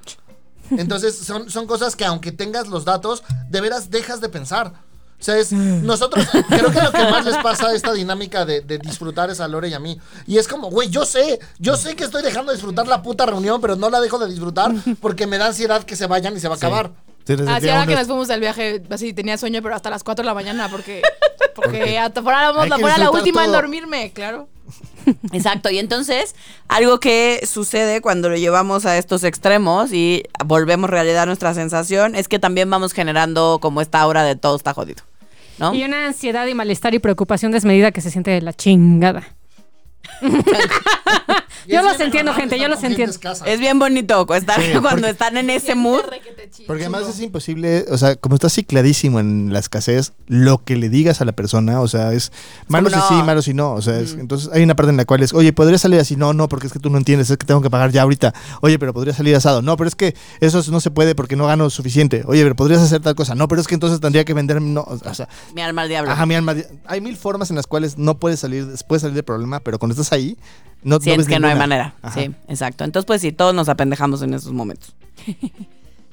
Entonces 0.72 1.16
son, 1.16 1.50
son 1.50 1.66
cosas 1.68 1.96
que 1.96 2.04
aunque 2.04 2.32
tengas 2.34 2.68
los 2.68 2.84
datos, 2.84 3.24
de 3.50 3.62
veras 3.62 3.90
dejas 3.90 4.20
de 4.20 4.28
pensar. 4.30 4.74
O 5.20 5.24
sea, 5.24 5.38
es, 5.38 5.52
nosotros, 5.52 6.28
creo 6.48 6.72
que 6.72 6.82
lo 6.82 6.92
que 6.92 7.04
más 7.10 7.26
les 7.26 7.38
pasa 7.38 7.70
a 7.70 7.74
esta 7.74 7.92
dinámica 7.92 8.46
de, 8.46 8.62
de 8.62 8.78
disfrutar 8.78 9.30
es 9.32 9.40
a 9.40 9.48
Lore 9.48 9.70
y 9.70 9.74
a 9.74 9.80
mí. 9.80 10.00
Y 10.28 10.38
es 10.38 10.48
como, 10.48 10.70
güey, 10.70 10.90
yo 10.90 11.06
sé, 11.06 11.40
yo 11.58 11.76
sé 11.76 11.96
que 11.96 12.04
estoy 12.04 12.22
dejando 12.22 12.52
de 12.52 12.58
disfrutar 12.58 12.88
la 12.88 13.02
puta 13.02 13.26
reunión, 13.26 13.60
pero 13.60 13.76
no 13.76 13.90
la 13.90 14.00
dejo 14.00 14.20
de 14.20 14.30
disfrutar 14.30 14.72
porque 15.02 15.26
me 15.26 15.38
da 15.38 15.48
ansiedad 15.48 15.84
que 15.84 15.96
se 15.96 16.06
vayan 16.06 16.38
y 16.38 16.40
se 16.40 16.48
va 16.48 16.54
a 16.54 16.58
acabar. 16.58 16.92
Sí, 17.26 17.34
Así 17.48 17.68
ahora 17.68 17.86
que 17.86 17.96
nos 17.96 18.08
fuimos 18.08 18.28
del 18.30 18.40
viaje, 18.40 18.82
así 18.90 19.12
tenía 19.12 19.38
sueño, 19.38 19.62
pero 19.62 19.76
hasta 19.76 19.90
las 19.90 20.04
4 20.04 20.24
de 20.24 20.28
la 20.28 20.34
mañana, 20.34 20.70
porque, 20.70 21.02
porque 21.56 22.00
hasta 22.00 22.22
fuera, 22.22 22.54
la 22.54 23.12
última 23.12 23.44
en 23.44 23.52
todo. 23.52 23.62
dormirme, 23.62 24.14
claro. 24.14 24.48
Exacto, 25.32 25.70
y 25.70 25.80
entonces 25.80 26.36
algo 26.68 27.00
que 27.00 27.42
sucede 27.46 28.02
cuando 28.02 28.30
lo 28.30 28.38
llevamos 28.38 28.86
a 28.86 28.98
estos 28.98 29.24
extremos 29.24 29.94
y 29.94 30.24
volvemos 30.46 30.90
realidad 30.90 31.24
a 31.24 31.26
nuestra 31.26 31.54
sensación 31.54 32.16
es 32.16 32.28
que 32.28 32.40
también 32.40 32.70
vamos 32.70 32.94
generando 32.94 33.60
como 33.62 33.82
esta 33.82 34.02
aura 34.02 34.24
de 34.24 34.36
todo 34.36 34.56
está 34.56 34.74
jodido. 34.74 35.04
Y 35.74 35.84
una 35.84 36.08
ansiedad 36.08 36.46
y 36.46 36.54
malestar 36.54 36.94
y 36.94 37.00
preocupación 37.00 37.52
desmedida 37.52 37.92
que 37.92 38.02
se 38.02 38.12
siente 38.12 38.32
de 38.32 38.42
la 38.42 38.54
chingada. 38.54 39.37
Yo 41.68 41.82
los 41.82 42.00
entiendo, 42.00 42.34
gente, 42.34 42.58
yo 42.58 42.70
los 42.70 42.78
con 42.80 42.86
entiendo. 42.92 43.14
Es 43.46 43.60
bien 43.60 43.78
bonito 43.78 44.26
estar 44.34 44.62
Sí, 44.62 44.70
cuando 44.82 44.90
porque- 44.90 45.10
están 45.10 45.36
en 45.36 45.50
ese 45.50 45.76
mood. 45.76 46.00
Porque 46.66 46.84
además 46.84 47.10
es 47.10 47.20
imposible, 47.20 47.86
o 47.92 47.98
sea, 47.98 48.16
como 48.16 48.36
está 48.36 48.50
cicladísimo 48.50 49.20
en 49.20 49.52
la 49.52 49.60
escasez, 49.60 50.14
lo 50.28 50.64
que 50.64 50.78
le 50.78 50.88
digas 50.88 51.20
a 51.20 51.26
la 51.26 51.34
persona, 51.34 51.82
o 51.82 51.88
sea, 51.90 52.14
es 52.14 52.32
malo 52.70 52.90
si 52.90 52.96
sí, 52.96 53.14
malo 53.26 53.42
si 53.42 53.54
no. 53.54 53.74
O 53.74 53.82
sea, 53.82 54.00
es- 54.00 54.14
entonces 54.14 54.50
hay 54.54 54.64
una 54.64 54.76
parte 54.76 54.92
en 54.92 54.98
la 54.98 55.04
cual 55.04 55.24
es, 55.24 55.34
oye, 55.34 55.52
podría 55.52 55.78
salir 55.78 56.00
así, 56.00 56.16
no, 56.16 56.32
no, 56.34 56.48
porque 56.48 56.68
es 56.68 56.74
que 56.74 56.80
tú 56.80 56.90
no 56.90 56.98
entiendes, 56.98 57.30
es 57.30 57.38
que 57.38 57.46
tengo 57.46 57.62
que 57.62 57.70
pagar 57.70 57.92
ya 57.92 58.04
ahorita. 58.04 58.34
Oye, 58.62 58.80
pero 58.80 58.94
podría 58.94 59.14
salir 59.14 59.36
asado, 59.36 59.62
no, 59.62 59.76
pero 59.76 59.90
es 59.90 59.96
que 59.96 60.16
eso 60.40 60.64
no 60.72 60.80
se 60.80 60.90
puede 60.90 61.16
porque 61.16 61.36
no 61.36 61.48
gano 61.48 61.70
suficiente. 61.70 62.24
Oye, 62.28 62.44
pero 62.44 62.56
podrías 62.56 62.82
hacer 62.82 63.02
tal 63.02 63.16
cosa, 63.16 63.36
no, 63.36 63.50
pero 63.50 63.60
es 63.60 63.68
que 63.68 63.74
entonces 63.74 64.00
tendría 64.00 64.24
que 64.24 64.34
vender, 64.34 64.62
no, 64.62 64.82
o 64.88 65.14
sea, 65.14 65.28
Mi 65.54 65.62
alma 65.62 65.82
al 65.82 65.90
diablo. 65.90 66.12
ajá, 66.12 66.26
mi 66.26 66.36
alma, 66.36 66.56
hay 66.86 67.02
mil 67.02 67.18
formas 67.18 67.50
en 67.50 67.58
las 67.58 67.68
cuales 67.68 67.98
no 67.98 68.18
puedes 68.20 68.40
salir, 68.40 68.68
puedes 68.88 69.02
salir 69.02 69.16
del 69.16 69.26
problema, 69.26 69.60
pero 69.60 69.80
cuando 69.80 69.94
estás 70.00 70.14
ahí, 70.14 70.38
no, 70.84 70.96
no 70.96 71.00
Sientes 71.02 71.28
ves 71.28 71.36
que 71.36 71.40
no 71.40 71.48
hay 71.48 71.56
manera. 71.56 71.96
Ajá. 72.02 72.20
Sí, 72.20 72.32
exacto. 72.48 72.84
Entonces, 72.84 73.06
pues 73.06 73.22
sí, 73.22 73.32
todos 73.32 73.54
nos 73.54 73.70
apendejamos 73.70 74.22
en 74.22 74.34
esos 74.34 74.54
momentos. 74.54 74.96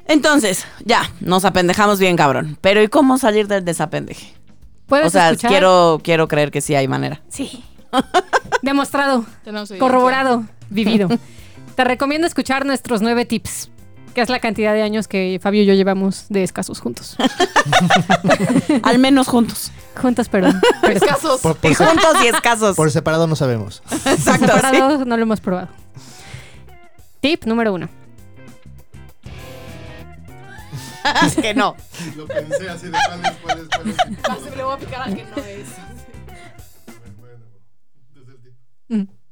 Entonces, 0.07 0.67
ya, 0.85 1.11
nos 1.21 1.45
apendejamos 1.45 1.99
bien, 1.99 2.17
cabrón. 2.17 2.59
Pero 2.61 2.83
¿y 2.83 2.89
cómo 2.89 3.17
salir 3.19 3.49
del 3.49 3.65
desapendeje? 3.65 4.35
¿Puedes 4.87 5.07
O 5.07 5.11
sea, 5.11 5.31
escuchar? 5.31 5.51
quiero, 5.51 6.01
quiero 6.03 6.29
creer 6.29 6.51
que 6.51 6.61
sí 6.61 6.75
hay 6.75 6.89
manera. 6.89 7.23
Sí. 7.29 7.65
Demostrado, 8.63 9.25
corroborado, 9.79 10.45
vivido. 10.71 11.09
Te 11.75 11.85
recomiendo 11.85 12.27
escuchar 12.27 12.67
nuestros 12.67 13.01
nueve 13.03 13.25
tips, 13.25 13.71
que 14.15 14.23
es 14.23 14.29
la 14.31 14.39
cantidad 14.39 14.73
de 14.73 14.83
años 14.83 15.09
que 15.09 15.39
Fabio 15.43 15.63
y 15.63 15.67
yo 15.67 15.75
llevamos 15.75 16.27
de 16.29 16.43
escasos 16.43 16.81
juntos. 16.81 17.17
Al 18.83 18.99
menos 18.99 19.29
juntos. 19.29 19.71
juntos, 20.01 20.29
pero 20.29 20.49
Escasos. 20.83 21.41
Por, 21.41 21.57
por 21.57 21.75
juntos 21.75 22.25
y 22.25 22.29
escasos. 22.29 22.77
por 22.77 22.91
separado 22.91 23.27
no 23.27 23.37
sabemos. 23.37 23.83
Exacto. 23.91 24.47
sí. 24.47 24.53
separado 24.53 25.05
no 25.05 25.17
lo 25.17 25.23
hemos 25.23 25.41
probado. 25.41 25.69
Tip 27.21 27.45
número 27.45 27.75
uno. 27.75 27.89
Es 31.27 31.37
que 31.37 31.53
no. 31.53 31.77
Lo 32.17 32.27
pensé 32.27 32.69
así 32.71 32.87
de 32.87 32.93
cuál 32.93 33.21
es, 33.25 33.33
cuál 33.43 33.59
es, 33.59 33.69
cuál 33.69 34.39
es. 34.39 34.45
Se 34.45 34.57
le 34.57 34.63
voy 34.63 34.75
a 34.75 34.79
picar 34.79 35.03
al 35.03 35.15
que 35.15 35.25
no 35.25 35.37
es. 35.37 35.69
Tip 38.89 39.24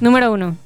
número 0.00 0.32
uno. 0.32 0.56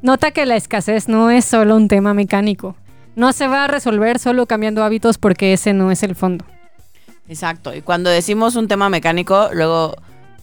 Nota 0.00 0.30
que 0.30 0.46
la 0.46 0.56
escasez 0.56 1.08
no 1.08 1.30
es 1.30 1.44
solo 1.44 1.76
un 1.76 1.88
tema 1.88 2.14
mecánico. 2.14 2.74
No 3.14 3.32
se 3.32 3.46
va 3.46 3.64
a 3.64 3.66
resolver 3.68 4.18
solo 4.18 4.46
cambiando 4.46 4.82
hábitos 4.82 5.18
porque 5.18 5.52
ese 5.52 5.74
no 5.74 5.90
es 5.90 6.02
el 6.02 6.14
fondo. 6.14 6.44
Exacto. 7.28 7.74
Y 7.74 7.82
cuando 7.82 8.10
decimos 8.10 8.56
un 8.56 8.66
tema 8.66 8.88
mecánico, 8.88 9.50
luego, 9.52 9.94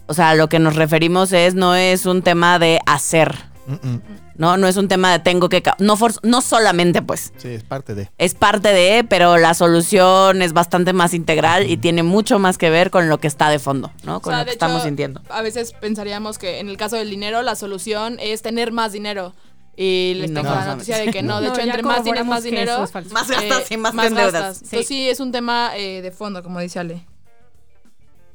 o 0.06 0.14
sea, 0.14 0.36
lo 0.36 0.48
que 0.48 0.60
nos 0.60 0.76
referimos 0.76 1.34
es, 1.34 1.56
no 1.56 1.76
es 1.76 2.06
un 2.06 2.22
tema 2.22 2.60
de 2.60 2.80
hacer, 2.86 3.36
Mm, 3.70 3.88
mm. 3.88 4.02
¿no? 4.36 4.58
No 4.58 4.68
es 4.68 4.78
un 4.78 4.88
tema 4.88 5.12
de 5.12 5.20
tengo 5.20 5.48
que... 5.48 5.62
No, 5.78 5.96
for- 5.96 6.16
no 6.24 6.42
solamente, 6.42 7.02
pues. 7.02 7.32
Sí, 7.38 7.50
es 7.50 7.64
parte 7.64 7.94
de. 7.94 8.10
Es 8.18 8.34
parte 8.34 8.70
de, 8.70 9.04
pero 9.04 9.38
la 9.38 9.54
solución 9.54 10.42
es 10.42 10.54
bastante 10.54 10.92
más 10.94 11.14
integral 11.14 11.70
y 11.70 11.78
tiene 11.78 12.02
mucho 12.04 12.40
más 12.40 12.58
que 12.58 12.70
ver 12.70 12.90
con 12.90 13.10
lo 13.10 13.20
que 13.20 13.28
está 13.28 13.50
de 13.50 13.60
fondo, 13.60 13.92
¿no? 14.04 14.18
O 14.18 14.22
Con 14.22 14.32
sea, 14.32 14.40
lo 14.40 14.46
que 14.46 14.52
estamos 14.52 14.84
sintiendo. 14.84 15.22
A 15.30 15.42
veces 15.42 15.74
pensaríamos 15.74 16.40
que 16.40 16.60
en 16.60 16.70
el 16.70 16.78
caso 16.78 16.96
del 16.96 17.10
dinero, 17.10 17.42
la 17.44 17.56
solución 17.56 18.18
es 18.20 18.42
tener 18.42 18.72
más 18.72 18.92
dinero. 18.92 19.34
Y 19.82 20.16
les 20.16 20.32
no, 20.32 20.42
tengo 20.42 20.56
la 20.56 20.66
no, 20.66 20.72
noticia 20.74 20.98
no. 20.98 21.06
de 21.06 21.12
que 21.12 21.24
no. 21.24 21.40
De 21.40 21.48
hecho, 21.48 21.62
entre 21.62 21.84
más 21.84 21.98
corroboramos 22.00 22.36
más 22.36 22.44
dinero, 22.44 22.84
es. 22.84 23.12
Más 23.14 23.30
gastas 23.30 23.72
eh, 23.72 23.76
y 23.76 23.78
más, 23.78 23.94
endeudas. 23.94 24.34
gastas. 24.34 24.62
Entonces 24.64 24.88
sí, 24.88 25.08
es 25.08 25.22
un 25.22 25.32
tema 25.32 25.72
eh, 25.78 26.02
de 26.02 26.12
fondo, 26.12 26.44
como 26.44 26.60
dice 26.60 26.80
Ale. 26.80 27.06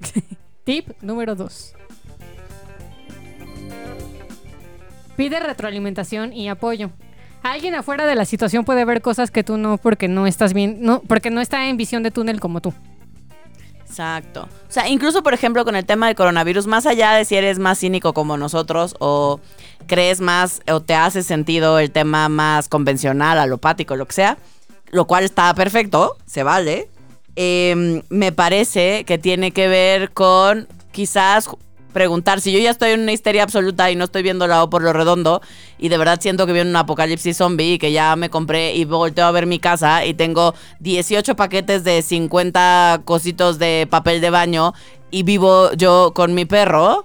Tip 0.65 0.89
número 1.03 1.35
2. 1.35 1.75
Pide 5.17 5.41
retroalimentación 5.41 6.33
y 6.33 6.49
apoyo. 6.49 6.91
Alguien 7.43 7.75
afuera 7.75 8.07
de 8.07 8.15
la 8.15 8.25
situación 8.25 8.65
puede 8.65 8.85
ver 8.85 9.03
cosas 9.03 9.31
que 9.31 9.45
tú 9.45 9.59
no 9.59 9.77
porque 9.77 10.09
no 10.09 10.27
estás 10.27 10.55
bien, 10.55 10.79
no, 10.81 11.01
porque 11.03 11.31
no 11.31 11.41
está 11.41 11.69
en 11.69 11.77
visión 11.77 12.03
de 12.03 12.11
túnel 12.11 12.41
como 12.41 12.61
tú. 12.61 12.73
Exacto. 13.87 14.49
O 14.69 14.73
sea, 14.73 14.89
incluso, 14.89 15.23
por 15.23 15.35
ejemplo, 15.35 15.65
con 15.65 15.77
el 15.77 15.85
tema 15.85 16.07
del 16.07 16.17
coronavirus, 16.17 16.67
más 16.67 16.85
allá 16.87 17.13
de 17.13 17.25
si 17.25 17.37
eres 17.37 17.59
más 17.59 17.79
cínico 17.79 18.13
como 18.13 18.37
nosotros 18.37 18.97
o 18.99 19.41
crees 19.87 20.21
más 20.21 20.63
o 20.69 20.81
te 20.81 20.95
hace 20.95 21.23
sentido 21.23 21.79
el 21.79 21.93
tema 21.93 22.29
más 22.29 22.69
convencional, 22.69 23.39
alopático, 23.39 23.95
lo 23.95 24.07
que 24.07 24.15
sea, 24.15 24.39
lo 24.91 25.07
cual 25.07 25.23
está 25.23 25.55
perfecto, 25.55 26.17
se 26.27 26.43
vale, 26.43 26.89
eh, 27.37 28.03
me 28.09 28.33
parece 28.33 29.05
que 29.05 29.19
tiene 29.19 29.51
que 29.51 29.69
ver 29.69 30.11
con 30.13 30.67
quizás 30.93 31.49
preguntar 31.95 32.43
si 32.43 32.53
yo 32.53 32.59
ya 32.59 32.71
estoy 32.71 32.91
en 32.91 33.01
una 33.01 33.13
histeria 33.13 33.43
absoluta 33.43 33.91
y 33.91 33.97
no 33.97 34.05
estoy 34.05 34.23
viendo 34.23 34.47
la 34.47 34.63
O 34.63 34.69
por 34.69 34.83
lo 34.83 34.93
redondo 34.93 35.41
y 35.79 35.89
de 35.89 35.97
verdad 35.97 36.21
siento 36.21 36.47
que 36.47 36.53
viene 36.53 36.69
un 36.69 36.77
apocalipsis 36.77 37.39
zombie 37.39 37.75
y 37.75 37.79
que 37.79 37.93
ya 37.93 38.15
me 38.17 38.29
compré 38.29 38.75
y 38.75 38.85
volteo 38.85 39.25
a 39.25 39.31
ver 39.31 39.47
mi 39.47 39.59
casa 39.59 40.05
y 40.05 40.13
tengo 40.13 40.55
18 40.81 41.37
paquetes 41.37 41.85
de 41.85 42.03
50 42.03 43.01
cositos 43.07 43.59
de 43.59 43.87
papel 43.89 44.21
de 44.21 44.29
baño 44.29 44.75
y 45.11 45.23
vivo 45.23 45.73
yo 45.73 46.13
con 46.15 46.35
mi 46.35 46.45
perro, 46.45 47.05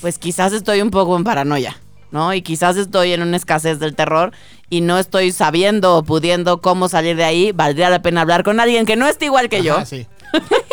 pues 0.00 0.18
quizás 0.18 0.52
estoy 0.52 0.80
un 0.80 0.90
poco 0.90 1.16
en 1.16 1.22
paranoia, 1.22 1.78
¿no? 2.10 2.32
Y 2.32 2.42
quizás 2.42 2.76
estoy 2.76 3.12
en 3.12 3.22
una 3.22 3.36
escasez 3.36 3.78
del 3.78 3.94
terror 3.94 4.32
y 4.70 4.80
no 4.80 4.98
estoy 4.98 5.30
sabiendo 5.32 5.98
o 5.98 6.02
pudiendo 6.02 6.60
cómo 6.60 6.88
salir 6.88 7.16
de 7.16 7.24
ahí, 7.24 7.52
valdría 7.52 7.90
la 7.90 8.02
pena 8.02 8.22
hablar 8.22 8.42
con 8.42 8.58
alguien 8.58 8.86
que 8.86 8.96
no 8.96 9.06
esté 9.06 9.26
igual 9.26 9.48
que 9.48 9.62
yo. 9.62 9.74
Ajá, 9.74 9.84
sí. 9.84 10.06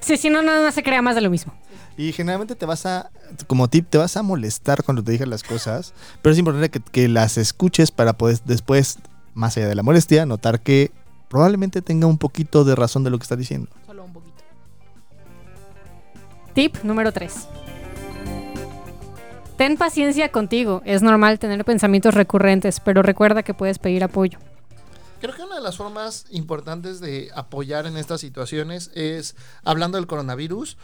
Sí, 0.00 0.16
si 0.16 0.30
no, 0.30 0.42
nada 0.42 0.62
más 0.62 0.74
se 0.74 0.82
crea 0.82 1.02
más 1.02 1.14
de 1.14 1.20
lo 1.20 1.30
mismo. 1.30 1.52
Y 1.96 2.12
generalmente 2.12 2.54
te 2.54 2.66
vas 2.66 2.86
a, 2.86 3.10
como 3.46 3.68
tip, 3.68 3.88
te 3.88 3.98
vas 3.98 4.16
a 4.16 4.22
molestar 4.22 4.82
cuando 4.82 5.02
te 5.02 5.12
digan 5.12 5.30
las 5.30 5.42
cosas, 5.42 5.92
pero 6.22 6.32
es 6.32 6.38
importante 6.38 6.70
que, 6.70 6.80
que 6.80 7.08
las 7.08 7.36
escuches 7.36 7.90
para 7.90 8.14
poder 8.14 8.38
después, 8.44 8.98
más 9.34 9.56
allá 9.56 9.68
de 9.68 9.74
la 9.74 9.82
molestia, 9.82 10.24
notar 10.26 10.60
que 10.60 10.92
probablemente 11.28 11.82
tenga 11.82 12.06
un 12.06 12.18
poquito 12.18 12.64
de 12.64 12.74
razón 12.74 13.04
de 13.04 13.10
lo 13.10 13.18
que 13.18 13.22
está 13.24 13.36
diciendo. 13.36 13.68
Solo 13.86 14.04
un 14.04 14.12
poquito. 14.12 14.42
Tip 16.54 16.76
número 16.82 17.12
3. 17.12 17.48
Ten 19.56 19.76
paciencia 19.76 20.30
contigo. 20.30 20.80
Es 20.86 21.02
normal 21.02 21.38
tener 21.38 21.64
pensamientos 21.66 22.14
recurrentes, 22.14 22.80
pero 22.80 23.02
recuerda 23.02 23.42
que 23.42 23.52
puedes 23.52 23.78
pedir 23.78 24.02
apoyo. 24.02 24.38
Creo 25.20 25.34
que 25.34 25.42
una 25.42 25.56
de 25.56 25.60
las 25.60 25.76
formas 25.76 26.24
importantes 26.30 27.00
de 27.00 27.30
apoyar 27.34 27.86
en 27.86 27.96
estas 27.96 28.20
situaciones 28.20 28.90
es, 28.94 29.36
hablando 29.64 29.98
del 29.98 30.06
coronavirus, 30.06 30.76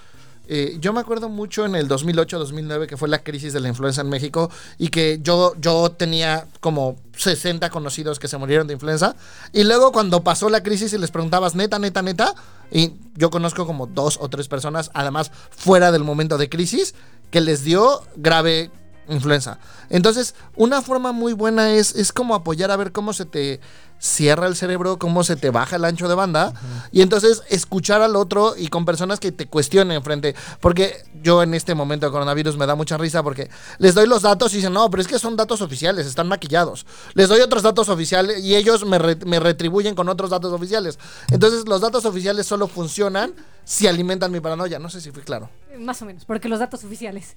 Eh, 0.49 0.77
yo 0.81 0.93
me 0.93 1.01
acuerdo 1.01 1.29
mucho 1.29 1.67
en 1.67 1.75
el 1.75 1.89
2008-2009 1.89 2.87
que 2.87 2.97
fue 2.97 3.09
la 3.09 3.19
crisis 3.25 3.53
de 3.53 3.59
la 3.59 3.67
influenza 3.67 4.01
en 4.03 4.09
México 4.09 4.49
y 4.79 4.91
que 4.91 5.19
yo, 5.21 5.55
yo 5.61 5.91
tenía 5.91 6.47
como 6.61 6.95
60 7.17 7.69
conocidos 7.71 8.21
que 8.21 8.29
se 8.29 8.39
murieron 8.39 8.69
de 8.69 8.75
influenza. 8.75 9.17
Y 9.53 9.65
luego 9.65 9.91
cuando 9.91 10.23
pasó 10.23 10.49
la 10.49 10.63
crisis 10.63 10.93
y 10.93 10.99
les 10.99 11.11
preguntabas 11.11 11.57
neta, 11.57 11.81
neta, 11.81 12.01
neta, 12.03 12.33
y 12.71 12.93
yo 13.17 13.31
conozco 13.31 13.67
como 13.67 13.89
dos 13.89 14.19
o 14.21 14.29
tres 14.29 14.47
personas, 14.47 14.91
además 14.95 15.33
fuera 15.51 15.91
del 15.91 16.05
momento 16.05 16.39
de 16.39 16.49
crisis, 16.49 16.95
que 17.33 17.41
les 17.41 17.65
dio 17.65 18.03
grave 18.15 18.71
influenza. 19.09 19.59
Entonces, 19.91 20.35
una 20.57 20.83
forma 20.83 21.13
muy 21.13 21.33
buena 21.33 21.73
es, 21.73 21.95
es 21.95 22.13
como 22.13 22.35
apoyar 22.35 22.71
a 22.71 22.77
ver 22.77 22.93
cómo 22.93 23.13
se 23.13 23.25
te 23.25 23.61
cierra 23.99 24.47
el 24.47 24.57
cerebro, 24.57 24.99
cómo 24.99 25.25
se 25.25 25.37
te 25.37 25.51
baja 25.51 25.77
el 25.77 25.85
ancho 25.85 26.09
de 26.09 26.15
banda. 26.15 26.53
Y 26.93 27.03
entonces 27.03 27.43
escuchar 27.49 28.03
al 28.03 28.17
otro 28.17 28.55
y 28.57 28.69
con 28.69 28.85
personas 28.85 29.21
que 29.21 29.33
te 29.33 29.47
cuestionen 29.47 30.03
frente. 30.03 30.35
Porque 30.61 31.05
yo 31.23 31.43
en 31.43 31.55
este 31.55 31.75
momento 31.75 32.07
de 32.07 32.13
coronavirus 32.13 32.57
me 32.57 32.67
da 32.67 32.75
mucha 32.75 32.97
risa 32.99 33.23
porque 33.23 33.51
les 33.79 33.95
doy 33.95 34.07
los 34.07 34.23
datos 34.23 34.53
y 34.53 34.57
dicen, 34.57 34.73
no, 34.73 34.89
pero 34.91 35.01
es 35.01 35.09
que 35.09 35.19
son 35.19 35.37
datos 35.37 35.61
oficiales, 35.63 36.07
están 36.07 36.29
maquillados. 36.29 36.87
Les 37.15 37.29
doy 37.29 37.41
otros 37.41 37.63
datos 37.63 37.89
oficiales 37.89 38.43
y 38.45 38.55
ellos 38.57 38.85
me, 38.85 38.99
re- 38.99 39.17
me 39.27 39.41
retribuyen 39.41 39.95
con 39.95 40.09
otros 40.09 40.31
datos 40.31 40.53
oficiales. 40.53 40.99
Entonces 41.31 41.67
los 41.67 41.81
datos 41.81 42.05
oficiales 42.05 42.47
solo 42.47 42.69
funcionan 42.69 43.35
si 43.65 43.87
alimentan 43.89 44.31
mi 44.31 44.41
paranoia. 44.41 44.79
No 44.79 44.89
sé 44.91 45.01
si 45.01 45.11
fui 45.11 45.23
claro. 45.23 45.51
Más 45.79 46.01
o 46.01 46.07
menos, 46.07 46.25
porque 46.25 46.49
los 46.49 46.59
datos 46.59 46.83
oficiales. 46.85 47.37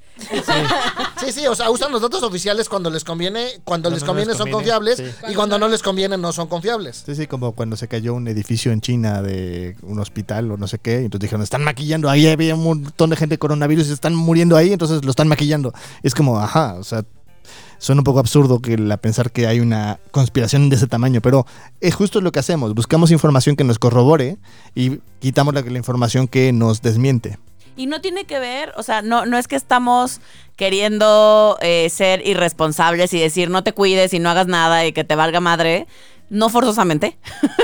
Sí, 1.19 1.31
sí, 1.33 1.47
o 1.47 1.55
sea, 1.55 1.69
usan 1.71 1.91
los 1.91 2.01
datos 2.01 2.23
oficiales 2.23 2.69
cuando 2.69 2.89
les 2.89 3.03
conviene, 3.03 3.45
cuando, 3.63 3.63
Cuando 3.65 3.89
les 3.91 4.01
no 4.01 4.07
conviene 4.07 4.33
son 4.33 4.49
confiables 4.49 4.97
sí. 4.97 5.05
y 5.29 5.33
cuando 5.35 5.59
no 5.59 5.67
les 5.67 5.83
conviene 5.83 6.17
no 6.17 6.31
son 6.31 6.47
confiables. 6.49 7.03
Sí, 7.05 7.15
sí, 7.15 7.27
como 7.27 7.53
cuando 7.53 7.75
se 7.75 7.87
cayó 7.87 8.13
un 8.13 8.27
edificio 8.27 8.71
en 8.71 8.81
China 8.81 9.21
de 9.21 9.75
un 9.83 9.99
hospital 9.99 10.51
o 10.51 10.57
no 10.57 10.67
sé 10.67 10.79
qué, 10.79 11.01
y 11.01 11.05
entonces 11.05 11.21
dijeron, 11.21 11.41
están 11.41 11.63
maquillando, 11.63 12.09
ahí 12.09 12.27
había 12.27 12.55
un 12.55 12.63
montón 12.63 13.09
de 13.09 13.15
gente 13.15 13.35
de 13.35 13.39
coronavirus 13.39 13.89
y 13.89 13.93
están 13.93 14.15
muriendo 14.15 14.57
ahí, 14.57 14.73
entonces 14.73 15.03
lo 15.03 15.09
están 15.09 15.27
maquillando. 15.27 15.73
Es 16.03 16.15
como, 16.15 16.39
ajá, 16.39 16.75
o 16.75 16.83
sea, 16.83 17.03
suena 17.77 18.01
un 18.01 18.03
poco 18.03 18.19
absurdo 18.19 18.59
que 18.61 18.77
la 18.77 18.97
pensar 18.97 19.31
que 19.31 19.47
hay 19.47 19.59
una 19.59 19.99
conspiración 20.11 20.69
de 20.69 20.75
ese 20.75 20.87
tamaño, 20.87 21.21
pero 21.21 21.45
es 21.81 21.95
justo 21.95 22.21
lo 22.21 22.31
que 22.31 22.39
hacemos, 22.39 22.73
buscamos 22.75 23.11
información 23.11 23.55
que 23.55 23.63
nos 23.63 23.79
corrobore 23.79 24.37
y 24.75 24.99
quitamos 25.19 25.53
la, 25.53 25.61
la 25.61 25.77
información 25.77 26.27
que 26.27 26.51
nos 26.51 26.81
desmiente. 26.81 27.37
Y 27.79 27.85
no 27.85 28.01
tiene 28.01 28.25
que 28.25 28.39
ver, 28.39 28.73
o 28.75 28.83
sea, 28.83 29.01
no, 29.01 29.25
no 29.25 29.37
es 29.37 29.47
que 29.47 29.55
estamos 29.55 30.19
queriendo 30.57 31.57
eh, 31.61 31.89
ser 31.89 32.27
irresponsables 32.27 33.13
y 33.13 33.19
decir 33.19 33.49
no 33.49 33.63
te 33.63 33.71
cuides 33.71 34.13
y 34.13 34.19
no 34.19 34.29
hagas 34.29 34.47
nada 34.47 34.85
y 34.85 34.91
que 34.91 35.05
te 35.05 35.15
valga 35.15 35.39
madre. 35.39 35.87
No 36.29 36.49
forzosamente. 36.49 37.17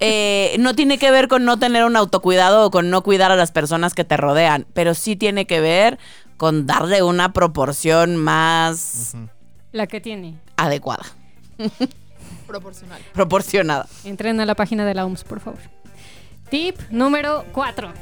Eh, 0.00 0.54
no 0.60 0.74
tiene 0.74 0.98
que 0.98 1.10
ver 1.10 1.26
con 1.28 1.44
no 1.44 1.58
tener 1.58 1.84
un 1.84 1.96
autocuidado 1.96 2.66
o 2.66 2.70
con 2.70 2.88
no 2.90 3.02
cuidar 3.02 3.32
a 3.32 3.36
las 3.36 3.50
personas 3.50 3.94
que 3.94 4.04
te 4.04 4.16
rodean, 4.16 4.66
pero 4.72 4.94
sí 4.94 5.16
tiene 5.16 5.46
que 5.46 5.60
ver 5.60 5.98
con 6.36 6.66
darle 6.66 7.02
una 7.02 7.32
proporción 7.32 8.16
más 8.16 9.14
La 9.72 9.86
que 9.88 10.00
tiene. 10.00 10.36
adecuada, 10.56 11.04
Proporcional. 12.46 13.00
proporcionada. 13.12 13.86
Entren 14.04 14.40
a 14.40 14.46
la 14.46 14.54
página 14.54 14.84
de 14.86 14.94
la 14.94 15.04
OMS, 15.04 15.24
por 15.24 15.40
favor. 15.40 15.58
Tip 16.50 16.78
número 16.90 17.44
4. 17.52 17.92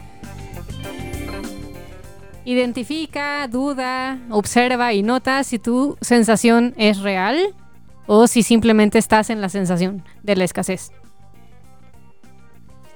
Identifica, 2.45 3.49
duda, 3.49 4.19
observa 4.31 4.93
y 4.93 5.03
nota 5.03 5.43
si 5.45 5.59
tu 5.59 5.97
sensación 6.01 6.75
es 6.77 6.99
real 6.99 7.55
o 8.07 8.27
si 8.27 8.43
simplemente 8.43 8.99
estás 8.99 9.31
en 9.31 9.41
la 9.41 9.49
sensación 9.49 10.05
de 10.23 10.37
la 10.37 10.45
escasez. 10.45 10.93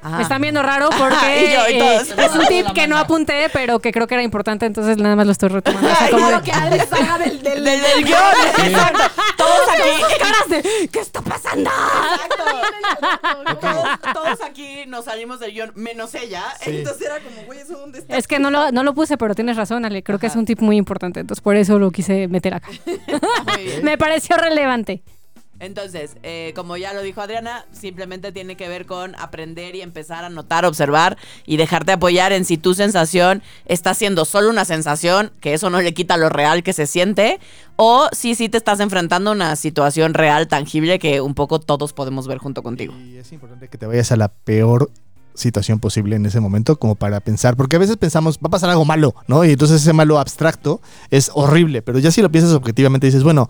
Ah. 0.03 0.17
Me 0.17 0.23
están 0.23 0.41
viendo 0.41 0.63
raro 0.63 0.89
porque 0.91 1.47
Y 1.47 1.53
yo, 1.53 1.69
y 1.69 1.81
eh, 1.81 1.97
es 2.01 2.35
un 2.35 2.47
tip 2.47 2.73
que 2.73 2.87
no 2.89 2.97
apunté, 2.97 3.51
pero 3.53 3.81
que 3.81 3.93
creo 3.93 4.07
que 4.07 4.15
era 4.15 4.23
importante, 4.23 4.65
entonces 4.67 4.97
nada 4.97 5.15
más 5.17 5.27
lo 5.27 5.33
estoy 5.33 5.51
retomando. 5.51 5.89
O 5.93 5.95
sea, 5.95 6.11
como 6.11 6.31
de- 6.31 6.41
que 6.43 6.53
Alex 6.53 6.89
salga 6.89 7.19
del, 7.19 7.43
del, 7.43 7.65
Del, 7.65 7.83
del 7.83 8.05
guion. 8.05 8.19
Todos 9.37 9.69
aquí. 9.69 10.15
caras 10.19 10.49
de 10.49 10.89
¿qué 10.93 11.01
está 11.01 11.21
pasando? 11.23 11.71
Todos, 13.61 14.15
todos 14.15 14.41
aquí 14.43 14.85
nos 14.87 15.05
salimos 15.07 15.41
del 15.41 15.53
guion, 15.53 15.73
menos 15.75 16.15
ella. 16.15 16.45
Entonces 16.65 17.07
era 17.07 17.19
como, 17.21 17.43
güey, 17.47 17.61
¿eso 17.61 17.79
dónde 17.79 17.99
está? 18.01 18.17
Es 18.17 18.27
que 18.27 18.39
no 18.39 18.51
lo, 18.51 18.71
no 18.73 18.83
lo 18.83 18.95
puse, 18.95 19.17
pero 19.17 19.35
tienes 19.35 19.57
razón, 19.57 19.85
Ale. 19.85 20.03
Creo 20.03 20.19
que 20.19 20.27
es 20.27 20.37
un 20.37 20.45
tip 20.45 20.61
muy 20.61 20.77
importante. 20.77 21.21
Entonces, 21.21 21.43
por 21.43 21.57
eso 21.57 21.79
lo 21.79 21.91
quise 21.91 22.29
meter 22.29 22.55
acá. 22.55 22.69
Me 23.83 23.99
pareció 23.99 24.37
relevante. 24.37 25.03
Entonces, 25.61 26.17
eh, 26.23 26.53
como 26.57 26.79
ya 26.79 26.95
lo 26.95 27.03
dijo 27.03 27.21
Adriana, 27.21 27.67
simplemente 27.71 28.33
tiene 28.33 28.57
que 28.57 28.67
ver 28.67 28.87
con 28.87 29.15
aprender 29.17 29.77
y 29.77 29.83
empezar 29.83 30.25
a 30.25 30.31
notar, 30.31 30.65
observar 30.65 31.19
y 31.45 31.59
dejarte 31.59 31.93
apoyar 31.93 32.33
en 32.33 32.47
si 32.47 32.57
tu 32.57 32.73
sensación 32.73 33.43
está 33.67 33.93
siendo 33.93 34.25
solo 34.25 34.49
una 34.49 34.65
sensación, 34.65 35.33
que 35.41 35.53
eso 35.53 35.69
no 35.69 35.83
le 35.83 35.93
quita 35.93 36.17
lo 36.17 36.31
real 36.31 36.63
que 36.63 36.73
se 36.73 36.87
siente, 36.87 37.41
o 37.77 38.09
si 38.13 38.35
sí 38.35 38.49
te 38.49 38.57
estás 38.57 38.81
enfrentando 38.81 39.31
a 39.31 39.33
una 39.35 39.55
situación 39.55 40.15
real, 40.15 40.49
tangible, 40.49 40.99
que 40.99 41.21
un 41.21 41.35
poco 41.35 41.61
todos 41.61 41.93
podemos 41.93 42.27
ver 42.27 42.39
junto 42.39 42.63
contigo. 42.63 42.95
Y 42.97 43.19
es 43.19 43.31
importante 43.31 43.69
que 43.69 43.77
te 43.77 43.85
vayas 43.85 44.11
a 44.13 44.17
la 44.17 44.29
peor 44.29 44.91
situación 45.35 45.79
posible 45.79 46.17
en 46.17 46.25
ese 46.27 46.41
momento 46.41 46.77
como 46.77 46.95
para 46.95 47.21
pensar, 47.21 47.57
porque 47.57 47.77
a 47.77 47.79
veces 47.79 47.99
pensamos, 47.99 48.39
va 48.39 48.49
a 48.49 48.51
pasar 48.51 48.71
algo 48.71 48.85
malo, 48.85 49.15
¿no? 49.27 49.45
Y 49.45 49.53
entonces 49.53 49.83
ese 49.83 49.93
malo 49.93 50.19
abstracto 50.19 50.81
es 51.11 51.31
horrible, 51.35 51.83
pero 51.83 51.99
ya 51.99 52.11
si 52.11 52.23
lo 52.23 52.31
piensas 52.31 52.55
objetivamente 52.55 53.07
dices, 53.07 53.23
bueno, 53.23 53.49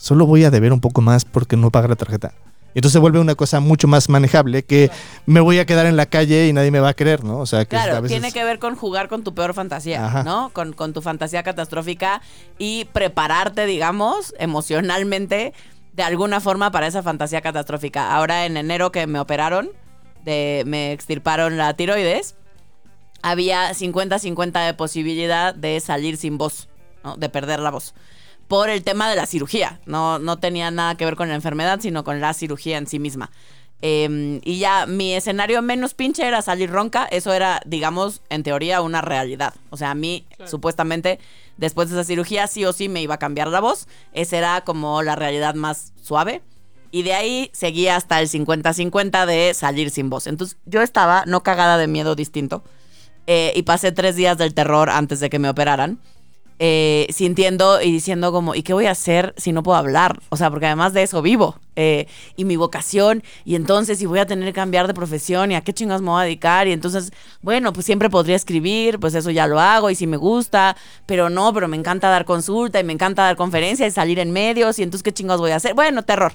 solo 0.00 0.26
voy 0.26 0.44
a 0.44 0.50
deber 0.50 0.72
un 0.72 0.80
poco 0.80 1.02
más 1.02 1.24
porque 1.24 1.56
no 1.56 1.70
paga 1.70 1.88
la 1.88 1.96
tarjeta. 1.96 2.32
Entonces 2.74 2.92
se 2.92 2.98
vuelve 3.00 3.18
una 3.18 3.34
cosa 3.34 3.60
mucho 3.60 3.88
más 3.88 4.08
manejable 4.08 4.62
que 4.62 4.90
me 5.26 5.40
voy 5.40 5.58
a 5.58 5.66
quedar 5.66 5.86
en 5.86 5.96
la 5.96 6.06
calle 6.06 6.46
y 6.46 6.52
nadie 6.52 6.70
me 6.70 6.80
va 6.80 6.90
a 6.90 6.94
querer, 6.94 7.24
¿no? 7.24 7.38
O 7.38 7.46
sea, 7.46 7.64
que 7.64 7.76
a 7.76 8.00
veces... 8.00 8.08
tiene 8.08 8.32
que 8.32 8.44
ver 8.44 8.58
con 8.60 8.76
jugar 8.76 9.08
con 9.08 9.24
tu 9.24 9.34
peor 9.34 9.54
fantasía, 9.54 10.06
Ajá. 10.06 10.22
¿no? 10.22 10.50
Con, 10.50 10.72
con 10.72 10.92
tu 10.92 11.02
fantasía 11.02 11.42
catastrófica 11.42 12.22
y 12.58 12.84
prepararte, 12.92 13.66
digamos, 13.66 14.34
emocionalmente 14.38 15.52
de 15.92 16.02
alguna 16.02 16.40
forma 16.40 16.70
para 16.70 16.86
esa 16.86 17.02
fantasía 17.02 17.40
catastrófica. 17.40 18.14
Ahora 18.14 18.46
en 18.46 18.56
enero 18.56 18.92
que 18.92 19.06
me 19.08 19.18
operaron, 19.18 19.70
de, 20.24 20.62
me 20.66 20.92
extirparon 20.92 21.56
la 21.56 21.74
tiroides, 21.74 22.36
había 23.22 23.72
50-50 23.72 24.64
de 24.64 24.74
posibilidad 24.74 25.54
de 25.54 25.80
salir 25.80 26.16
sin 26.16 26.38
voz, 26.38 26.68
¿no? 27.02 27.16
De 27.16 27.28
perder 27.28 27.58
la 27.58 27.70
voz. 27.70 27.94
Por 28.50 28.68
el 28.68 28.82
tema 28.82 29.08
de 29.08 29.14
la 29.14 29.26
cirugía. 29.26 29.78
No, 29.86 30.18
no 30.18 30.38
tenía 30.40 30.72
nada 30.72 30.96
que 30.96 31.04
ver 31.04 31.14
con 31.14 31.28
la 31.28 31.36
enfermedad, 31.36 31.78
sino 31.80 32.02
con 32.02 32.20
la 32.20 32.34
cirugía 32.34 32.78
en 32.78 32.88
sí 32.88 32.98
misma. 32.98 33.30
Eh, 33.80 34.40
y 34.44 34.58
ya 34.58 34.86
mi 34.86 35.14
escenario 35.14 35.62
menos 35.62 35.94
pinche 35.94 36.26
era 36.26 36.42
salir 36.42 36.68
ronca. 36.68 37.06
Eso 37.12 37.32
era, 37.32 37.60
digamos, 37.64 38.22
en 38.28 38.42
teoría 38.42 38.80
una 38.82 39.02
realidad. 39.02 39.54
O 39.70 39.76
sea, 39.76 39.92
a 39.92 39.94
mí, 39.94 40.26
supuestamente, 40.46 41.20
después 41.58 41.90
de 41.90 41.94
esa 41.94 42.04
cirugía, 42.04 42.48
sí 42.48 42.64
o 42.64 42.72
sí 42.72 42.88
me 42.88 43.00
iba 43.00 43.14
a 43.14 43.18
cambiar 43.18 43.46
la 43.46 43.60
voz. 43.60 43.86
Esa 44.12 44.38
era 44.38 44.60
como 44.62 45.02
la 45.04 45.14
realidad 45.14 45.54
más 45.54 45.92
suave. 46.02 46.42
Y 46.90 47.04
de 47.04 47.14
ahí 47.14 47.50
seguía 47.52 47.94
hasta 47.94 48.20
el 48.20 48.28
50-50 48.28 49.26
de 49.26 49.54
salir 49.54 49.90
sin 49.90 50.10
voz. 50.10 50.26
Entonces 50.26 50.58
yo 50.66 50.82
estaba 50.82 51.22
no 51.24 51.44
cagada 51.44 51.78
de 51.78 51.86
miedo 51.86 52.16
distinto. 52.16 52.64
eh, 53.28 53.52
y 53.54 53.62
pasé 53.62 53.92
tres 53.92 54.16
días 54.16 54.36
del 54.38 54.54
terror 54.54 54.90
antes 54.90 55.20
de 55.20 55.30
que 55.30 55.38
me 55.38 55.48
operaran. 55.48 56.00
Eh, 56.62 57.06
sintiendo 57.10 57.80
y 57.80 57.90
diciendo 57.90 58.30
como, 58.30 58.54
¿y 58.54 58.62
qué 58.62 58.74
voy 58.74 58.86
a 58.86 58.90
hacer 58.92 59.34
si 59.36 59.50
no 59.50 59.62
puedo 59.62 59.78
hablar? 59.78 60.20
O 60.28 60.36
sea, 60.36 60.50
porque 60.50 60.66
además 60.66 60.92
de 60.92 61.02
eso 61.02 61.22
vivo. 61.22 61.56
eh, 61.80 62.06
y 62.36 62.44
mi 62.44 62.56
vocación, 62.56 63.22
y 63.46 63.54
entonces 63.54 63.98
si 63.98 64.04
voy 64.04 64.18
a 64.18 64.26
tener 64.26 64.44
que 64.44 64.52
cambiar 64.52 64.86
de 64.86 64.92
profesión, 64.92 65.50
¿y 65.50 65.54
a 65.54 65.62
qué 65.62 65.72
chingas 65.72 66.02
me 66.02 66.10
voy 66.10 66.20
a 66.20 66.24
dedicar? 66.24 66.68
Y 66.68 66.72
entonces, 66.72 67.10
bueno, 67.40 67.72
pues 67.72 67.86
siempre 67.86 68.10
podría 68.10 68.36
escribir, 68.36 69.00
pues 69.00 69.14
eso 69.14 69.30
ya 69.30 69.46
lo 69.46 69.58
hago, 69.58 69.88
y 69.88 69.94
si 69.94 70.06
me 70.06 70.18
gusta, 70.18 70.76
pero 71.06 71.30
no, 71.30 71.54
pero 71.54 71.68
me 71.68 71.78
encanta 71.78 72.10
dar 72.10 72.26
consulta, 72.26 72.78
y 72.78 72.84
me 72.84 72.92
encanta 72.92 73.22
dar 73.22 73.36
conferencias, 73.36 73.88
y 73.88 73.94
salir 73.94 74.18
en 74.18 74.30
medios, 74.30 74.78
y 74.78 74.82
entonces, 74.82 75.02
¿qué 75.02 75.12
chingados 75.12 75.40
voy 75.40 75.52
a 75.52 75.56
hacer? 75.56 75.72
Bueno, 75.72 76.02
terror. 76.02 76.34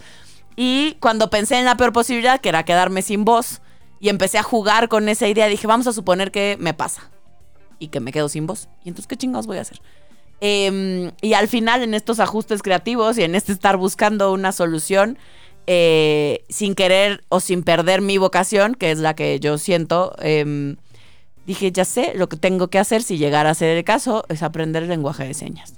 Y 0.55 0.95
cuando 0.99 1.29
pensé 1.29 1.59
en 1.59 1.65
la 1.65 1.77
peor 1.77 1.93
posibilidad, 1.93 2.41
que 2.41 2.49
era 2.49 2.65
quedarme 2.65 3.03
sin 3.03 3.23
voz, 3.23 3.61
y 3.99 4.09
empecé 4.09 4.39
a 4.39 4.43
jugar 4.43 4.89
con 4.89 5.09
esa 5.09 5.27
idea, 5.27 5.47
dije, 5.47 5.67
vamos 5.67 5.85
a 5.85 5.93
suponer 5.93 6.31
que 6.31 6.57
me 6.59 6.73
pasa 6.73 7.11
y 7.77 7.89
que 7.89 7.99
me 7.99 8.11
quedo 8.11 8.29
sin 8.29 8.47
voz. 8.47 8.67
¿Y 8.83 8.89
entonces 8.89 9.05
qué 9.07 9.15
chingados 9.15 9.45
voy 9.45 9.57
a 9.57 9.61
hacer? 9.61 9.79
Em, 10.47 11.11
y 11.21 11.33
al 11.33 11.47
final, 11.47 11.81
en 11.81 11.95
estos 11.95 12.19
ajustes 12.19 12.61
creativos 12.61 13.17
y 13.17 13.23
en 13.23 13.33
este 13.33 13.51
estar 13.51 13.77
buscando 13.77 14.31
una 14.31 14.51
solución, 14.51 15.17
eh, 15.65 16.43
sin 16.49 16.75
querer 16.75 17.23
o 17.29 17.39
sin 17.39 17.63
perder 17.63 18.01
mi 18.01 18.19
vocación, 18.19 18.75
que 18.75 18.91
es 18.91 18.99
la 18.99 19.15
que 19.15 19.39
yo 19.39 19.57
siento, 19.57 20.15
em, 20.19 20.75
dije, 21.47 21.71
ya 21.71 21.83
sé, 21.83 22.13
lo 22.13 22.29
que 22.29 22.37
tengo 22.37 22.67
que 22.67 22.77
hacer 22.77 23.01
si 23.01 23.17
llegara 23.17 23.49
a 23.49 23.55
ser 23.55 23.75
el 23.75 23.83
caso 23.83 24.23
es 24.29 24.43
aprender 24.43 24.83
el 24.83 24.89
lenguaje 24.89 25.25
de 25.25 25.33
señas. 25.33 25.73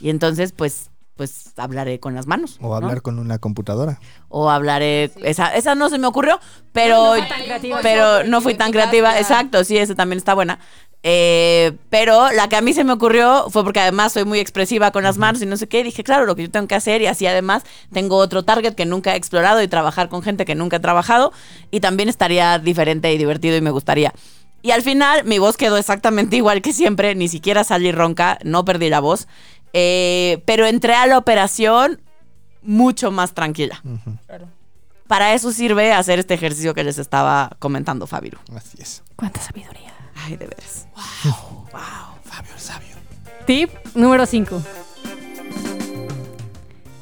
Y 0.00 0.10
entonces, 0.10 0.50
pues, 0.50 0.90
pues 1.16 1.52
hablaré 1.56 2.00
con 2.00 2.14
las 2.14 2.26
manos. 2.26 2.58
O 2.60 2.68
¿no? 2.68 2.74
hablar 2.74 3.02
con 3.02 3.18
una 3.18 3.38
computadora. 3.38 4.00
o 4.28 4.50
hablaré. 4.50 5.12
Esa, 5.22 5.54
esa 5.54 5.74
no 5.74 5.88
se 5.88 5.98
me 5.98 6.06
ocurrió, 6.06 6.40
pero, 6.72 6.96
No 6.96 7.20
fue 7.20 7.28
tan 7.28 7.42
creativa. 7.44 7.78
pero 7.82 8.24
no 8.24 8.40
fui 8.40 8.54
tan 8.54 8.72
creativa. 8.72 9.18
Exacto, 9.18 9.64
sí, 9.64 9.78
esa 9.78 9.94
también 9.94 10.18
está 10.18 10.34
buena. 10.34 10.58
Eh, 11.06 11.76
pero 11.90 12.32
la 12.32 12.48
que 12.48 12.56
a 12.56 12.62
mí 12.62 12.72
se 12.72 12.82
me 12.82 12.94
ocurrió 12.94 13.50
fue 13.50 13.62
porque 13.62 13.78
además 13.78 14.12
soy 14.14 14.24
muy 14.24 14.38
expresiva 14.38 14.90
con 14.90 15.02
las 15.02 15.18
manos 15.18 15.42
y 15.42 15.46
no 15.46 15.58
sé 15.58 15.68
qué. 15.68 15.84
Dije, 15.84 16.02
claro, 16.02 16.24
lo 16.24 16.34
que 16.34 16.44
yo 16.44 16.50
tengo 16.50 16.66
que 16.66 16.74
hacer 16.74 17.02
y 17.02 17.06
así 17.06 17.26
además 17.26 17.62
tengo 17.92 18.16
otro 18.16 18.42
target 18.42 18.74
que 18.74 18.86
nunca 18.86 19.12
he 19.12 19.16
explorado 19.16 19.62
y 19.62 19.68
trabajar 19.68 20.08
con 20.08 20.22
gente 20.22 20.46
que 20.46 20.54
nunca 20.54 20.76
he 20.78 20.80
trabajado 20.80 21.32
y 21.70 21.80
también 21.80 22.08
estaría 22.08 22.58
diferente 22.58 23.12
y 23.12 23.18
divertido 23.18 23.54
y 23.54 23.60
me 23.60 23.70
gustaría. 23.70 24.14
Y 24.62 24.70
al 24.70 24.80
final 24.80 25.24
mi 25.24 25.38
voz 25.38 25.58
quedó 25.58 25.76
exactamente 25.76 26.36
igual 26.38 26.62
que 26.62 26.72
siempre, 26.72 27.14
ni 27.14 27.28
siquiera 27.28 27.64
salí 27.64 27.92
ronca, 27.92 28.38
no 28.42 28.64
perdí 28.64 28.88
la 28.88 29.00
voz. 29.00 29.28
Eh, 29.74 30.40
pero 30.46 30.66
entré 30.66 30.94
a 30.94 31.06
la 31.06 31.18
operación 31.18 32.00
mucho 32.62 33.10
más 33.10 33.34
tranquila. 33.34 33.82
Para 35.08 35.34
eso 35.34 35.52
sirve 35.52 35.92
hacer 35.92 36.18
este 36.18 36.32
ejercicio 36.34 36.72
que 36.74 36.84
les 36.84 36.98
estaba 36.98 37.50
comentando 37.58 38.06
Fabiru. 38.06 38.38
Así 38.56 38.78
es. 38.80 39.02
Cuánta 39.16 39.40
sabiduría. 39.40 39.92
Ay, 40.14 40.36
de 40.36 40.46
veras. 40.46 40.86
Fabio 42.24 42.54
el 42.54 42.60
sabio. 42.60 42.96
Tip 43.46 43.70
número 43.94 44.24
5. 44.24 44.62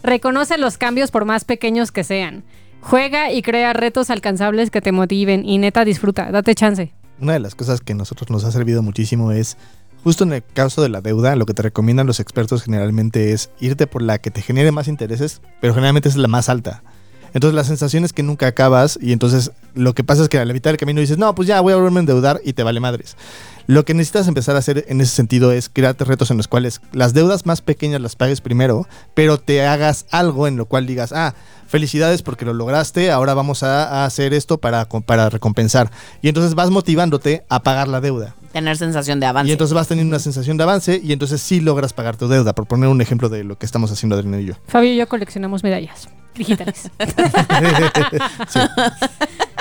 Reconoce 0.03 0.59
los 0.59 0.79
cambios 0.79 1.11
por 1.11 1.25
más 1.25 1.45
pequeños 1.45 1.93
que 1.93 2.05
sean. 2.05 2.43
Juega 2.81 3.31
y 3.31 3.43
crea 3.43 3.73
retos 3.73 4.11
alcanzables 4.11 4.71
que 4.71 4.81
te 4.81 4.91
motiven 4.91 5.49
y 5.49 5.59
neta 5.59 5.85
disfruta, 5.85 6.33
date 6.33 6.55
chance. 6.57 6.93
Una 7.21 7.35
de 7.35 7.39
las 7.39 7.55
cosas 7.55 7.81
que 7.81 7.93
a 7.93 7.97
nosotros 7.97 8.31
nos 8.31 8.45
ha 8.45 8.51
servido 8.51 8.83
muchísimo 8.83 9.31
es, 9.31 9.57
justo 10.05 10.25
en 10.25 10.33
el 10.33 10.45
caso 10.45 10.83
de 10.83 10.89
la 10.89 11.01
deuda, 11.01 11.37
lo 11.37 11.47
que 11.47 11.55
te 11.55 11.63
recomiendan 11.63 12.07
los 12.07 12.21
expertos 12.21 12.63
generalmente 12.63 13.33
es 13.33 13.51
irte 13.61 13.87
por 13.87 14.03
la 14.03 14.19
que 14.19 14.31
te 14.31 14.43
genere 14.43 14.73
más 14.73 14.89
intereses, 14.89 15.41
pero 15.61 15.75
generalmente 15.75 16.09
es 16.09 16.17
la 16.17 16.29
más 16.29 16.49
alta. 16.49 16.83
Entonces 17.35 17.55
la 17.55 17.65
sensación 17.65 18.05
es 18.05 18.13
que 18.13 18.23
nunca 18.23 18.47
acabas 18.47 18.99
y 19.01 19.13
entonces 19.13 19.53
lo 19.75 19.95
que 19.95 20.05
pasa 20.05 20.23
es 20.23 20.29
que 20.29 20.39
a 20.39 20.45
la 20.45 20.53
mitad 20.53 20.71
del 20.71 20.77
camino 20.77 21.01
dices, 21.01 21.19
no, 21.19 21.35
pues 21.35 21.49
ya 21.49 21.61
voy 21.61 21.73
a 21.73 21.77
volverme 21.77 21.99
a 21.99 22.01
endeudar 22.01 22.41
y 22.45 22.53
te 22.53 22.63
vale 22.63 22.79
madres. 22.81 23.17
Lo 23.67 23.85
que 23.85 23.95
necesitas 23.95 24.29
empezar 24.29 24.57
a 24.57 24.59
hacer 24.59 24.85
en 24.89 25.01
ese 25.01 25.15
sentido 25.15 25.53
es 25.53 25.69
crearte 25.69 26.05
retos 26.05 26.31
en 26.31 26.37
los 26.37 26.49
cuales 26.49 26.81
las 26.93 27.15
deudas 27.15 27.47
más 27.47 27.63
pequeñas 27.63 28.01
las 28.01 28.17
pagues 28.17 28.41
primero, 28.41 28.87
pero 29.15 29.39
te 29.39 29.65
hagas 29.65 30.05
algo 30.11 30.47
en 30.47 30.57
lo 30.57 30.67
cual 30.67 30.87
digas, 30.87 31.13
ah, 31.13 31.35
felicidades 31.69 32.23
porque 32.23 32.45
lo 32.45 32.53
lograste, 32.53 33.11
ahora 33.11 33.35
vamos 33.35 33.63
a, 33.63 34.03
a 34.03 34.05
hacer 34.05 34.35
esto 34.35 34.59
para, 34.59 34.87
para 34.89 35.31
recompensar. 35.31 35.91
Y 36.21 36.29
entonces 36.29 36.55
vas 36.55 36.71
motivándote 36.71 37.45
a 37.49 37.63
pagar 37.63 37.89
la 37.89 38.01
deuda. 38.01 38.35
Tener 38.53 38.77
sensación 38.77 39.21
de 39.21 39.27
avance. 39.27 39.49
Y 39.49 39.53
entonces 39.53 39.75
vas 39.75 39.89
teniendo 39.89 40.11
una 40.11 40.19
sensación 40.19 40.57
de 40.57 40.63
avance 40.65 41.01
y 41.03 41.13
entonces 41.13 41.41
sí 41.41 41.61
logras 41.61 41.93
pagar 41.93 42.17
tu 42.17 42.29
deuda, 42.29 42.55
por 42.55 42.67
poner 42.67 42.89
un 42.89 43.01
ejemplo 43.01 43.29
de 43.29 43.45
lo 43.45 43.57
que 43.59 43.67
estamos 43.67 43.91
haciendo 43.91 44.17
Adrián 44.17 44.41
y 44.41 44.45
yo. 44.45 44.55
Fabio 44.69 44.93
y 44.93 44.97
yo 44.97 45.09
coleccionamos 45.09 45.63
medallas 45.63 46.09
digitales. 46.35 46.91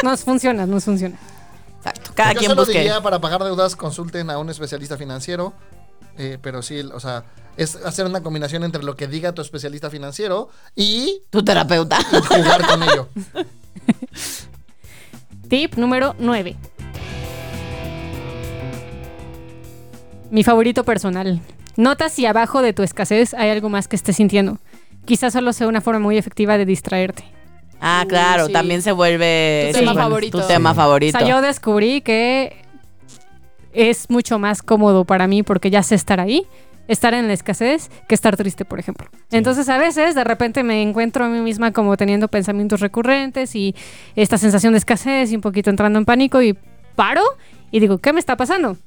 nos 0.04 0.24
funciona, 0.24 0.66
nos 0.66 0.84
funciona. 0.86 1.18
Exacto. 1.78 2.12
Cada 2.14 2.34
Yo 2.34 2.39
quien 2.39 2.52
solo 2.52 2.62
busque. 2.64 2.78
diría 2.80 3.02
para 3.02 3.20
pagar 3.20 3.44
deudas 3.44 3.76
consulten 3.76 4.30
a 4.30 4.38
un 4.38 4.50
especialista 4.50 4.98
financiero. 4.98 5.54
eh, 6.18 6.38
pero 6.42 6.62
sí, 6.62 6.80
o 6.82 7.00
sea, 7.00 7.24
es 7.58 7.76
hacer 7.78 8.06
una 8.06 8.22
combinación 8.22 8.64
entre 8.64 8.84
lo 8.84 8.96
que 8.96 9.08
diga 9.08 9.34
tu 9.34 9.42
especialista 9.42 9.89
financiero 9.89 10.50
y 10.76 11.22
Tu 11.30 11.44
terapeuta. 11.44 11.98
jugar 12.28 12.68
con 12.68 12.84
ello. 12.84 13.08
Tip 15.50 15.76
número 15.76 16.16
9. 16.20 16.56
Mi 20.32 20.43
favorito 20.43 20.84
personal. 20.84 21.39
Nota 21.77 22.09
si 22.09 22.25
abajo 22.25 22.61
de 22.61 22.73
tu 22.73 22.84
escasez 22.84 23.34
hay 23.34 23.49
algo 23.49 23.69
más 23.69 23.88
que 23.88 23.95
estés 23.95 24.15
sintiendo. 24.15 24.57
Quizás 25.05 25.34
solo 25.34 25.53
sea 25.53 25.67
una 25.67 25.82
forma 25.82 25.99
muy 25.99 26.17
efectiva 26.17 26.57
de 26.57 26.65
distraerte. 26.65 27.23
Ah, 27.79 28.05
claro, 28.07 28.47
sí. 28.47 28.53
también 28.53 28.82
se 28.82 28.91
vuelve 28.91 29.71
Tu 29.73 29.79
tema 29.79 29.93
favorito. 29.93 30.41
Tu 30.41 30.47
tema 30.47 30.71
O 30.71 30.75
favorito. 30.75 31.17
sea, 31.17 31.27
yo 31.27 31.41
descubrí 31.41 32.01
que 32.01 32.55
es 33.73 34.09
mucho 34.09 34.39
más 34.39 34.61
cómodo 34.61 35.05
para 35.05 35.27
mí 35.27 35.43
porque 35.43 35.69
ya 35.69 35.82
sé 35.82 35.95
estar 35.95 36.19
ahí, 36.19 36.45
estar 36.88 37.13
en 37.13 37.27
la 37.27 37.34
escasez, 37.34 37.89
que 38.07 38.15
estar 38.15 38.38
triste, 38.38 38.65
por 38.65 38.79
ejemplo. 38.79 39.07
Entonces, 39.32 39.67
a 39.69 39.77
veces, 39.77 40.13
de 40.15 40.23
repente 40.23 40.63
me 40.63 40.82
encuentro 40.82 41.25
a 41.25 41.29
mí 41.29 41.39
misma 41.39 41.71
como 41.71 41.97
teniendo 41.97 42.27
pensamientos 42.27 42.79
recurrentes 42.82 43.55
y 43.55 43.75
esta 44.15 44.38
sensación 44.38 44.73
de 44.73 44.77
escasez 44.79 45.32
y 45.32 45.36
un 45.36 45.41
poquito 45.41 45.69
entrando 45.69 45.97
en 45.99 46.05
pánico 46.05 46.41
y 46.41 46.55
paro 46.95 47.23
y 47.71 47.79
digo, 47.79 47.97
¿qué 47.97 48.13
me 48.13 48.19
está 48.19 48.38
pasando? 48.38 48.77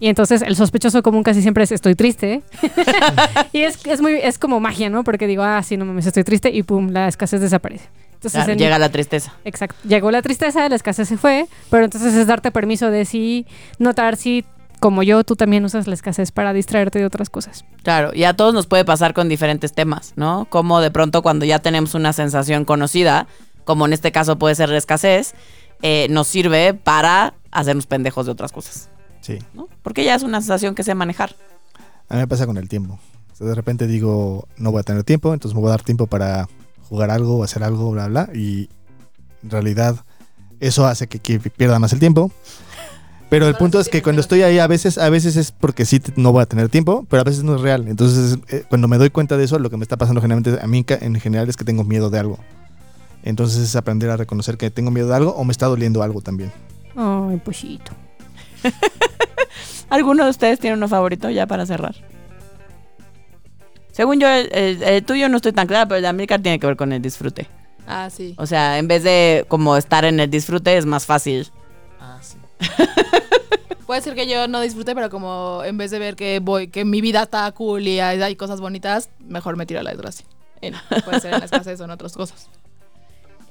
Y 0.00 0.08
entonces 0.08 0.42
el 0.42 0.54
sospechoso 0.56 1.02
común 1.02 1.22
casi 1.22 1.42
siempre 1.42 1.64
es 1.64 1.72
estoy 1.72 1.94
triste. 1.94 2.42
y 3.52 3.62
es, 3.62 3.84
es 3.86 4.00
muy 4.00 4.14
es 4.14 4.38
como 4.38 4.60
magia, 4.60 4.90
¿no? 4.90 5.04
Porque 5.04 5.26
digo, 5.26 5.42
ah, 5.42 5.62
sí, 5.62 5.76
no 5.76 5.84
mames, 5.84 6.06
estoy 6.06 6.24
triste 6.24 6.50
y 6.50 6.62
pum, 6.62 6.90
la 6.90 7.08
escasez 7.08 7.40
desaparece. 7.40 7.88
Entonces, 8.14 8.38
Claro, 8.38 8.52
en- 8.52 8.58
llega 8.58 8.78
la 8.78 8.88
tristeza. 8.88 9.34
Exacto. 9.44 9.76
Llegó 9.86 10.10
la 10.10 10.22
tristeza, 10.22 10.68
la 10.68 10.74
escasez 10.76 11.08
se 11.08 11.16
fue, 11.16 11.46
pero 11.70 11.84
entonces 11.84 12.14
es 12.14 12.26
darte 12.26 12.50
permiso 12.50 12.90
de 12.90 13.04
sí 13.04 13.46
notar 13.78 14.16
si, 14.16 14.44
como 14.80 15.04
yo, 15.04 15.22
tú 15.22 15.36
también 15.36 15.64
usas 15.64 15.86
la 15.86 15.94
escasez 15.94 16.32
para 16.32 16.52
distraerte 16.52 16.98
de 16.98 17.04
otras 17.06 17.30
cosas. 17.30 17.64
Claro, 17.84 18.10
y 18.14 18.24
a 18.24 18.34
todos 18.34 18.54
nos 18.54 18.66
puede 18.66 18.84
pasar 18.84 19.14
con 19.14 19.28
diferentes 19.28 19.72
temas, 19.72 20.14
¿no? 20.16 20.46
Como 20.50 20.80
de 20.80 20.90
pronto 20.90 21.22
cuando 21.22 21.44
ya 21.44 21.60
tenemos 21.60 21.94
una 21.94 22.12
sensación 22.12 22.64
conocida, 22.64 23.28
como 23.64 23.86
en 23.86 23.92
este 23.92 24.10
caso 24.10 24.36
puede 24.36 24.54
ser 24.56 24.68
la 24.70 24.78
escasez, 24.78 25.34
eh, 25.82 26.08
nos 26.10 26.26
sirve 26.26 26.74
para 26.74 27.34
hacernos 27.52 27.86
pendejos 27.86 28.26
de 28.26 28.32
otras 28.32 28.50
cosas, 28.50 28.88
Sí. 29.28 29.38
¿no? 29.52 29.68
Porque 29.82 30.04
ya 30.04 30.14
es 30.14 30.22
una 30.22 30.40
sensación 30.40 30.74
que 30.74 30.82
sé 30.82 30.94
manejar. 30.94 31.36
A 32.08 32.14
mí 32.14 32.20
me 32.20 32.26
pasa 32.26 32.46
con 32.46 32.56
el 32.56 32.66
tiempo. 32.66 32.98
O 33.32 33.36
sea, 33.36 33.46
de 33.46 33.54
repente 33.54 33.86
digo, 33.86 34.48
no 34.56 34.72
voy 34.72 34.80
a 34.80 34.84
tener 34.84 35.04
tiempo, 35.04 35.34
entonces 35.34 35.54
me 35.54 35.60
voy 35.60 35.68
a 35.68 35.72
dar 35.72 35.82
tiempo 35.82 36.06
para 36.06 36.48
jugar 36.88 37.10
algo 37.10 37.36
o 37.36 37.44
hacer 37.44 37.62
algo, 37.62 37.90
bla, 37.90 38.08
bla. 38.08 38.30
Y 38.34 38.70
en 39.42 39.50
realidad 39.50 39.96
eso 40.60 40.86
hace 40.86 41.08
que, 41.08 41.18
que 41.18 41.38
pierda 41.38 41.78
más 41.78 41.92
el 41.92 41.98
tiempo. 41.98 42.32
Pero 43.28 43.46
el 43.46 43.56
punto 43.56 43.78
es 43.78 43.90
que 43.90 44.02
cuando 44.02 44.22
estoy 44.22 44.40
ahí, 44.40 44.58
a 44.58 44.66
veces, 44.66 44.96
a 44.96 45.10
veces 45.10 45.36
es 45.36 45.52
porque 45.52 45.84
sí 45.84 46.00
no 46.16 46.32
voy 46.32 46.40
a 46.40 46.46
tener 46.46 46.70
tiempo, 46.70 47.06
pero 47.10 47.20
a 47.20 47.24
veces 47.24 47.44
no 47.44 47.56
es 47.56 47.60
real. 47.60 47.86
Entonces, 47.86 48.38
eh, 48.48 48.64
cuando 48.70 48.88
me 48.88 48.96
doy 48.96 49.10
cuenta 49.10 49.36
de 49.36 49.44
eso, 49.44 49.58
lo 49.58 49.68
que 49.68 49.76
me 49.76 49.82
está 49.82 49.98
pasando 49.98 50.22
generalmente 50.22 50.58
a 50.62 50.66
mí 50.66 50.86
en 50.88 51.20
general 51.20 51.50
es 51.50 51.58
que 51.58 51.64
tengo 51.64 51.84
miedo 51.84 52.08
de 52.08 52.18
algo. 52.18 52.38
Entonces 53.22 53.58
es 53.62 53.76
aprender 53.76 54.08
a 54.08 54.16
reconocer 54.16 54.56
que 54.56 54.70
tengo 54.70 54.90
miedo 54.90 55.08
de 55.08 55.16
algo 55.16 55.32
o 55.32 55.44
me 55.44 55.52
está 55.52 55.66
doliendo 55.66 56.02
algo 56.02 56.22
también. 56.22 56.50
Ay, 56.96 57.36
pochito. 57.44 57.92
¿Alguno 59.90 60.24
de 60.24 60.30
ustedes 60.30 60.58
tiene 60.58 60.76
uno 60.76 60.88
favorito 60.88 61.30
ya 61.30 61.46
para 61.46 61.64
cerrar? 61.66 61.94
Según 63.92 64.20
yo, 64.20 64.28
el, 64.28 64.48
el- 64.52 64.82
el 64.82 65.04
tuyo 65.04 65.28
no 65.28 65.36
estoy 65.36 65.52
tan 65.52 65.66
clara, 65.66 65.86
pero 65.86 65.96
el 65.96 66.02
de 66.02 66.08
América 66.08 66.38
tiene 66.38 66.58
que 66.60 66.66
ver 66.66 66.76
con 66.76 66.92
el 66.92 67.02
disfrute. 67.02 67.48
Ah, 67.86 68.10
sí. 68.10 68.34
O 68.38 68.46
sea, 68.46 68.78
en 68.78 68.86
vez 68.86 69.02
de 69.02 69.44
como 69.48 69.76
estar 69.76 70.04
en 70.04 70.20
el 70.20 70.30
disfrute, 70.30 70.76
es 70.76 70.84
más 70.86 71.06
fácil. 71.06 71.50
Ah, 72.00 72.18
sí. 72.20 72.36
Puede 73.86 74.02
ser 74.02 74.14
que 74.14 74.28
yo 74.28 74.46
no 74.48 74.60
disfrute, 74.60 74.94
pero 74.94 75.08
como 75.08 75.62
en 75.64 75.78
vez 75.78 75.90
de 75.90 75.98
ver 75.98 76.14
que 76.14 76.40
voy, 76.40 76.68
que 76.68 76.84
mi 76.84 77.00
vida 77.00 77.22
está 77.22 77.50
cool 77.52 77.88
y 77.88 78.00
hay, 78.00 78.20
hay 78.20 78.36
cosas 78.36 78.60
bonitas, 78.60 79.08
mejor 79.20 79.56
me 79.56 79.64
tiro 79.64 79.80
a 79.80 79.82
la 79.82 79.90
desgracia. 79.90 80.26
En- 80.60 80.74
puede 81.04 81.20
ser 81.20 81.32
en 81.32 81.38
la 81.40 81.46
escasez 81.46 81.80
o 81.80 81.84
en 81.84 81.90
otras 81.92 82.12
cosas. 82.12 82.50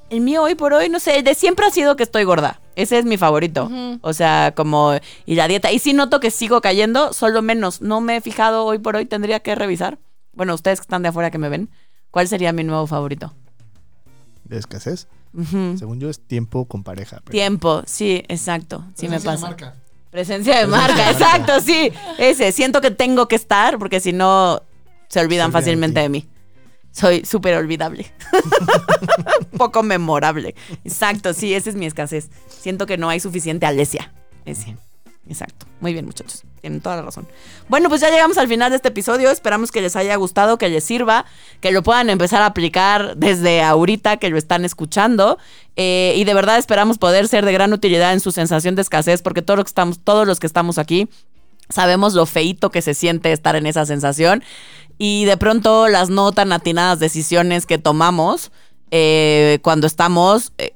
El 0.10 0.22
mío 0.22 0.42
hoy 0.44 0.56
por 0.56 0.72
hoy, 0.74 0.88
no 0.90 1.00
sé, 1.00 1.18
el 1.18 1.24
de 1.26 1.36
siempre 1.36 1.66
ha 1.66 1.70
sido 1.72 1.96
que 1.98 2.04
estoy 2.04 2.24
gorda. 2.24 2.62
Ese 2.76 2.98
es 2.98 3.06
mi 3.06 3.18
favorito. 3.18 3.70
O 4.02 4.14
sea, 4.14 4.54
como... 4.56 4.94
Y 5.26 5.36
la 5.36 5.48
dieta. 5.48 5.72
Y 5.72 5.80
sí 5.80 5.94
noto 5.94 6.20
que 6.22 6.32
sigo 6.32 6.62
cayendo, 6.62 7.12
solo 7.12 7.42
menos. 7.42 7.82
No 7.82 8.00
me 8.00 8.16
he 8.18 8.22
fijado 8.22 8.64
hoy 8.66 8.78
por 8.80 8.96
hoy, 8.96 9.06
tendría 9.06 9.42
que 9.42 9.54
revisar. 9.56 9.98
Bueno, 10.34 10.54
ustedes 10.54 10.80
que 10.80 10.84
están 10.84 11.02
de 11.02 11.10
afuera 11.10 11.30
que 11.32 11.38
me 11.40 11.50
ven. 11.50 11.70
¿Cuál 12.12 12.28
sería 12.30 12.54
mi 12.54 12.64
nuevo 12.64 12.88
favorito? 12.88 13.34
De 14.46 14.58
escasez. 14.58 15.08
Según 15.78 16.00
yo 16.00 16.10
es 16.10 16.20
tiempo 16.26 16.66
con 16.66 16.84
pareja. 16.84 17.18
pero- 17.24 17.32
Tiempo, 17.32 17.84
sí, 17.86 18.24
exacto. 18.30 18.86
Sí 18.96 19.08
me 19.10 19.20
Presencia 19.20 19.32
de 19.32 19.36
pasa. 19.38 19.48
marca. 19.48 19.76
Presencia 20.10 20.54
de 20.62 20.66
Presencia 20.68 20.88
marca, 20.88 20.96
de 20.96 21.14
marca. 21.14 21.26
exacto, 21.26 21.62
sí. 21.62 21.92
Ese, 22.18 22.52
siento 22.54 22.80
que 22.80 22.92
tengo 22.92 23.28
que 23.28 23.36
estar 23.36 23.78
porque 23.78 24.00
si 24.00 24.14
no 24.14 24.62
se 25.10 25.20
olvidan 25.20 25.20
Se 25.20 25.20
olvidan 25.20 25.48
de 25.50 25.54
fácilmente 25.54 26.00
de 26.00 26.10
mí. 26.10 26.28
Soy 26.98 27.24
súper 27.26 27.56
olvidable. 27.56 28.12
Poco 29.58 29.84
memorable. 29.84 30.56
Exacto, 30.84 31.32
sí, 31.34 31.54
esa 31.54 31.70
es 31.70 31.76
mi 31.76 31.86
escasez. 31.86 32.32
Siento 32.48 32.88
que 32.88 32.98
no 32.98 33.08
hay 33.08 33.20
suficiente 33.20 33.68
Alesia. 33.68 34.12
Exacto. 35.30 35.68
Muy 35.80 35.94
bien, 35.94 36.06
muchachos. 36.06 36.44
Tienen 36.60 36.82
toda 36.82 36.96
la 36.96 37.04
razón. 37.04 37.28
Bueno, 37.70 37.88
pues 37.90 38.02
ya 38.02 38.10
llegamos 38.10 38.40
al 38.40 38.48
final 38.48 38.72
de 38.72 38.78
este 38.78 38.88
episodio. 38.88 39.30
Esperamos 39.30 39.72
que 39.72 39.80
les 39.80 39.96
haya 39.96 40.16
gustado, 40.16 40.58
que 40.58 40.70
les 40.70 40.84
sirva, 40.84 41.26
que 41.62 41.72
lo 41.72 41.84
puedan 41.84 42.10
empezar 42.10 42.42
a 42.42 42.48
aplicar 42.48 43.16
desde 43.16 43.62
ahorita 43.62 44.18
que 44.18 44.30
lo 44.30 44.40
están 44.40 44.66
escuchando. 44.66 45.38
Eh, 45.76 46.16
y 46.16 46.24
de 46.24 46.34
verdad 46.34 46.58
esperamos 46.58 46.98
poder 46.98 47.28
ser 47.28 47.46
de 47.46 47.54
gran 47.54 47.74
utilidad 47.74 48.12
en 48.14 48.22
su 48.22 48.32
sensación 48.32 48.74
de 48.74 48.82
escasez, 48.82 49.22
porque 49.22 49.44
todos 49.44 49.58
los 49.58 49.66
que 49.66 49.70
estamos, 49.70 50.00
todos 50.00 50.26
los 50.26 50.40
que 50.40 50.48
estamos 50.48 50.80
aquí 50.80 51.08
sabemos 51.70 52.14
lo 52.14 52.26
feíto 52.26 52.70
que 52.72 52.82
se 52.82 52.94
siente 52.94 53.32
estar 53.32 53.56
en 53.56 53.68
esa 53.68 53.86
sensación. 53.86 54.44
Y 54.98 55.26
de 55.26 55.38
pronto 55.38 55.88
las 55.88 56.10
no 56.10 56.32
tan 56.32 56.52
atinadas 56.52 57.00
decisiones 57.00 57.66
que 57.66 57.78
tomamos 57.78 58.52
eh, 58.92 59.60
cuando 59.62 59.86
estamos 59.88 60.54
eh, 60.58 60.74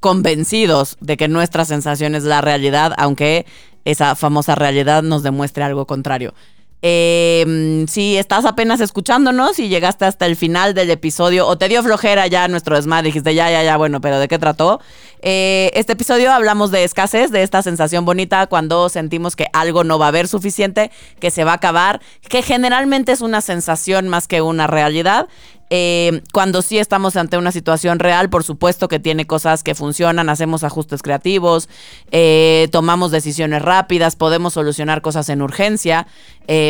convencidos 0.00 0.96
de 1.00 1.16
que 1.16 1.28
nuestra 1.28 1.64
sensación 1.64 2.14
es 2.14 2.24
la 2.24 2.40
realidad, 2.40 2.94
aunque 2.96 3.46
esa 3.84 4.14
famosa 4.14 4.54
realidad 4.54 5.02
nos 5.02 5.22
demuestre 5.22 5.64
algo 5.64 5.86
contrario. 5.86 6.34
Eh, 6.80 7.84
si 7.88 8.16
estás 8.16 8.44
apenas 8.44 8.80
escuchándonos 8.80 9.58
y 9.58 9.68
llegaste 9.68 10.04
hasta 10.04 10.26
el 10.26 10.36
final 10.36 10.74
del 10.74 10.90
episodio 10.92 11.44
o 11.48 11.58
te 11.58 11.68
dio 11.68 11.82
flojera 11.82 12.28
ya 12.28 12.46
nuestro 12.46 12.76
desmadre, 12.76 13.06
dijiste 13.06 13.34
ya, 13.34 13.50
ya, 13.50 13.64
ya, 13.64 13.76
bueno, 13.76 14.00
pero 14.00 14.20
¿de 14.20 14.28
qué 14.28 14.38
trató? 14.38 14.80
Eh, 15.20 15.70
este 15.74 15.94
episodio 15.94 16.32
hablamos 16.32 16.70
de 16.70 16.84
escasez, 16.84 17.30
de 17.30 17.42
esta 17.42 17.62
sensación 17.62 18.04
bonita 18.04 18.46
cuando 18.46 18.88
sentimos 18.88 19.36
que 19.36 19.46
algo 19.52 19.84
no 19.84 19.98
va 19.98 20.06
a 20.06 20.08
haber 20.08 20.28
suficiente, 20.28 20.90
que 21.20 21.30
se 21.30 21.44
va 21.44 21.52
a 21.52 21.56
acabar, 21.56 22.00
que 22.28 22.42
generalmente 22.42 23.12
es 23.12 23.20
una 23.20 23.40
sensación 23.40 24.08
más 24.08 24.28
que 24.28 24.42
una 24.42 24.66
realidad. 24.66 25.28
Eh, 25.70 26.22
cuando 26.32 26.62
sí 26.62 26.78
estamos 26.78 27.16
ante 27.16 27.36
una 27.36 27.52
situación 27.52 27.98
real, 27.98 28.30
por 28.30 28.42
supuesto 28.42 28.88
que 28.88 29.00
tiene 29.00 29.26
cosas 29.26 29.62
que 29.62 29.74
funcionan, 29.74 30.30
hacemos 30.30 30.64
ajustes 30.64 31.02
creativos, 31.02 31.68
eh, 32.10 32.68
tomamos 32.72 33.10
decisiones 33.10 33.60
rápidas, 33.60 34.16
podemos 34.16 34.54
solucionar 34.54 35.02
cosas 35.02 35.28
en 35.28 35.42
urgencia, 35.42 36.06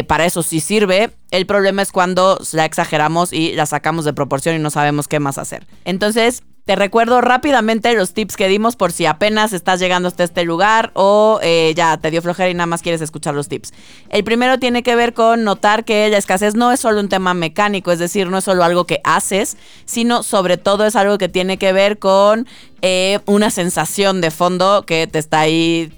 para 0.08 0.26
eso 0.26 0.42
sí 0.42 0.58
sirve. 0.58 1.10
El 1.30 1.46
problema 1.46 1.82
es 1.82 1.92
cuando 1.92 2.40
la 2.50 2.64
exageramos 2.64 3.32
y 3.32 3.52
la 3.52 3.66
sacamos 3.66 4.04
de 4.04 4.12
proporción 4.12 4.56
y 4.56 4.58
no 4.58 4.70
sabemos 4.70 5.06
qué 5.06 5.20
más 5.20 5.38
hacer. 5.38 5.68
Entonces, 5.84 6.42
te 6.68 6.76
recuerdo 6.76 7.22
rápidamente 7.22 7.94
los 7.94 8.12
tips 8.12 8.36
que 8.36 8.46
dimos 8.46 8.76
por 8.76 8.92
si 8.92 9.06
apenas 9.06 9.54
estás 9.54 9.80
llegando 9.80 10.06
hasta 10.06 10.22
este 10.22 10.44
lugar 10.44 10.90
o 10.92 11.40
eh, 11.42 11.72
ya 11.74 11.96
te 11.96 12.10
dio 12.10 12.20
flojera 12.20 12.50
y 12.50 12.52
nada 12.52 12.66
más 12.66 12.82
quieres 12.82 13.00
escuchar 13.00 13.34
los 13.34 13.48
tips. 13.48 13.72
El 14.10 14.22
primero 14.22 14.58
tiene 14.58 14.82
que 14.82 14.94
ver 14.94 15.14
con 15.14 15.44
notar 15.44 15.86
que 15.86 16.10
la 16.10 16.18
escasez 16.18 16.56
no 16.56 16.70
es 16.70 16.80
solo 16.80 17.00
un 17.00 17.08
tema 17.08 17.32
mecánico, 17.32 17.90
es 17.90 17.98
decir, 17.98 18.28
no 18.28 18.36
es 18.36 18.44
solo 18.44 18.64
algo 18.64 18.84
que 18.84 19.00
haces, 19.04 19.56
sino 19.86 20.22
sobre 20.22 20.58
todo 20.58 20.84
es 20.84 20.94
algo 20.94 21.16
que 21.16 21.30
tiene 21.30 21.56
que 21.56 21.72
ver 21.72 21.98
con 21.98 22.46
eh, 22.82 23.20
una 23.24 23.48
sensación 23.48 24.20
de 24.20 24.30
fondo 24.30 24.84
que 24.84 25.06
te 25.06 25.20
está 25.20 25.40
ahí 25.40 25.90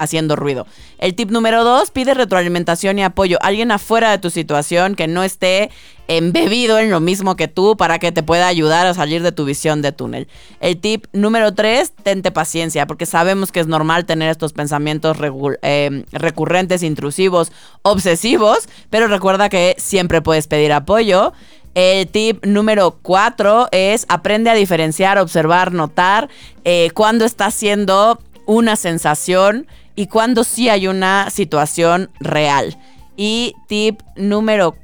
haciendo 0.00 0.34
ruido. 0.34 0.66
El 0.98 1.14
tip 1.14 1.30
número 1.30 1.62
dos, 1.62 1.92
pide 1.92 2.14
retroalimentación 2.14 2.98
y 2.98 3.04
apoyo. 3.04 3.38
Alguien 3.42 3.70
afuera 3.70 4.10
de 4.10 4.18
tu 4.18 4.30
situación 4.30 4.96
que 4.96 5.06
no 5.06 5.22
esté 5.22 5.70
embebido 6.08 6.80
en 6.80 6.90
lo 6.90 6.98
mismo 6.98 7.36
que 7.36 7.46
tú 7.46 7.76
para 7.76 8.00
que 8.00 8.10
te 8.10 8.24
pueda 8.24 8.48
ayudar 8.48 8.86
a 8.86 8.94
salir 8.94 9.22
de 9.22 9.30
tu 9.30 9.44
visión 9.44 9.80
de 9.80 9.92
túnel. 9.92 10.26
El 10.58 10.80
tip 10.80 11.04
número 11.12 11.54
tres, 11.54 11.92
tente 12.02 12.32
paciencia, 12.32 12.88
porque 12.88 13.06
sabemos 13.06 13.52
que 13.52 13.60
es 13.60 13.68
normal 13.68 14.06
tener 14.06 14.28
estos 14.28 14.52
pensamientos 14.52 15.18
eh, 15.62 16.04
recurrentes, 16.10 16.82
intrusivos, 16.82 17.52
obsesivos, 17.82 18.68
pero 18.90 19.06
recuerda 19.06 19.48
que 19.48 19.76
siempre 19.78 20.20
puedes 20.20 20.48
pedir 20.48 20.72
apoyo. 20.72 21.32
El 21.74 22.08
tip 22.08 22.44
número 22.44 22.98
cuatro 23.02 23.68
es 23.70 24.04
aprende 24.08 24.50
a 24.50 24.54
diferenciar, 24.54 25.18
observar, 25.18 25.72
notar 25.72 26.28
eh, 26.64 26.90
cuando 26.94 27.24
está 27.24 27.46
haciendo 27.46 28.18
una 28.46 28.74
sensación 28.74 29.68
y 30.00 30.06
cuando 30.06 30.44
sí 30.44 30.70
hay 30.70 30.86
una 30.86 31.28
situación 31.28 32.08
real. 32.20 32.78
Y 33.18 33.54
tip 33.68 34.00
número 34.16 34.74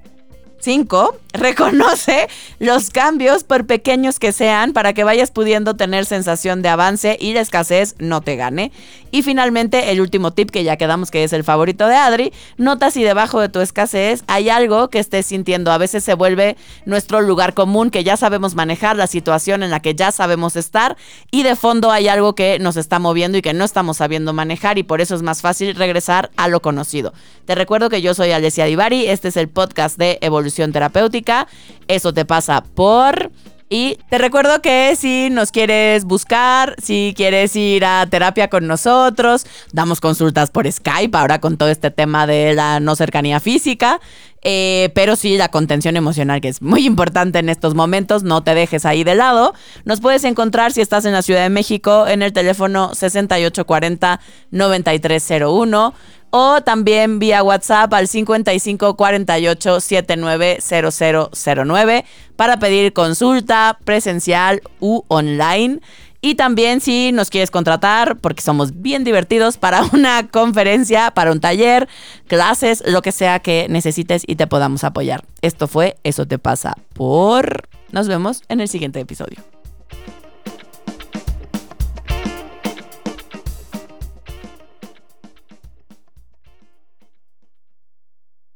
5. 0.66 1.14
Reconoce 1.32 2.28
los 2.58 2.90
cambios 2.90 3.44
por 3.44 3.66
pequeños 3.66 4.18
que 4.18 4.32
sean 4.32 4.72
para 4.72 4.94
que 4.94 5.04
vayas 5.04 5.30
pudiendo 5.30 5.76
tener 5.76 6.06
sensación 6.06 6.60
de 6.60 6.70
avance 6.70 7.16
y 7.20 7.34
la 7.34 7.40
escasez 7.40 7.94
no 7.98 8.20
te 8.20 8.34
gane. 8.34 8.72
Y 9.12 9.22
finalmente 9.22 9.92
el 9.92 10.00
último 10.00 10.32
tip 10.32 10.50
que 10.50 10.64
ya 10.64 10.76
quedamos 10.76 11.10
que 11.10 11.22
es 11.22 11.32
el 11.32 11.44
favorito 11.44 11.86
de 11.86 11.94
Adri. 11.94 12.32
Nota 12.56 12.90
si 12.90 13.04
debajo 13.04 13.40
de 13.40 13.48
tu 13.48 13.60
escasez 13.60 14.24
hay 14.26 14.48
algo 14.48 14.90
que 14.90 14.98
estés 14.98 15.26
sintiendo. 15.26 15.70
A 15.70 15.78
veces 15.78 16.02
se 16.02 16.14
vuelve 16.14 16.56
nuestro 16.84 17.20
lugar 17.20 17.54
común 17.54 17.90
que 17.90 18.02
ya 18.02 18.16
sabemos 18.16 18.56
manejar, 18.56 18.96
la 18.96 19.06
situación 19.06 19.62
en 19.62 19.70
la 19.70 19.80
que 19.80 19.94
ya 19.94 20.10
sabemos 20.10 20.56
estar 20.56 20.96
y 21.30 21.44
de 21.44 21.54
fondo 21.54 21.92
hay 21.92 22.08
algo 22.08 22.34
que 22.34 22.58
nos 22.58 22.76
está 22.76 22.98
moviendo 22.98 23.38
y 23.38 23.42
que 23.42 23.54
no 23.54 23.64
estamos 23.64 23.98
sabiendo 23.98 24.32
manejar 24.32 24.78
y 24.78 24.82
por 24.82 25.00
eso 25.00 25.14
es 25.14 25.22
más 25.22 25.42
fácil 25.42 25.76
regresar 25.76 26.30
a 26.36 26.48
lo 26.48 26.60
conocido. 26.60 27.12
Te 27.44 27.54
recuerdo 27.54 27.88
que 27.88 28.02
yo 28.02 28.14
soy 28.14 28.32
Alessia 28.32 28.64
Divari, 28.64 29.06
este 29.06 29.28
es 29.28 29.36
el 29.36 29.48
podcast 29.48 29.98
de 29.98 30.18
Evolución 30.20 30.55
terapéutica. 30.72 31.46
Eso 31.88 32.12
te 32.12 32.24
pasa 32.24 32.62
por... 32.62 33.30
Y 33.68 33.98
te 34.10 34.18
recuerdo 34.18 34.62
que 34.62 34.94
si 34.94 35.28
nos 35.28 35.50
quieres 35.50 36.04
buscar, 36.04 36.76
si 36.80 37.14
quieres 37.16 37.56
ir 37.56 37.84
a 37.84 38.06
terapia 38.08 38.46
con 38.46 38.68
nosotros, 38.68 39.44
damos 39.72 40.00
consultas 40.00 40.50
por 40.50 40.70
Skype 40.70 41.18
ahora 41.18 41.40
con 41.40 41.56
todo 41.56 41.68
este 41.68 41.90
tema 41.90 42.28
de 42.28 42.54
la 42.54 42.78
no 42.78 42.94
cercanía 42.94 43.40
física, 43.40 44.00
eh, 44.42 44.92
pero 44.94 45.16
sí 45.16 45.36
la 45.36 45.48
contención 45.48 45.96
emocional 45.96 46.40
que 46.40 46.46
es 46.46 46.62
muy 46.62 46.86
importante 46.86 47.40
en 47.40 47.48
estos 47.48 47.74
momentos, 47.74 48.22
no 48.22 48.44
te 48.44 48.54
dejes 48.54 48.84
ahí 48.84 49.02
de 49.02 49.16
lado. 49.16 49.52
Nos 49.84 50.00
puedes 50.00 50.22
encontrar 50.22 50.70
si 50.70 50.80
estás 50.80 51.04
en 51.04 51.12
la 51.12 51.22
Ciudad 51.22 51.42
de 51.42 51.50
México 51.50 52.06
en 52.06 52.22
el 52.22 52.32
teléfono 52.32 52.92
6840-9301 52.92 55.92
o 56.38 56.60
también 56.60 57.18
vía 57.18 57.42
WhatsApp 57.42 57.94
al 57.94 58.08
55 58.08 58.94
48 58.94 59.80
79 59.80 60.58
0009 60.60 62.04
para 62.36 62.58
pedir 62.58 62.92
consulta 62.92 63.78
presencial 63.84 64.60
u 64.78 65.02
online. 65.08 65.80
Y 66.20 66.34
también 66.34 66.82
si 66.82 67.10
nos 67.12 67.30
quieres 67.30 67.50
contratar, 67.50 68.18
porque 68.18 68.42
somos 68.42 68.82
bien 68.82 69.02
divertidos, 69.02 69.56
para 69.64 69.82
una 69.94 70.28
conferencia, 70.28 71.10
para 71.10 71.32
un 71.32 71.40
taller, 71.40 71.88
clases, 72.26 72.82
lo 72.86 73.00
que 73.00 73.12
sea 73.12 73.38
que 73.38 73.66
necesites 73.70 74.22
y 74.26 74.36
te 74.36 74.46
podamos 74.46 74.84
apoyar. 74.84 75.24
Esto 75.40 75.68
fue 75.68 75.96
Eso 76.04 76.26
te 76.26 76.38
pasa 76.38 76.74
por... 76.92 77.66
Nos 77.92 78.08
vemos 78.08 78.42
en 78.48 78.60
el 78.60 78.68
siguiente 78.68 79.00
episodio. 79.00 79.55